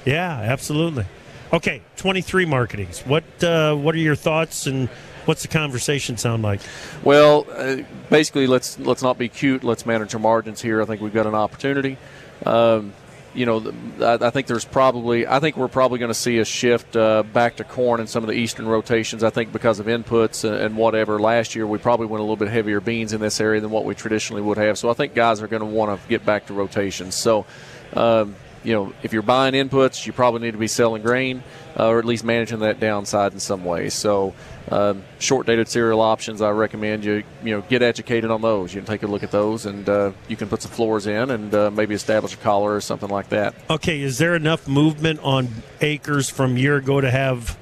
yeah, 0.05 0.33
absolutely. 0.33 1.05
Okay, 1.53 1.81
23 1.97 2.45
marketings. 2.45 3.03
What 3.03 3.23
uh, 3.45 3.77
what 3.77 3.95
are 3.95 3.99
your 3.99 4.17
thoughts 4.17 4.67
and 4.67 4.89
what's 5.27 5.43
the 5.43 5.49
conversation 5.49 6.17
sound 6.17 6.43
like? 6.43 6.61
Well, 7.05 7.47
uh, 7.53 7.77
basically, 8.11 8.49
let's 8.49 8.81
let's 8.81 9.03
not 9.03 9.17
be 9.17 9.29
cute. 9.29 9.63
Let's 9.63 9.87
manage 9.87 10.13
our 10.13 10.21
margins 10.21 10.61
here. 10.61 10.83
I 10.83 10.87
think 10.87 11.01
we've 11.01 11.15
got 11.15 11.29
an 11.29 11.37
opportunity. 11.37 11.99
Um, 12.45 12.93
you 13.37 13.45
know, 13.45 13.73
I 14.01 14.31
think 14.31 14.47
there's 14.47 14.65
probably, 14.65 15.27
I 15.27 15.41
think 15.41 15.57
we're 15.57 15.69
probably 15.69 15.99
going 15.99 16.11
to 16.11 16.15
see 16.15 16.39
a 16.39 16.45
shift 16.45 16.97
uh, 16.97 17.23
back 17.23 17.57
to 17.57 17.65
corn 17.65 18.01
in 18.01 18.07
some 18.07 18.25
of 18.25 18.29
the 18.29 18.35
eastern 18.35 18.67
rotations. 18.67 19.23
I 19.23 19.31
think 19.31 19.53
because 19.53 19.79
of 19.79 19.87
inputs 19.87 20.49
and 20.49 20.77
whatever. 20.77 21.21
Last 21.21 21.55
year 21.55 21.67
we 21.67 21.79
probably 21.79 22.07
went 22.07 22.21
a 22.21 22.23
little 22.23 22.37
bit 22.37 22.49
heavier 22.49 22.81
beans 22.81 23.13
in 23.13 23.21
this 23.21 23.41
area 23.41 23.61
than 23.61 23.71
what 23.71 23.85
we 23.85 23.95
traditionally 23.95 24.43
would 24.43 24.57
have. 24.57 24.79
So 24.79 24.89
I 24.89 24.95
think 24.95 25.15
guys 25.15 25.43
are 25.43 25.49
going 25.49 25.61
to 25.61 25.67
want 25.67 26.01
to 26.01 26.09
get 26.09 26.25
back 26.25 26.47
to 26.47 26.55
rotations. 26.55 27.15
So, 27.15 27.45
um, 27.93 28.35
you 28.67 28.75
know, 28.75 28.93
if 29.05 29.13
you're 29.13 29.23
buying 29.23 29.55
inputs, 29.55 30.05
you 30.07 30.13
probably 30.13 30.41
need 30.41 30.51
to 30.51 30.59
be 30.59 30.67
selling 30.67 31.01
grain 31.01 31.45
uh, 31.79 31.87
or 31.87 32.01
at 32.01 32.05
least 32.05 32.25
managing 32.25 32.59
that 32.61 32.81
downside 32.81 33.33
in 33.33 33.39
some 33.39 33.65
way. 33.65 33.89
So, 33.89 34.35
um, 34.71 35.05
short 35.21 35.47
dated 35.47 35.69
serial 35.69 36.01
options, 36.01 36.43
I 36.43 36.51
recommend 36.51 37.05
you 37.05 37.23
you 37.45 37.55
know 37.55 37.61
get 37.63 37.83
educated 37.83 38.31
on 38.31 38.43
those. 38.43 38.75
You 38.75 38.81
can 38.81 38.87
take 38.87 39.05
a 39.05 39.07
look 39.07 39.23
at 39.23 39.31
those, 39.31 39.67
and 39.67 39.89
uh, 39.89 40.11
you 40.27 40.37
can 40.37 40.49
put 40.49 40.63
some 40.63 40.73
floors 40.73 41.07
in, 41.07 41.31
and 41.31 41.55
uh, 41.55 41.71
maybe 41.71 41.95
establish 41.95 42.35
a 42.35 42.39
collar 42.39 42.75
or 42.75 42.81
something 42.81 43.09
like 43.09 43.29
that. 43.29 43.55
Okay, 43.71 44.01
is 44.01 44.19
there 44.19 44.35
enough 44.35 44.67
movement 44.67 45.21
on 45.23 45.49
acres 45.81 46.29
from 46.29 46.57
year 46.57 46.77
ago 46.77 47.01
to 47.01 47.11
have 47.11 47.57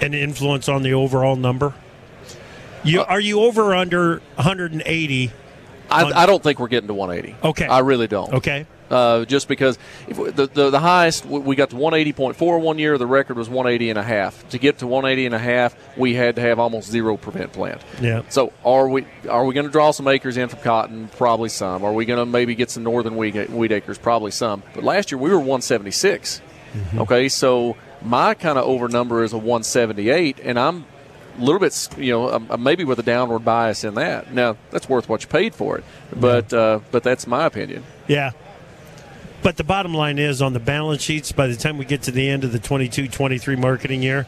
an 0.00 0.12
influence 0.12 0.68
on 0.68 0.82
the 0.82 0.94
overall 0.94 1.36
number? 1.36 1.72
You, 2.82 3.02
uh, 3.02 3.04
are 3.04 3.20
you 3.20 3.42
over 3.42 3.70
or 3.70 3.74
under 3.76 4.18
180? 4.34 5.32
I, 5.90 6.04
I, 6.04 6.26
don't 6.26 6.42
think 6.42 6.58
we're 6.58 6.68
getting 6.68 6.88
to 6.88 6.94
180. 6.94 7.46
Okay, 7.48 7.66
I 7.66 7.80
really 7.80 8.06
don't. 8.08 8.34
Okay, 8.34 8.66
Uh, 8.90 9.24
just 9.26 9.48
because 9.48 9.78
the, 10.08 10.48
the, 10.52 10.70
the 10.70 10.80
highest 10.80 11.26
we 11.26 11.54
got 11.56 11.70
to 11.70 11.76
180.4 11.76 12.60
one 12.60 12.78
year, 12.78 12.96
the 12.96 13.06
record 13.06 13.36
was 13.36 13.48
180 13.48 13.90
and 13.90 13.98
a 13.98 14.02
half. 14.02 14.48
To 14.50 14.58
get 14.58 14.78
to 14.78 14.86
180 14.86 15.26
and 15.26 15.34
a 15.34 15.38
half, 15.38 15.76
we 15.96 16.14
had 16.14 16.36
to 16.36 16.42
have 16.42 16.58
almost 16.58 16.88
zero 16.88 17.16
prevent 17.16 17.52
plant. 17.52 17.82
Yeah. 18.00 18.22
So 18.28 18.52
are 18.64 18.88
we 18.88 19.06
are 19.28 19.44
we 19.44 19.54
going 19.54 19.66
to 19.66 19.72
draw 19.72 19.90
some 19.90 20.08
acres 20.08 20.36
in 20.36 20.48
from 20.48 20.60
cotton? 20.60 21.08
Probably 21.16 21.48
some. 21.48 21.84
Are 21.84 21.92
we 21.92 22.06
going 22.06 22.18
to 22.18 22.26
maybe 22.26 22.54
get 22.54 22.70
some 22.70 22.82
northern 22.82 23.16
wheat, 23.16 23.50
wheat 23.50 23.72
acres? 23.72 23.98
Probably 23.98 24.30
some. 24.30 24.62
But 24.74 24.84
last 24.84 25.12
year 25.12 25.18
we 25.18 25.30
were 25.30 25.38
176. 25.38 26.40
Mm-hmm. 26.72 27.00
Okay, 27.00 27.28
so 27.28 27.76
my 28.02 28.34
kind 28.34 28.58
of 28.58 28.64
over 28.64 28.88
number 28.88 29.22
is 29.22 29.32
a 29.32 29.38
178, 29.38 30.40
and 30.42 30.58
I'm 30.58 30.84
a 31.38 31.42
little 31.42 31.58
bit, 31.58 31.88
you 31.96 32.12
know, 32.12 32.32
um, 32.32 32.62
maybe 32.62 32.84
with 32.84 32.98
a 32.98 33.02
downward 33.02 33.40
bias 33.40 33.84
in 33.84 33.94
that. 33.94 34.32
Now 34.32 34.56
that's 34.70 34.88
worth 34.88 35.08
what 35.08 35.22
you 35.22 35.28
paid 35.28 35.54
for 35.54 35.78
it, 35.78 35.84
but 36.14 36.52
uh, 36.52 36.80
but 36.90 37.02
that's 37.02 37.26
my 37.26 37.46
opinion. 37.46 37.84
Yeah, 38.06 38.32
but 39.42 39.56
the 39.56 39.64
bottom 39.64 39.94
line 39.94 40.18
is 40.18 40.42
on 40.42 40.52
the 40.52 40.60
balance 40.60 41.02
sheets, 41.02 41.32
by 41.32 41.46
the 41.46 41.56
time 41.56 41.78
we 41.78 41.84
get 41.84 42.02
to 42.02 42.10
the 42.10 42.28
end 42.28 42.44
of 42.44 42.52
the 42.52 42.58
22 42.58 43.08
23 43.08 43.56
marketing 43.56 44.02
year, 44.02 44.26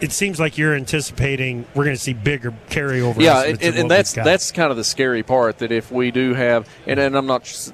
it 0.00 0.12
seems 0.12 0.38
like 0.38 0.58
you're 0.58 0.74
anticipating 0.74 1.66
we're 1.74 1.84
going 1.84 1.96
to 1.96 2.02
see 2.02 2.14
bigger 2.14 2.52
carryover. 2.70 3.20
Yeah, 3.20 3.42
and, 3.44 3.62
and 3.62 3.90
that's 3.90 4.12
that's 4.12 4.52
kind 4.52 4.70
of 4.70 4.76
the 4.76 4.84
scary 4.84 5.22
part 5.22 5.58
that 5.58 5.72
if 5.72 5.90
we 5.90 6.10
do 6.10 6.34
have, 6.34 6.68
and, 6.86 7.00
and 7.00 7.16
I'm 7.16 7.26
not 7.26 7.72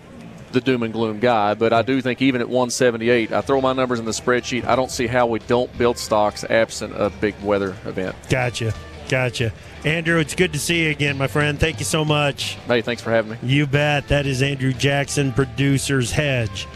the 0.53 0.61
doom 0.61 0.83
and 0.85 0.93
gloom 0.93 1.19
guy, 1.19 1.55
but 1.55 1.73
I 1.73 1.83
do 1.83 2.01
think 2.01 2.23
even 2.23 2.41
at 2.41 2.49
178, 2.49 3.33
I 3.33 3.41
throw 3.41 3.61
my 3.61 3.73
numbers 3.73 3.99
in 3.99 4.05
the 4.05 4.13
spreadsheet. 4.13 4.65
I 4.65 4.77
don't 4.77 4.91
see 4.91 5.07
how 5.07 5.27
we 5.27 5.41
don't 5.41 5.77
build 5.77 5.99
stocks 5.99 6.45
absent 6.45 6.95
a 6.97 7.11
big 7.11 7.35
weather 7.43 7.77
event. 7.85 8.15
Gotcha. 8.31 8.73
Gotcha. 9.09 9.53
Andrew, 9.85 10.19
it's 10.19 10.35
good 10.35 10.53
to 10.55 10.59
see 10.59 10.85
you 10.85 10.91
again, 10.91 11.19
my 11.19 11.27
friend. 11.27 11.61
Thank 11.61 11.79
you 11.79 11.85
so 11.85 12.05
much. 12.05 12.55
Hey, 12.67 12.81
thanks 12.83 13.03
for 13.03 13.11
having 13.11 13.33
me. 13.33 13.39
You 13.43 13.67
bet. 13.67 14.09
That 14.09 14.27
is 14.27 14.43
Andrew 14.43 14.73
Jackson, 14.73 15.33
Producers 15.33 16.11
Hedge. 16.11 16.67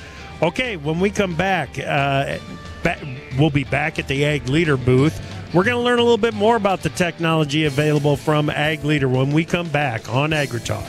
Okay, 0.43 0.77
when 0.77 1.01
we 1.01 1.11
come 1.11 1.35
back, 1.35 1.79
uh, 1.79 2.39
back 2.83 2.99
we'll 3.39 3.51
be 3.51 3.65
back 3.65 3.99
at 3.99 4.07
the 4.07 4.25
Ag 4.25 4.49
Leader 4.49 4.77
booth. 4.77 5.21
We're 5.55 5.65
going 5.65 5.77
to 5.77 5.83
learn 5.83 5.99
a 5.99 6.03
little 6.03 6.19
bit 6.19 6.35
more 6.35 6.57
about 6.57 6.83
the 6.83 6.91
technology 6.91 7.65
available 7.65 8.17
from 8.17 8.51
Ag 8.51 8.85
Leader 8.85 9.09
when 9.09 9.33
we 9.33 9.45
come 9.45 9.69
back 9.69 10.09
on 10.13 10.31
AgriTalk. 10.31 10.87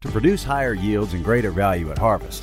To 0.00 0.08
produce 0.08 0.42
higher 0.42 0.72
yields 0.72 1.12
and 1.12 1.22
greater 1.22 1.50
value 1.50 1.90
at 1.90 1.98
harvest, 1.98 2.42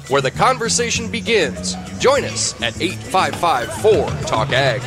where 0.11 0.21
the 0.21 0.29
conversation 0.29 1.09
begins. 1.09 1.75
Join 1.97 2.25
us 2.25 2.53
at 2.61 2.79
8554 2.81 4.27
Talk 4.27 4.49
Ag. 4.51 4.81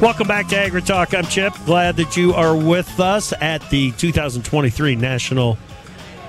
Welcome 0.00 0.26
back 0.26 0.48
to 0.48 0.56
AgriTalk. 0.56 1.16
I'm 1.16 1.24
Chip. 1.26 1.54
Glad 1.64 1.96
that 1.96 2.16
you 2.16 2.34
are 2.34 2.56
with 2.56 2.98
us 2.98 3.32
at 3.40 3.70
the 3.70 3.92
2023 3.92 4.96
National 4.96 5.54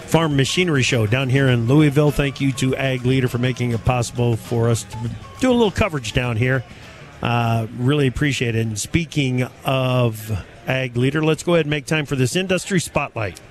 Farm 0.05 0.37
Machinery 0.37 0.83
Show 0.83 1.07
down 1.07 1.29
here 1.29 1.47
in 1.47 1.67
Louisville. 1.67 2.11
Thank 2.11 2.39
you 2.39 2.51
to 2.53 2.75
Ag 2.75 3.05
Leader 3.05 3.27
for 3.27 3.39
making 3.39 3.71
it 3.71 3.83
possible 3.83 4.35
for 4.35 4.69
us 4.69 4.83
to 4.83 4.97
do 5.39 5.49
a 5.49 5.51
little 5.51 5.71
coverage 5.71 6.13
down 6.13 6.37
here. 6.37 6.63
Uh, 7.23 7.65
really 7.79 8.05
appreciate 8.05 8.55
it. 8.55 8.61
And 8.61 8.77
speaking 8.77 9.43
of 9.65 10.45
Ag 10.67 10.95
Leader, 10.95 11.23
let's 11.23 11.41
go 11.41 11.55
ahead 11.55 11.65
and 11.65 11.71
make 11.71 11.87
time 11.87 12.05
for 12.05 12.15
this 12.15 12.35
industry 12.35 12.79
spotlight. 12.79 13.41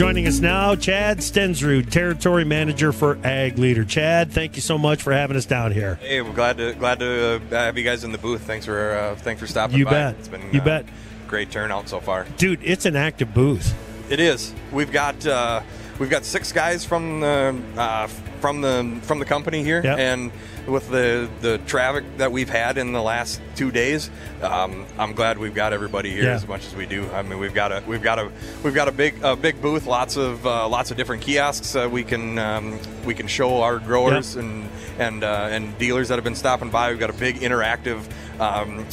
Joining 0.00 0.26
us 0.26 0.40
now, 0.40 0.74
Chad 0.76 1.18
Stensrud, 1.18 1.90
Territory 1.90 2.42
Manager 2.46 2.90
for 2.90 3.18
Ag 3.22 3.58
Leader. 3.58 3.84
Chad, 3.84 4.32
thank 4.32 4.56
you 4.56 4.62
so 4.62 4.78
much 4.78 5.02
for 5.02 5.12
having 5.12 5.36
us 5.36 5.44
down 5.44 5.72
here. 5.72 5.96
Hey, 5.96 6.22
we're 6.22 6.32
glad 6.32 6.56
to 6.56 6.72
glad 6.72 7.00
to 7.00 7.36
uh, 7.36 7.54
have 7.54 7.76
you 7.76 7.84
guys 7.84 8.02
in 8.02 8.10
the 8.10 8.16
booth. 8.16 8.40
Thanks 8.40 8.64
for 8.64 8.92
uh, 8.92 9.14
thanks 9.16 9.42
for 9.42 9.46
stopping 9.46 9.76
you 9.76 9.84
by. 9.84 9.90
Bet. 9.90 10.14
It's 10.18 10.28
been 10.28 10.40
you 10.54 10.62
uh, 10.62 10.64
bet. 10.64 10.86
great 11.28 11.50
turnout 11.50 11.90
so 11.90 12.00
far. 12.00 12.24
Dude, 12.38 12.60
it's 12.62 12.86
an 12.86 12.96
active 12.96 13.34
booth. 13.34 13.74
It 14.10 14.20
is. 14.20 14.54
We've 14.72 14.90
got 14.90 15.26
uh, 15.26 15.60
we've 15.98 16.08
got 16.08 16.24
six 16.24 16.50
guys 16.50 16.82
from 16.82 17.20
the 17.20 17.60
uh, 17.76 18.06
from 18.06 18.62
the 18.62 18.98
from 19.02 19.18
the 19.18 19.26
company 19.26 19.62
here, 19.62 19.82
Yep. 19.84 19.98
and 19.98 20.32
with 20.66 20.88
the 20.90 21.28
the 21.40 21.58
traffic 21.66 22.04
that 22.18 22.30
we've 22.32 22.48
had 22.50 22.78
in 22.78 22.92
the 22.92 23.02
last 23.02 23.40
two 23.56 23.70
days, 23.70 24.10
um, 24.42 24.86
I'm 24.98 25.12
glad 25.14 25.38
we've 25.38 25.54
got 25.54 25.72
everybody 25.72 26.10
here 26.10 26.24
Yeah. 26.24 26.34
as 26.34 26.46
much 26.46 26.66
as 26.66 26.74
we 26.74 26.86
do. 26.86 27.08
I 27.12 27.22
mean, 27.22 27.38
we've 27.38 27.54
got 27.54 27.72
a 27.72 27.82
we've 27.86 28.02
got 28.02 28.18
a 28.18 28.30
we've 28.62 28.74
got 28.74 28.88
a 28.88 28.92
big 28.92 29.22
a 29.22 29.36
big 29.36 29.60
booth, 29.62 29.86
lots 29.86 30.16
of 30.16 30.46
uh, 30.46 30.68
lots 30.68 30.90
of 30.90 30.96
different 30.96 31.22
kiosks. 31.22 31.74
Uh, 31.74 31.88
we 31.90 32.04
can 32.04 32.38
um, 32.38 32.78
we 33.04 33.14
can 33.14 33.26
show 33.26 33.62
our 33.62 33.78
growers 33.78 34.36
and 34.36 34.68
and 34.98 35.24
uh, 35.24 35.48
and 35.50 35.76
dealers 35.78 36.08
that 36.08 36.14
have 36.16 36.24
been 36.24 36.34
stopping 36.34 36.70
by. 36.70 36.90
We've 36.90 37.00
got 37.00 37.10
a 37.10 37.14
big 37.14 37.36
interactive. 37.40 38.02
Um, 38.40 38.86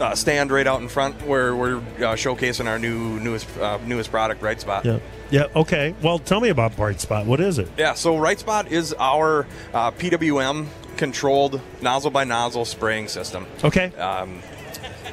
uh, 0.00 0.14
stand 0.14 0.50
right 0.50 0.66
out 0.66 0.80
in 0.80 0.88
front 0.88 1.14
where 1.26 1.54
we're 1.54 1.78
uh, 1.78 2.16
showcasing 2.16 2.66
our 2.66 2.78
new 2.78 3.18
newest 3.20 3.46
uh, 3.58 3.78
newest 3.86 4.10
product, 4.10 4.42
Right 4.42 4.60
Spot. 4.60 4.84
Yeah. 4.84 4.98
Yeah. 5.30 5.46
Okay. 5.54 5.94
Well, 6.02 6.18
tell 6.18 6.40
me 6.40 6.48
about 6.48 6.76
Bright 6.76 7.00
Spot. 7.00 7.24
What 7.24 7.40
is 7.40 7.58
it? 7.58 7.68
Yeah, 7.78 7.94
so 7.94 8.18
Right 8.18 8.38
Spot 8.38 8.70
is 8.70 8.94
our 8.98 9.46
uh, 9.72 9.92
PWM 9.92 10.66
controlled 10.96 11.60
nozzle 11.80 12.10
by 12.10 12.24
nozzle 12.24 12.64
spraying 12.64 13.08
system. 13.08 13.46
Okay. 13.64 13.94
Um, 13.94 14.42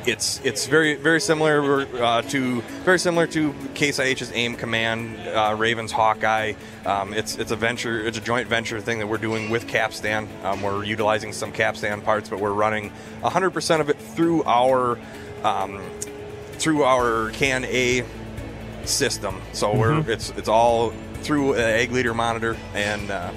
it's 0.08 0.40
it's 0.44 0.68
very 0.68 0.96
very 0.96 1.20
similar 1.20 1.82
uh, 2.02 2.22
to 2.24 2.62
very 2.86 2.98
similar 2.98 3.28
to 3.28 3.54
Case 3.74 4.00
IH's 4.00 4.32
AIM 4.32 4.56
Command, 4.56 5.18
uh, 5.28 5.56
Ravens 5.58 5.92
Hawkeye. 5.92 6.54
Um, 6.86 7.14
it's 7.14 7.38
it's 7.38 7.52
a 7.52 7.56
venture, 7.56 8.06
it's 8.06 8.18
a 8.18 8.22
joint 8.22 8.48
venture 8.48 8.80
thing 8.80 9.00
that 9.00 9.08
we're 9.08 9.18
doing 9.18 9.50
with 9.50 9.68
Capstan. 9.68 10.28
Um, 10.44 10.62
we're 10.62 10.84
utilizing 10.84 11.34
some 11.34 11.52
Capstan 11.52 12.02
parts, 12.02 12.30
but 12.30 12.40
we're 12.40 12.54
running 12.54 12.92
100% 13.22 13.82
of 13.82 13.90
it 13.90 13.98
through 13.98 14.44
our 14.46 14.98
um, 15.44 15.82
through 16.54 16.84
our 16.84 17.32
Can 17.32 17.66
A 17.66 18.06
system. 18.86 19.42
So 19.52 19.76
we're 19.76 20.10
it's 20.10 20.30
it's 20.32 20.48
all 20.50 20.92
through 21.22 21.54
an 21.54 21.62
Ag 21.62 21.92
Leader 21.92 22.14
monitor 22.14 22.58
and. 22.74 23.12
Uh, 23.12 23.32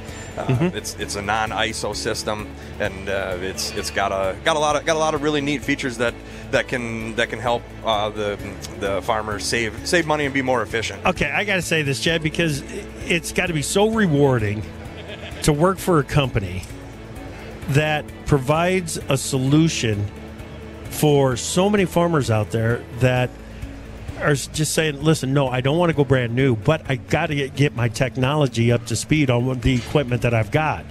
uh, 0.49 0.71
It's 0.75 0.95
it's 0.95 1.17
a 1.17 1.23
non-ISO 1.23 1.95
system, 1.95 2.49
and 2.79 3.09
uh, 3.09 3.37
it's 3.41 3.73
it's 3.73 3.91
got 3.91 4.13
a 4.13 4.37
got 4.45 4.57
a 4.57 4.59
lot 4.59 4.77
of 4.77 4.85
got 4.85 4.97
a 4.97 4.99
lot 4.99 5.15
of 5.15 5.23
really 5.23 5.41
neat 5.41 5.63
features 5.63 5.99
that 5.99 6.15
that 6.51 6.69
can 6.69 7.15
that 7.17 7.31
can 7.31 7.39
help 7.39 7.63
uh, 7.85 8.11
the 8.11 8.39
the 8.79 9.03
farmers 9.03 9.45
save 9.45 9.87
save 9.87 10.07
money 10.07 10.25
and 10.25 10.35
be 10.35 10.43
more 10.43 10.63
efficient. 10.63 11.05
Okay, 11.05 11.31
I 11.31 11.45
got 11.45 11.57
to 11.57 11.63
say 11.63 11.83
this, 11.83 12.01
Jed, 12.01 12.23
because 12.23 12.63
it's 13.07 13.33
got 13.33 13.47
to 13.47 13.53
be 13.53 13.63
so 13.63 13.91
rewarding 13.91 14.63
to 15.43 15.53
work 15.53 15.79
for 15.79 15.99
a 15.99 16.05
company 16.05 16.63
that 17.69 18.05
provides 18.27 18.99
a 19.09 19.17
solution 19.17 20.07
for 20.91 21.37
so 21.37 21.71
many 21.71 21.85
farmers 21.85 22.31
out 22.31 22.51
there 22.51 22.85
that 22.99 23.31
are 24.21 24.35
just 24.35 24.73
saying, 24.73 25.03
listen, 25.03 25.33
no, 25.33 25.49
I 25.49 25.61
don't 25.61 25.79
want 25.79 25.91
to 25.91 25.97
go 25.97 26.05
brand 26.05 26.35
new, 26.35 26.57
but 26.57 26.83
I 26.89 26.97
got 26.97 27.27
to 27.27 27.35
get, 27.35 27.57
get 27.57 27.77
my 27.77 27.89
technology 27.89 28.73
up 28.73 28.87
to 28.87 28.97
speed 28.97 29.31
on 29.31 29.61
the 29.61 29.75
equipment 29.75 30.23
that 30.23 30.35
I've 30.35 30.51
got. 30.51 30.85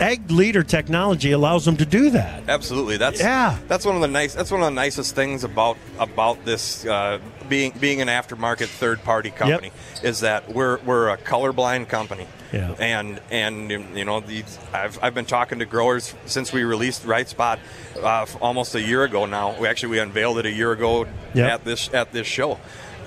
Ag 0.00 0.30
Leader 0.30 0.62
technology 0.62 1.32
allows 1.32 1.64
them 1.64 1.76
to 1.76 1.86
do 1.86 2.10
that. 2.10 2.42
Absolutely. 2.48 2.96
That's 2.96 3.20
Yeah. 3.20 3.58
That's 3.68 3.84
one 3.86 3.94
of 3.94 4.00
the 4.02 4.08
nice. 4.08 4.34
That's 4.34 4.50
one 4.50 4.60
of 4.60 4.66
the 4.66 4.70
nicest 4.74 5.14
things 5.14 5.44
about 5.44 5.76
about 5.98 6.44
this 6.44 6.84
uh, 6.84 7.18
being 7.48 7.72
being 7.80 8.00
an 8.00 8.08
aftermarket 8.08 8.66
third 8.66 9.02
party 9.04 9.30
company 9.30 9.70
is 10.02 10.20
that 10.20 10.52
we're 10.52 10.78
we're 10.80 11.08
a 11.10 11.16
colorblind 11.16 11.88
company. 11.88 12.26
Yeah. 12.52 12.74
And 12.78 13.20
and 13.30 13.70
you 13.70 14.04
know 14.04 14.20
these 14.20 14.58
I've, 14.72 14.98
I've 15.02 15.14
been 15.14 15.24
talking 15.26 15.58
to 15.60 15.64
growers 15.66 16.14
since 16.26 16.52
we 16.52 16.64
released 16.64 17.04
Right 17.04 17.28
Spot 17.28 17.58
uh, 18.02 18.26
almost 18.40 18.74
a 18.74 18.80
year 18.82 19.04
ago 19.04 19.26
now. 19.26 19.58
We 19.60 19.66
actually 19.68 19.90
we 19.90 19.98
unveiled 19.98 20.38
it 20.38 20.46
a 20.46 20.52
year 20.52 20.72
ago 20.72 21.06
Yep. 21.34 21.50
at 21.52 21.64
this 21.64 21.92
at 21.92 22.12
this 22.12 22.26
show, 22.28 22.58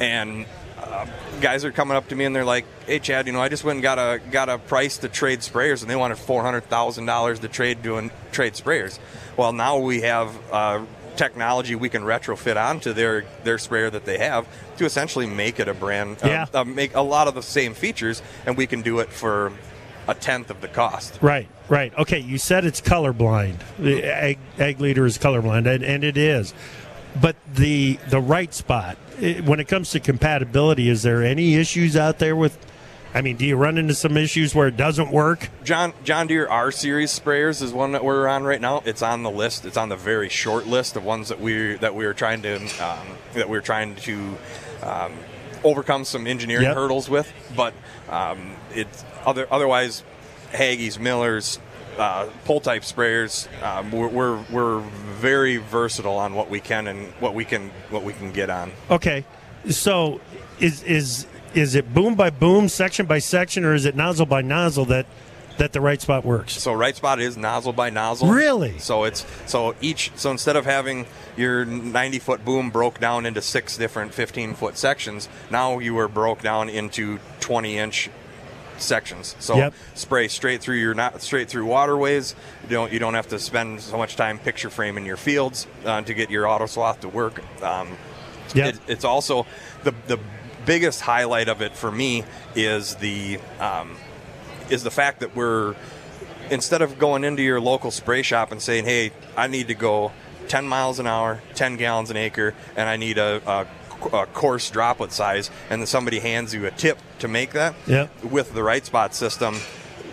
and 0.01 0.45
uh, 0.81 1.05
guys 1.41 1.63
are 1.65 1.71
coming 1.71 1.95
up 1.95 2.07
to 2.09 2.15
me 2.15 2.25
and 2.25 2.35
they're 2.35 2.45
like, 2.45 2.65
"Hey, 2.85 2.99
Chad, 2.99 3.27
you 3.27 3.33
know, 3.33 3.41
I 3.41 3.49
just 3.49 3.63
went 3.63 3.77
and 3.77 3.83
got 3.83 3.97
a 3.97 4.19
got 4.31 4.49
a 4.49 4.57
price 4.57 4.97
to 4.99 5.09
trade 5.09 5.39
sprayers, 5.39 5.81
and 5.81 5.89
they 5.89 5.95
wanted 5.95 6.17
four 6.17 6.43
hundred 6.43 6.65
thousand 6.65 7.05
dollars 7.05 7.39
to 7.39 7.47
trade 7.47 7.81
doing 7.81 8.11
trade 8.31 8.53
sprayers." 8.53 8.99
Well, 9.35 9.53
now 9.53 9.77
we 9.77 10.01
have 10.01 10.35
uh, 10.51 10.85
technology 11.15 11.75
we 11.75 11.89
can 11.89 12.03
retrofit 12.03 12.55
onto 12.57 12.93
their 12.93 13.25
their 13.43 13.57
sprayer 13.57 13.89
that 13.89 14.05
they 14.05 14.17
have 14.19 14.47
to 14.77 14.85
essentially 14.85 15.25
make 15.25 15.59
it 15.59 15.67
a 15.67 15.73
brand, 15.73 16.17
uh, 16.23 16.45
uh, 16.53 16.63
make 16.63 16.95
a 16.95 17.01
lot 17.01 17.27
of 17.27 17.35
the 17.35 17.43
same 17.43 17.73
features, 17.73 18.21
and 18.45 18.55
we 18.57 18.67
can 18.67 18.81
do 18.81 18.99
it 18.99 19.09
for 19.09 19.51
a 20.07 20.13
tenth 20.13 20.49
of 20.49 20.61
the 20.61 20.67
cost. 20.67 21.19
Right, 21.21 21.49
right. 21.67 21.93
Okay, 21.97 22.19
you 22.19 22.37
said 22.37 22.63
it's 22.63 22.79
colorblind. 22.79 23.57
The 23.77 24.05
Ag, 24.05 24.39
Ag 24.57 24.79
Leader 24.79 25.05
is 25.05 25.17
colorblind, 25.17 25.67
and, 25.67 25.83
and 25.83 26.03
it 26.03 26.17
is. 26.17 26.53
But 27.19 27.35
the 27.51 27.99
the 28.09 28.19
right 28.19 28.53
spot 28.53 28.97
it, 29.19 29.43
when 29.45 29.59
it 29.59 29.67
comes 29.67 29.91
to 29.91 29.99
compatibility, 29.99 30.89
is 30.89 31.03
there 31.03 31.23
any 31.23 31.55
issues 31.55 31.95
out 31.97 32.19
there 32.19 32.35
with? 32.35 32.57
I 33.13 33.21
mean, 33.21 33.37
do 33.37 33.45
you 33.45 33.55
run 33.55 33.77
into 33.79 33.95
some 33.95 34.15
issues 34.17 34.53
where 34.53 34.67
it 34.67 34.77
doesn't 34.77 35.11
work? 35.11 35.49
John 35.63 35.93
John 36.03 36.27
Deere 36.27 36.47
R 36.47 36.71
series 36.71 37.17
sprayers 37.17 37.63
is 37.63 37.73
one 37.73 37.93
that 37.93 38.03
we're 38.03 38.27
on 38.27 38.43
right 38.43 38.61
now. 38.61 38.83
It's 38.85 39.01
on 39.01 39.23
the 39.23 39.31
list. 39.31 39.65
It's 39.65 39.77
on 39.77 39.89
the 39.89 39.95
very 39.95 40.29
short 40.29 40.67
list 40.67 40.95
of 40.95 41.03
ones 41.03 41.29
that 41.29 41.39
we 41.39 41.75
that 41.75 41.95
we 41.95 42.05
are 42.05 42.13
trying 42.13 42.41
to 42.43 42.55
um, 42.83 43.07
that 43.33 43.49
we're 43.49 43.61
trying 43.61 43.95
to 43.95 44.37
um, 44.83 45.13
overcome 45.63 46.03
some 46.05 46.27
engineering 46.27 46.65
Yep. 46.65 46.75
hurdles 46.75 47.09
with. 47.09 47.31
But 47.55 47.73
um, 48.09 48.51
it's 48.75 49.03
other 49.25 49.47
otherwise, 49.49 50.03
Hagie's, 50.51 50.99
Millers, 50.99 51.59
uh, 51.97 52.29
pull 52.45 52.59
type 52.59 52.83
sprayers. 52.83 53.47
Um, 53.63 53.91
we're, 53.91 54.07
we're 54.07 54.43
we're 54.51 54.79
very 54.79 55.57
versatile 55.57 56.17
on 56.17 56.33
what 56.33 56.49
we 56.49 56.59
can 56.59 56.87
and 56.87 57.07
what 57.19 57.33
we 57.33 57.45
can 57.45 57.69
what 57.89 58.03
we 58.03 58.13
can 58.13 58.31
get 58.31 58.49
on. 58.49 58.71
Okay, 58.89 59.25
so 59.69 60.21
is 60.59 60.83
is 60.83 61.27
is 61.53 61.75
it 61.75 61.93
boom 61.93 62.15
by 62.15 62.29
boom, 62.29 62.69
section 62.69 63.05
by 63.05 63.19
section, 63.19 63.65
or 63.65 63.73
is 63.73 63.85
it 63.85 63.95
nozzle 63.95 64.25
by 64.25 64.41
nozzle 64.41 64.85
that 64.85 65.05
that 65.57 65.73
the 65.73 65.81
right 65.81 65.99
spot 66.01 66.23
works? 66.23 66.61
So 66.61 66.73
right 66.73 66.95
spot 66.95 67.19
is 67.19 67.35
nozzle 67.35 67.73
by 67.73 67.89
nozzle. 67.89 68.29
Really? 68.29 68.77
So 68.79 69.03
it's 69.03 69.25
so 69.45 69.75
each 69.81 70.11
so 70.15 70.31
instead 70.31 70.55
of 70.55 70.65
having 70.65 71.07
your 71.35 71.65
90 71.65 72.19
foot 72.19 72.45
boom 72.45 72.69
broke 72.69 72.99
down 72.99 73.25
into 73.25 73.41
six 73.41 73.77
different 73.77 74.13
15 74.13 74.53
foot 74.53 74.77
sections, 74.77 75.29
now 75.49 75.79
you 75.79 75.97
are 75.97 76.07
broke 76.07 76.41
down 76.41 76.69
into 76.69 77.19
20 77.39 77.77
inch 77.77 78.09
sections. 78.81 79.35
So 79.39 79.57
Yep. 79.57 79.73
spray 79.95 80.27
straight 80.27 80.61
through 80.61 80.77
your 80.77 80.93
not 80.93 81.21
straight 81.21 81.49
through 81.49 81.65
waterways. 81.65 82.35
You 82.63 82.69
don't 82.69 82.91
you 82.93 82.99
don't 82.99 83.13
have 83.15 83.27
to 83.29 83.39
spend 83.39 83.81
so 83.81 83.97
much 83.97 84.15
time 84.15 84.39
picture 84.39 84.69
framing 84.69 85.05
your 85.05 85.17
fields 85.17 85.67
uh, 85.85 86.01
to 86.01 86.13
get 86.13 86.29
your 86.29 86.47
auto 86.47 86.65
swath 86.65 87.01
to 87.01 87.09
work. 87.09 87.41
Um, 87.63 87.97
Yep. 88.55 88.75
it, 88.75 88.79
it's 88.87 89.03
also 89.05 89.45
the 89.83 89.93
the 90.07 90.17
biggest 90.65 91.01
highlight 91.01 91.49
of 91.49 91.61
it 91.61 91.75
for 91.75 91.91
me 91.91 92.23
is 92.55 92.95
the 92.95 93.39
um, 93.59 93.97
is 94.69 94.83
the 94.83 94.91
fact 94.91 95.19
that 95.19 95.35
we're 95.35 95.75
instead 96.49 96.81
of 96.81 96.97
going 96.97 97.23
into 97.25 97.41
your 97.43 97.59
local 97.59 97.91
spray 97.91 98.21
shop 98.21 98.51
and 98.53 98.61
saying, 98.61 98.85
"Hey, 98.85 99.11
I 99.35 99.47
need 99.47 99.67
to 99.67 99.73
go 99.75 100.13
10 100.47 100.65
miles 100.65 100.97
an 100.99 101.07
hour, 101.07 101.41
10 101.55 101.75
gallons 101.75 102.09
an 102.09 102.15
acre, 102.15 102.53
and 102.77 102.87
I 102.87 102.95
need 102.95 103.17
a, 103.17 103.41
a, 104.01 104.05
a 104.07 104.19
uh, 104.21 104.25
coarse 104.27 104.69
droplet 104.69 105.11
size," 105.11 105.49
and 105.69 105.81
then 105.81 105.87
somebody 105.87 106.19
hands 106.19 106.53
you 106.53 106.65
a 106.65 106.71
tip 106.71 106.97
to 107.19 107.27
make 107.27 107.51
that. 107.53 107.75
Yep. 107.87 108.23
With 108.25 108.53
the 108.53 108.63
right 108.63 108.85
spot 108.85 109.13
system, 109.15 109.57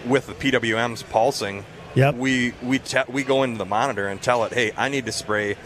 with 0.07 0.27
the 0.27 0.35
PWM's 0.35 1.03
pulsing, 1.03 1.65
Yep. 1.95 2.15
we 2.17 2.55
we 2.63 2.79
te- 2.79 3.09
we 3.09 3.23
go 3.25 3.43
into 3.43 3.59
the 3.59 3.65
monitor 3.65 4.09
and 4.09 4.21
tell 4.21 4.45
it, 4.45 4.53
"Hey, 4.53 4.73
I 4.77 4.89
need 4.89 5.07
to 5.07 5.13
spray 5.13 5.57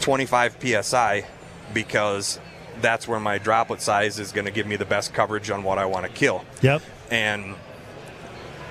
25 0.00 0.56
psi 0.82 1.24
because." 1.74 2.38
That's 2.80 3.06
where 3.06 3.20
my 3.20 3.36
droplet 3.36 3.82
size 3.82 4.18
is 4.18 4.32
going 4.32 4.46
to 4.46 4.50
give 4.50 4.66
me 4.66 4.76
the 4.76 4.86
best 4.86 5.12
coverage 5.12 5.50
on 5.50 5.62
what 5.64 5.76
I 5.76 5.84
want 5.84 6.06
to 6.06 6.10
kill 6.10 6.46
Yep. 6.62 6.80
and 7.10 7.54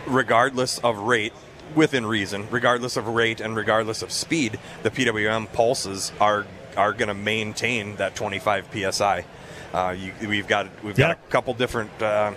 regardless 0.07 0.79
of 0.79 0.97
rate 0.97 1.33
within 1.75 2.05
reason 2.07 2.47
regardless 2.49 2.97
of 2.97 3.07
rate 3.07 3.39
and 3.39 3.55
regardless 3.55 4.01
of 4.01 4.11
speed 4.11 4.57
the 4.81 4.89
pwm 4.89 5.51
pulses 5.53 6.11
are 6.19 6.47
are 6.77 6.93
going 6.93 7.07
to 7.07 7.13
maintain 7.13 7.95
that 7.97 8.15
25 8.15 8.67
psi 8.91 9.25
uh, 9.73 9.95
you, 9.97 10.11
we've 10.27 10.47
got 10.47 10.67
we've 10.83 10.95
got 10.95 11.11
a 11.11 11.15
couple 11.29 11.53
different 11.53 11.91
uh, 12.01 12.31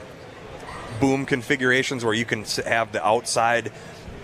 boom 1.01 1.25
configurations 1.27 2.05
where 2.05 2.15
you 2.15 2.25
can 2.25 2.45
have 2.67 2.93
the 2.93 3.05
outside 3.05 3.73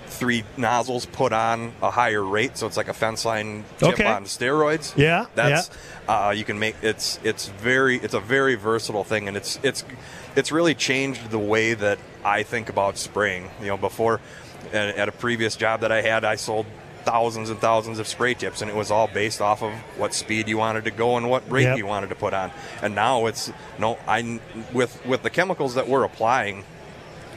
three 0.07 0.43
nozzles 0.57 1.07
put 1.07 1.33
on 1.33 1.73
a 1.83 1.91
higher 1.91 2.23
rate 2.23 2.57
so 2.57 2.67
it's 2.67 2.77
like 2.77 2.89
a 2.89 2.95
fence 2.95 3.25
line 3.25 3.65
tip 3.79 3.91
Okay. 3.95 4.05
on 4.07 4.25
steroids. 4.25 4.97
Yeah, 4.97 5.27
that's 5.35 5.71
uh, 6.09 6.33
you 6.37 6.45
can 6.45 6.59
make 6.59 6.77
it's 6.83 7.19
it's 7.23 7.49
very 7.49 7.97
it's 7.99 8.15
a 8.15 8.21
very 8.21 8.55
versatile 8.55 9.05
thing 9.05 9.29
and 9.29 9.37
it's 9.37 9.59
it's 9.63 9.85
it's 10.37 10.51
really 10.53 10.75
changed 10.75 11.31
the 11.31 11.39
way 11.39 11.75
that 11.75 11.99
I 12.25 12.43
think 12.43 12.69
about 12.69 12.97
spraying. 12.99 13.51
You 13.61 13.69
know 13.69 13.77
before 13.77 14.21
at, 14.73 14.97
at 14.97 15.09
a 15.09 15.13
previous 15.13 15.57
job 15.57 15.81
that 15.83 15.93
I 15.93 16.03
had 16.03 16.25
I 16.25 16.37
sold 16.37 16.67
thousands 17.11 17.49
and 17.51 17.59
thousands 17.61 17.99
of 17.99 18.07
spray 18.07 18.35
tips 18.35 18.61
and 18.63 18.71
it 18.71 18.77
was 18.77 18.91
all 18.91 19.07
based 19.09 19.41
off 19.41 19.63
of 19.63 19.73
what 19.97 20.13
speed 20.13 20.49
you 20.49 20.59
wanted 20.59 20.85
to 20.85 20.91
go 20.91 21.17
and 21.17 21.31
what 21.31 21.43
rate 21.51 21.63
Yep. 21.65 21.79
you 21.79 21.87
wanted 21.87 22.09
to 22.11 22.15
put 22.15 22.35
on 22.35 22.51
and 22.83 22.95
now 22.95 23.27
it's 23.27 23.51
no 23.79 23.99
I 24.07 24.41
with 24.73 24.93
with 25.07 25.23
the 25.23 25.31
chemicals 25.31 25.75
that 25.77 25.89
we're 25.89 26.05
applying 26.05 26.65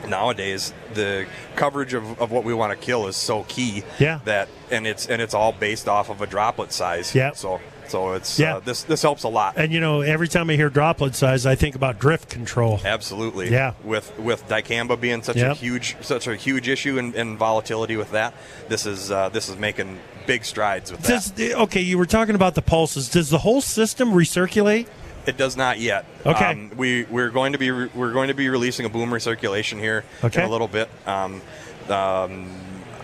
nowadays 0.07 0.73
the 0.93 1.25
coverage 1.55 1.93
of, 1.93 2.19
of 2.19 2.31
what 2.31 2.43
we 2.43 2.53
want 2.53 2.71
to 2.77 2.85
kill 2.85 3.07
is 3.07 3.15
so 3.15 3.43
key 3.43 3.83
Yeah. 3.99 4.19
that 4.25 4.49
and 4.71 4.87
it's 4.87 5.05
and 5.07 5.21
it's 5.21 5.33
all 5.33 5.51
based 5.53 5.87
off 5.87 6.09
of 6.09 6.21
a 6.21 6.27
droplet 6.27 6.71
size 6.73 7.13
Yeah. 7.15 7.31
so 7.33 7.61
so 7.91 8.13
it's 8.13 8.39
Yeah. 8.39 8.55
uh, 8.55 8.59
this 8.61 8.83
this 8.83 9.01
helps 9.01 9.23
a 9.23 9.27
lot 9.27 9.57
And 9.57 9.71
you 9.71 9.79
know, 9.79 10.01
every 10.01 10.27
time 10.27 10.49
I 10.49 10.55
hear 10.55 10.69
droplet 10.69 11.13
size, 11.15 11.45
I 11.45 11.55
think 11.55 11.75
about 11.75 11.99
drift 11.99 12.29
control. 12.29 12.79
absolutely 12.85 13.51
Yeah. 13.51 13.73
with 13.83 14.17
with 14.17 14.47
dicamba 14.47 14.99
being 14.99 15.21
such 15.23 15.37
Yep. 15.37 15.51
a 15.51 15.55
huge 15.55 15.97
such 16.01 16.27
a 16.27 16.35
huge 16.35 16.67
issue 16.69 16.97
and, 16.97 17.13
and 17.15 17.37
volatility 17.37 17.97
with 17.97 18.11
that 18.11 18.33
this 18.69 18.85
is 18.85 19.11
uh, 19.11 19.29
this 19.29 19.49
is 19.49 19.57
making 19.57 19.99
big 20.25 20.45
strides 20.45 20.91
with 20.91 21.01
that 21.01 21.53
okay, 21.65 21.81
you 21.81 21.97
were 21.97 22.05
talking 22.05 22.35
about 22.35 22.55
the 22.55 22.61
pulses. 22.61 23.09
Does 23.09 23.29
the 23.29 23.39
whole 23.39 23.61
system 23.61 24.13
recirculate? 24.13 24.87
It 25.25 25.37
does 25.37 25.55
not 25.57 25.79
yet. 25.79 26.05
Okay. 26.25 26.45
Um, 26.45 26.71
we 26.77 27.03
we're 27.03 27.29
going 27.29 27.51
to 27.53 27.57
be 27.59 27.69
re- 27.71 27.89
we're 27.93 28.13
going 28.13 28.29
to 28.29 28.33
be 28.33 28.49
releasing 28.49 28.85
a 28.85 28.89
boom 28.89 29.09
recirculation 29.11 29.79
here 29.79 30.03
Okay. 30.23 30.41
in 30.41 30.47
a 30.47 30.51
little 30.51 30.67
bit. 30.67 30.89
Um, 31.05 31.41
um, 31.89 32.47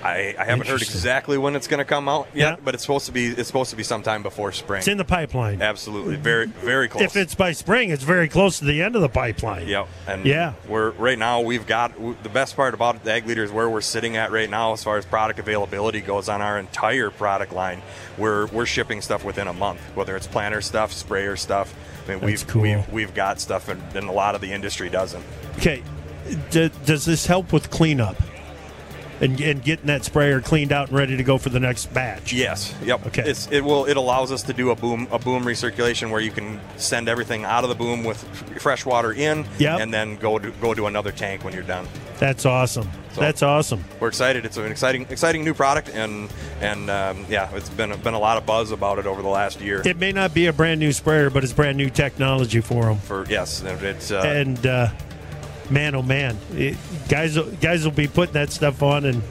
I, 0.07 0.35
I 0.39 0.45
haven't 0.45 0.67
heard 0.67 0.81
exactly 0.81 1.37
when 1.37 1.55
it's 1.55 1.67
going 1.67 1.79
to 1.79 1.85
come 1.85 2.07
out 2.07 2.27
yet, 2.33 2.35
Yeah. 2.35 2.55
but 2.63 2.73
it's 2.73 2.83
supposed 2.83 3.05
to 3.07 3.11
be 3.11 3.27
it's 3.27 3.47
supposed 3.47 3.69
to 3.71 3.75
be 3.75 3.83
sometime 3.83 4.23
before 4.23 4.51
spring. 4.51 4.79
It's 4.79 4.87
in 4.87 4.97
the 4.97 5.05
pipeline. 5.05 5.61
Absolutely, 5.61 6.15
very 6.15 6.45
very 6.47 6.87
close. 6.87 7.03
If 7.03 7.15
it's 7.15 7.35
by 7.35 7.51
spring, 7.51 7.89
it's 7.89 8.03
very 8.03 8.29
close 8.29 8.59
to 8.59 8.65
the 8.65 8.81
end 8.81 8.95
of 8.95 9.01
the 9.01 9.09
pipeline. 9.09 9.67
Yep. 9.67 9.87
And 10.07 10.25
Yeah. 10.25 10.53
we're 10.67 10.91
right 10.91 11.19
now 11.19 11.41
we've 11.41 11.67
got 11.67 11.93
the 12.23 12.29
best 12.29 12.55
part 12.55 12.73
about 12.73 13.03
the 13.03 13.11
Ag 13.11 13.27
Leader 13.27 13.43
is 13.43 13.51
where 13.51 13.69
we're 13.69 13.81
sitting 13.81 14.15
at 14.17 14.31
right 14.31 14.49
now 14.49 14.73
as 14.73 14.83
far 14.83 14.97
as 14.97 15.05
product 15.05 15.39
availability 15.39 16.01
goes 16.01 16.29
on 16.29 16.41
our 16.41 16.57
entire 16.57 17.09
product 17.09 17.51
line. 17.53 17.81
We're 18.17 18.47
we're 18.47 18.65
shipping 18.65 19.01
stuff 19.01 19.23
within 19.25 19.47
a 19.47 19.53
month, 19.53 19.81
whether 19.95 20.15
it's 20.15 20.27
planter 20.27 20.61
stuff, 20.61 20.93
sprayer 20.93 21.35
stuff. 21.35 21.73
I 22.07 22.11
mean, 22.11 22.19
That's 22.21 22.43
we've, 22.43 22.47
cool. 22.47 22.61
we've 22.61 22.89
we've 22.93 23.13
got 23.13 23.41
stuff, 23.41 23.67
and, 23.67 23.81
and 23.95 24.07
a 24.07 24.13
lot 24.13 24.35
of 24.35 24.41
the 24.41 24.53
industry 24.53 24.89
doesn't. 24.89 25.23
Okay. 25.57 25.83
D- 26.49 26.71
does 26.85 27.05
this 27.05 27.25
help 27.25 27.51
with 27.53 27.69
cleanup 27.69 28.15
and, 29.21 29.39
and 29.41 29.63
getting 29.63 29.87
that 29.87 30.03
sprayer 30.03 30.41
cleaned 30.41 30.71
out 30.71 30.89
and 30.89 30.97
ready 30.97 31.17
to 31.17 31.23
go 31.23 31.37
for 31.37 31.49
the 31.49 31.59
next 31.59 31.93
batch? 31.93 32.33
Yes. 32.33 32.75
Yep. 32.83 33.07
Okay. 33.07 33.23
It's, 33.29 33.51
it 33.51 33.61
will. 33.61 33.85
It 33.85 33.97
allows 33.97 34.31
us 34.31 34.43
to 34.43 34.53
do 34.53 34.69
a 34.71 34.75
boom 34.75 35.07
a 35.11 35.19
boom 35.19 35.43
recirculation 35.43 36.11
where 36.11 36.21
you 36.21 36.31
can 36.31 36.59
send 36.77 37.09
everything 37.09 37.43
out 37.43 37.63
of 37.63 37.69
the 37.69 37.75
boom 37.75 38.03
with 38.03 38.23
fresh 38.59 38.85
water 38.85 39.11
in, 39.13 39.45
Yep. 39.59 39.79
and 39.81 39.93
then 39.93 40.15
go 40.17 40.37
to 40.39 40.51
go 40.61 40.73
to 40.73 40.87
another 40.87 41.11
tank 41.11 41.43
when 41.43 41.53
you're 41.53 41.63
done. 41.63 41.87
That's 42.19 42.45
awesome. 42.45 42.89
So- 43.13 43.21
That's 43.21 43.41
awesome. 43.43 43.83
We're 43.99 44.07
excited. 44.09 44.45
It's 44.45 44.57
an 44.57 44.71
exciting 44.71 45.05
exciting 45.09 45.43
new 45.43 45.53
product, 45.53 45.89
and 45.89 46.29
and 46.61 46.89
um, 46.89 47.25
yeah, 47.29 47.49
it's 47.55 47.69
been 47.69 47.95
been 48.01 48.13
a 48.13 48.19
lot 48.19 48.37
of 48.37 48.45
buzz 48.45 48.71
about 48.71 48.99
it 48.99 49.05
over 49.07 49.21
the 49.21 49.27
last 49.27 49.59
year. 49.61 49.81
It 49.85 49.97
may 49.97 50.11
not 50.11 50.33
be 50.33 50.45
a 50.47 50.53
brand 50.53 50.79
new 50.79 50.91
sprayer, 50.91 51.29
but 51.29 51.43
it's 51.43 51.53
brand 51.53 51.77
new 51.77 51.89
technology 51.89 52.61
for 52.61 52.83
them. 52.85 52.97
for 52.97 53.25
yes, 53.27 53.63
it's 53.63 54.11
uh, 54.11 54.21
and 54.21 54.65
uh, 54.65 54.89
man, 55.69 55.95
oh 55.95 56.01
man, 56.01 56.37
it, 56.53 56.77
guys, 57.09 57.37
guys 57.37 57.83
will 57.83 57.91
be 57.91 58.07
putting 58.07 58.33
that 58.33 58.51
stuff 58.51 58.81
on 58.83 59.05
and 59.05 59.21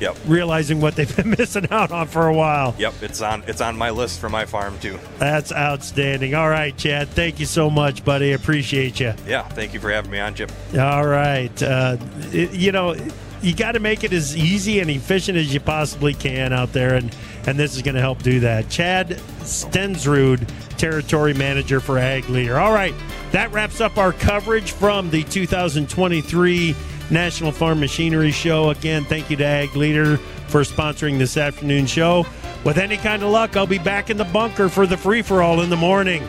yep. 0.00 0.16
realizing 0.26 0.80
what 0.80 0.96
they've 0.96 1.16
been 1.16 1.30
missing 1.30 1.66
out 1.70 1.90
on 1.90 2.06
for 2.06 2.28
a 2.28 2.34
while. 2.34 2.74
Yep, 2.78 2.94
it's 3.02 3.20
on 3.20 3.44
it's 3.46 3.60
on 3.60 3.76
my 3.76 3.90
list 3.90 4.20
for 4.20 4.28
my 4.28 4.44
farm 4.46 4.78
too. 4.78 4.98
That's 5.18 5.52
outstanding. 5.52 6.34
All 6.34 6.48
right, 6.48 6.76
Chad, 6.76 7.08
thank 7.08 7.40
you 7.40 7.46
so 7.46 7.70
much, 7.70 8.04
buddy. 8.04 8.32
Appreciate 8.32 9.00
you. 9.00 9.14
Yeah, 9.26 9.42
thank 9.48 9.74
you 9.74 9.80
for 9.80 9.90
having 9.90 10.10
me 10.10 10.20
on, 10.20 10.34
Jim. 10.34 10.48
All 10.78 11.06
right, 11.06 11.62
uh, 11.62 11.96
it- 12.32 12.52
you 12.52 12.72
know, 12.72 12.94
you 13.42 13.54
got 13.54 13.72
to 13.72 13.80
make 13.80 14.04
it 14.04 14.12
as 14.12 14.36
easy 14.36 14.80
and 14.80 14.90
efficient 14.90 15.36
as 15.36 15.52
you 15.52 15.60
possibly 15.60 16.14
can 16.14 16.52
out 16.52 16.72
there, 16.72 16.94
and 16.94 17.14
and 17.46 17.58
this 17.58 17.76
is 17.76 17.82
going 17.82 17.94
to 17.94 18.00
help 18.00 18.22
do 18.22 18.40
that. 18.40 18.70
Chad 18.70 19.20
Stensrud, 19.40 20.50
territory 20.78 21.34
manager 21.34 21.78
for 21.80 21.98
Ag 21.98 22.28
Leader. 22.30 22.58
All 22.58 22.72
right, 22.72 22.94
that 23.34 23.50
wraps 23.50 23.80
up 23.80 23.98
our 23.98 24.12
coverage 24.12 24.70
from 24.70 25.10
the 25.10 25.24
2023 25.24 26.76
National 27.10 27.50
Farm 27.50 27.80
Machinery 27.80 28.30
Show. 28.30 28.70
Again, 28.70 29.04
thank 29.04 29.28
you 29.28 29.36
to 29.36 29.44
Ag 29.44 29.74
Leader 29.74 30.18
for 30.46 30.60
sponsoring 30.60 31.18
this 31.18 31.36
afternoon 31.36 31.86
show. 31.86 32.24
With 32.62 32.78
any 32.78 32.96
kind 32.96 33.24
of 33.24 33.30
luck, 33.30 33.56
I'll 33.56 33.66
be 33.66 33.78
back 33.78 34.08
in 34.08 34.18
the 34.18 34.24
bunker 34.24 34.68
for 34.68 34.86
the 34.86 34.96
free 34.96 35.20
for 35.20 35.42
all 35.42 35.62
in 35.62 35.68
the 35.68 35.76
morning. 35.76 36.22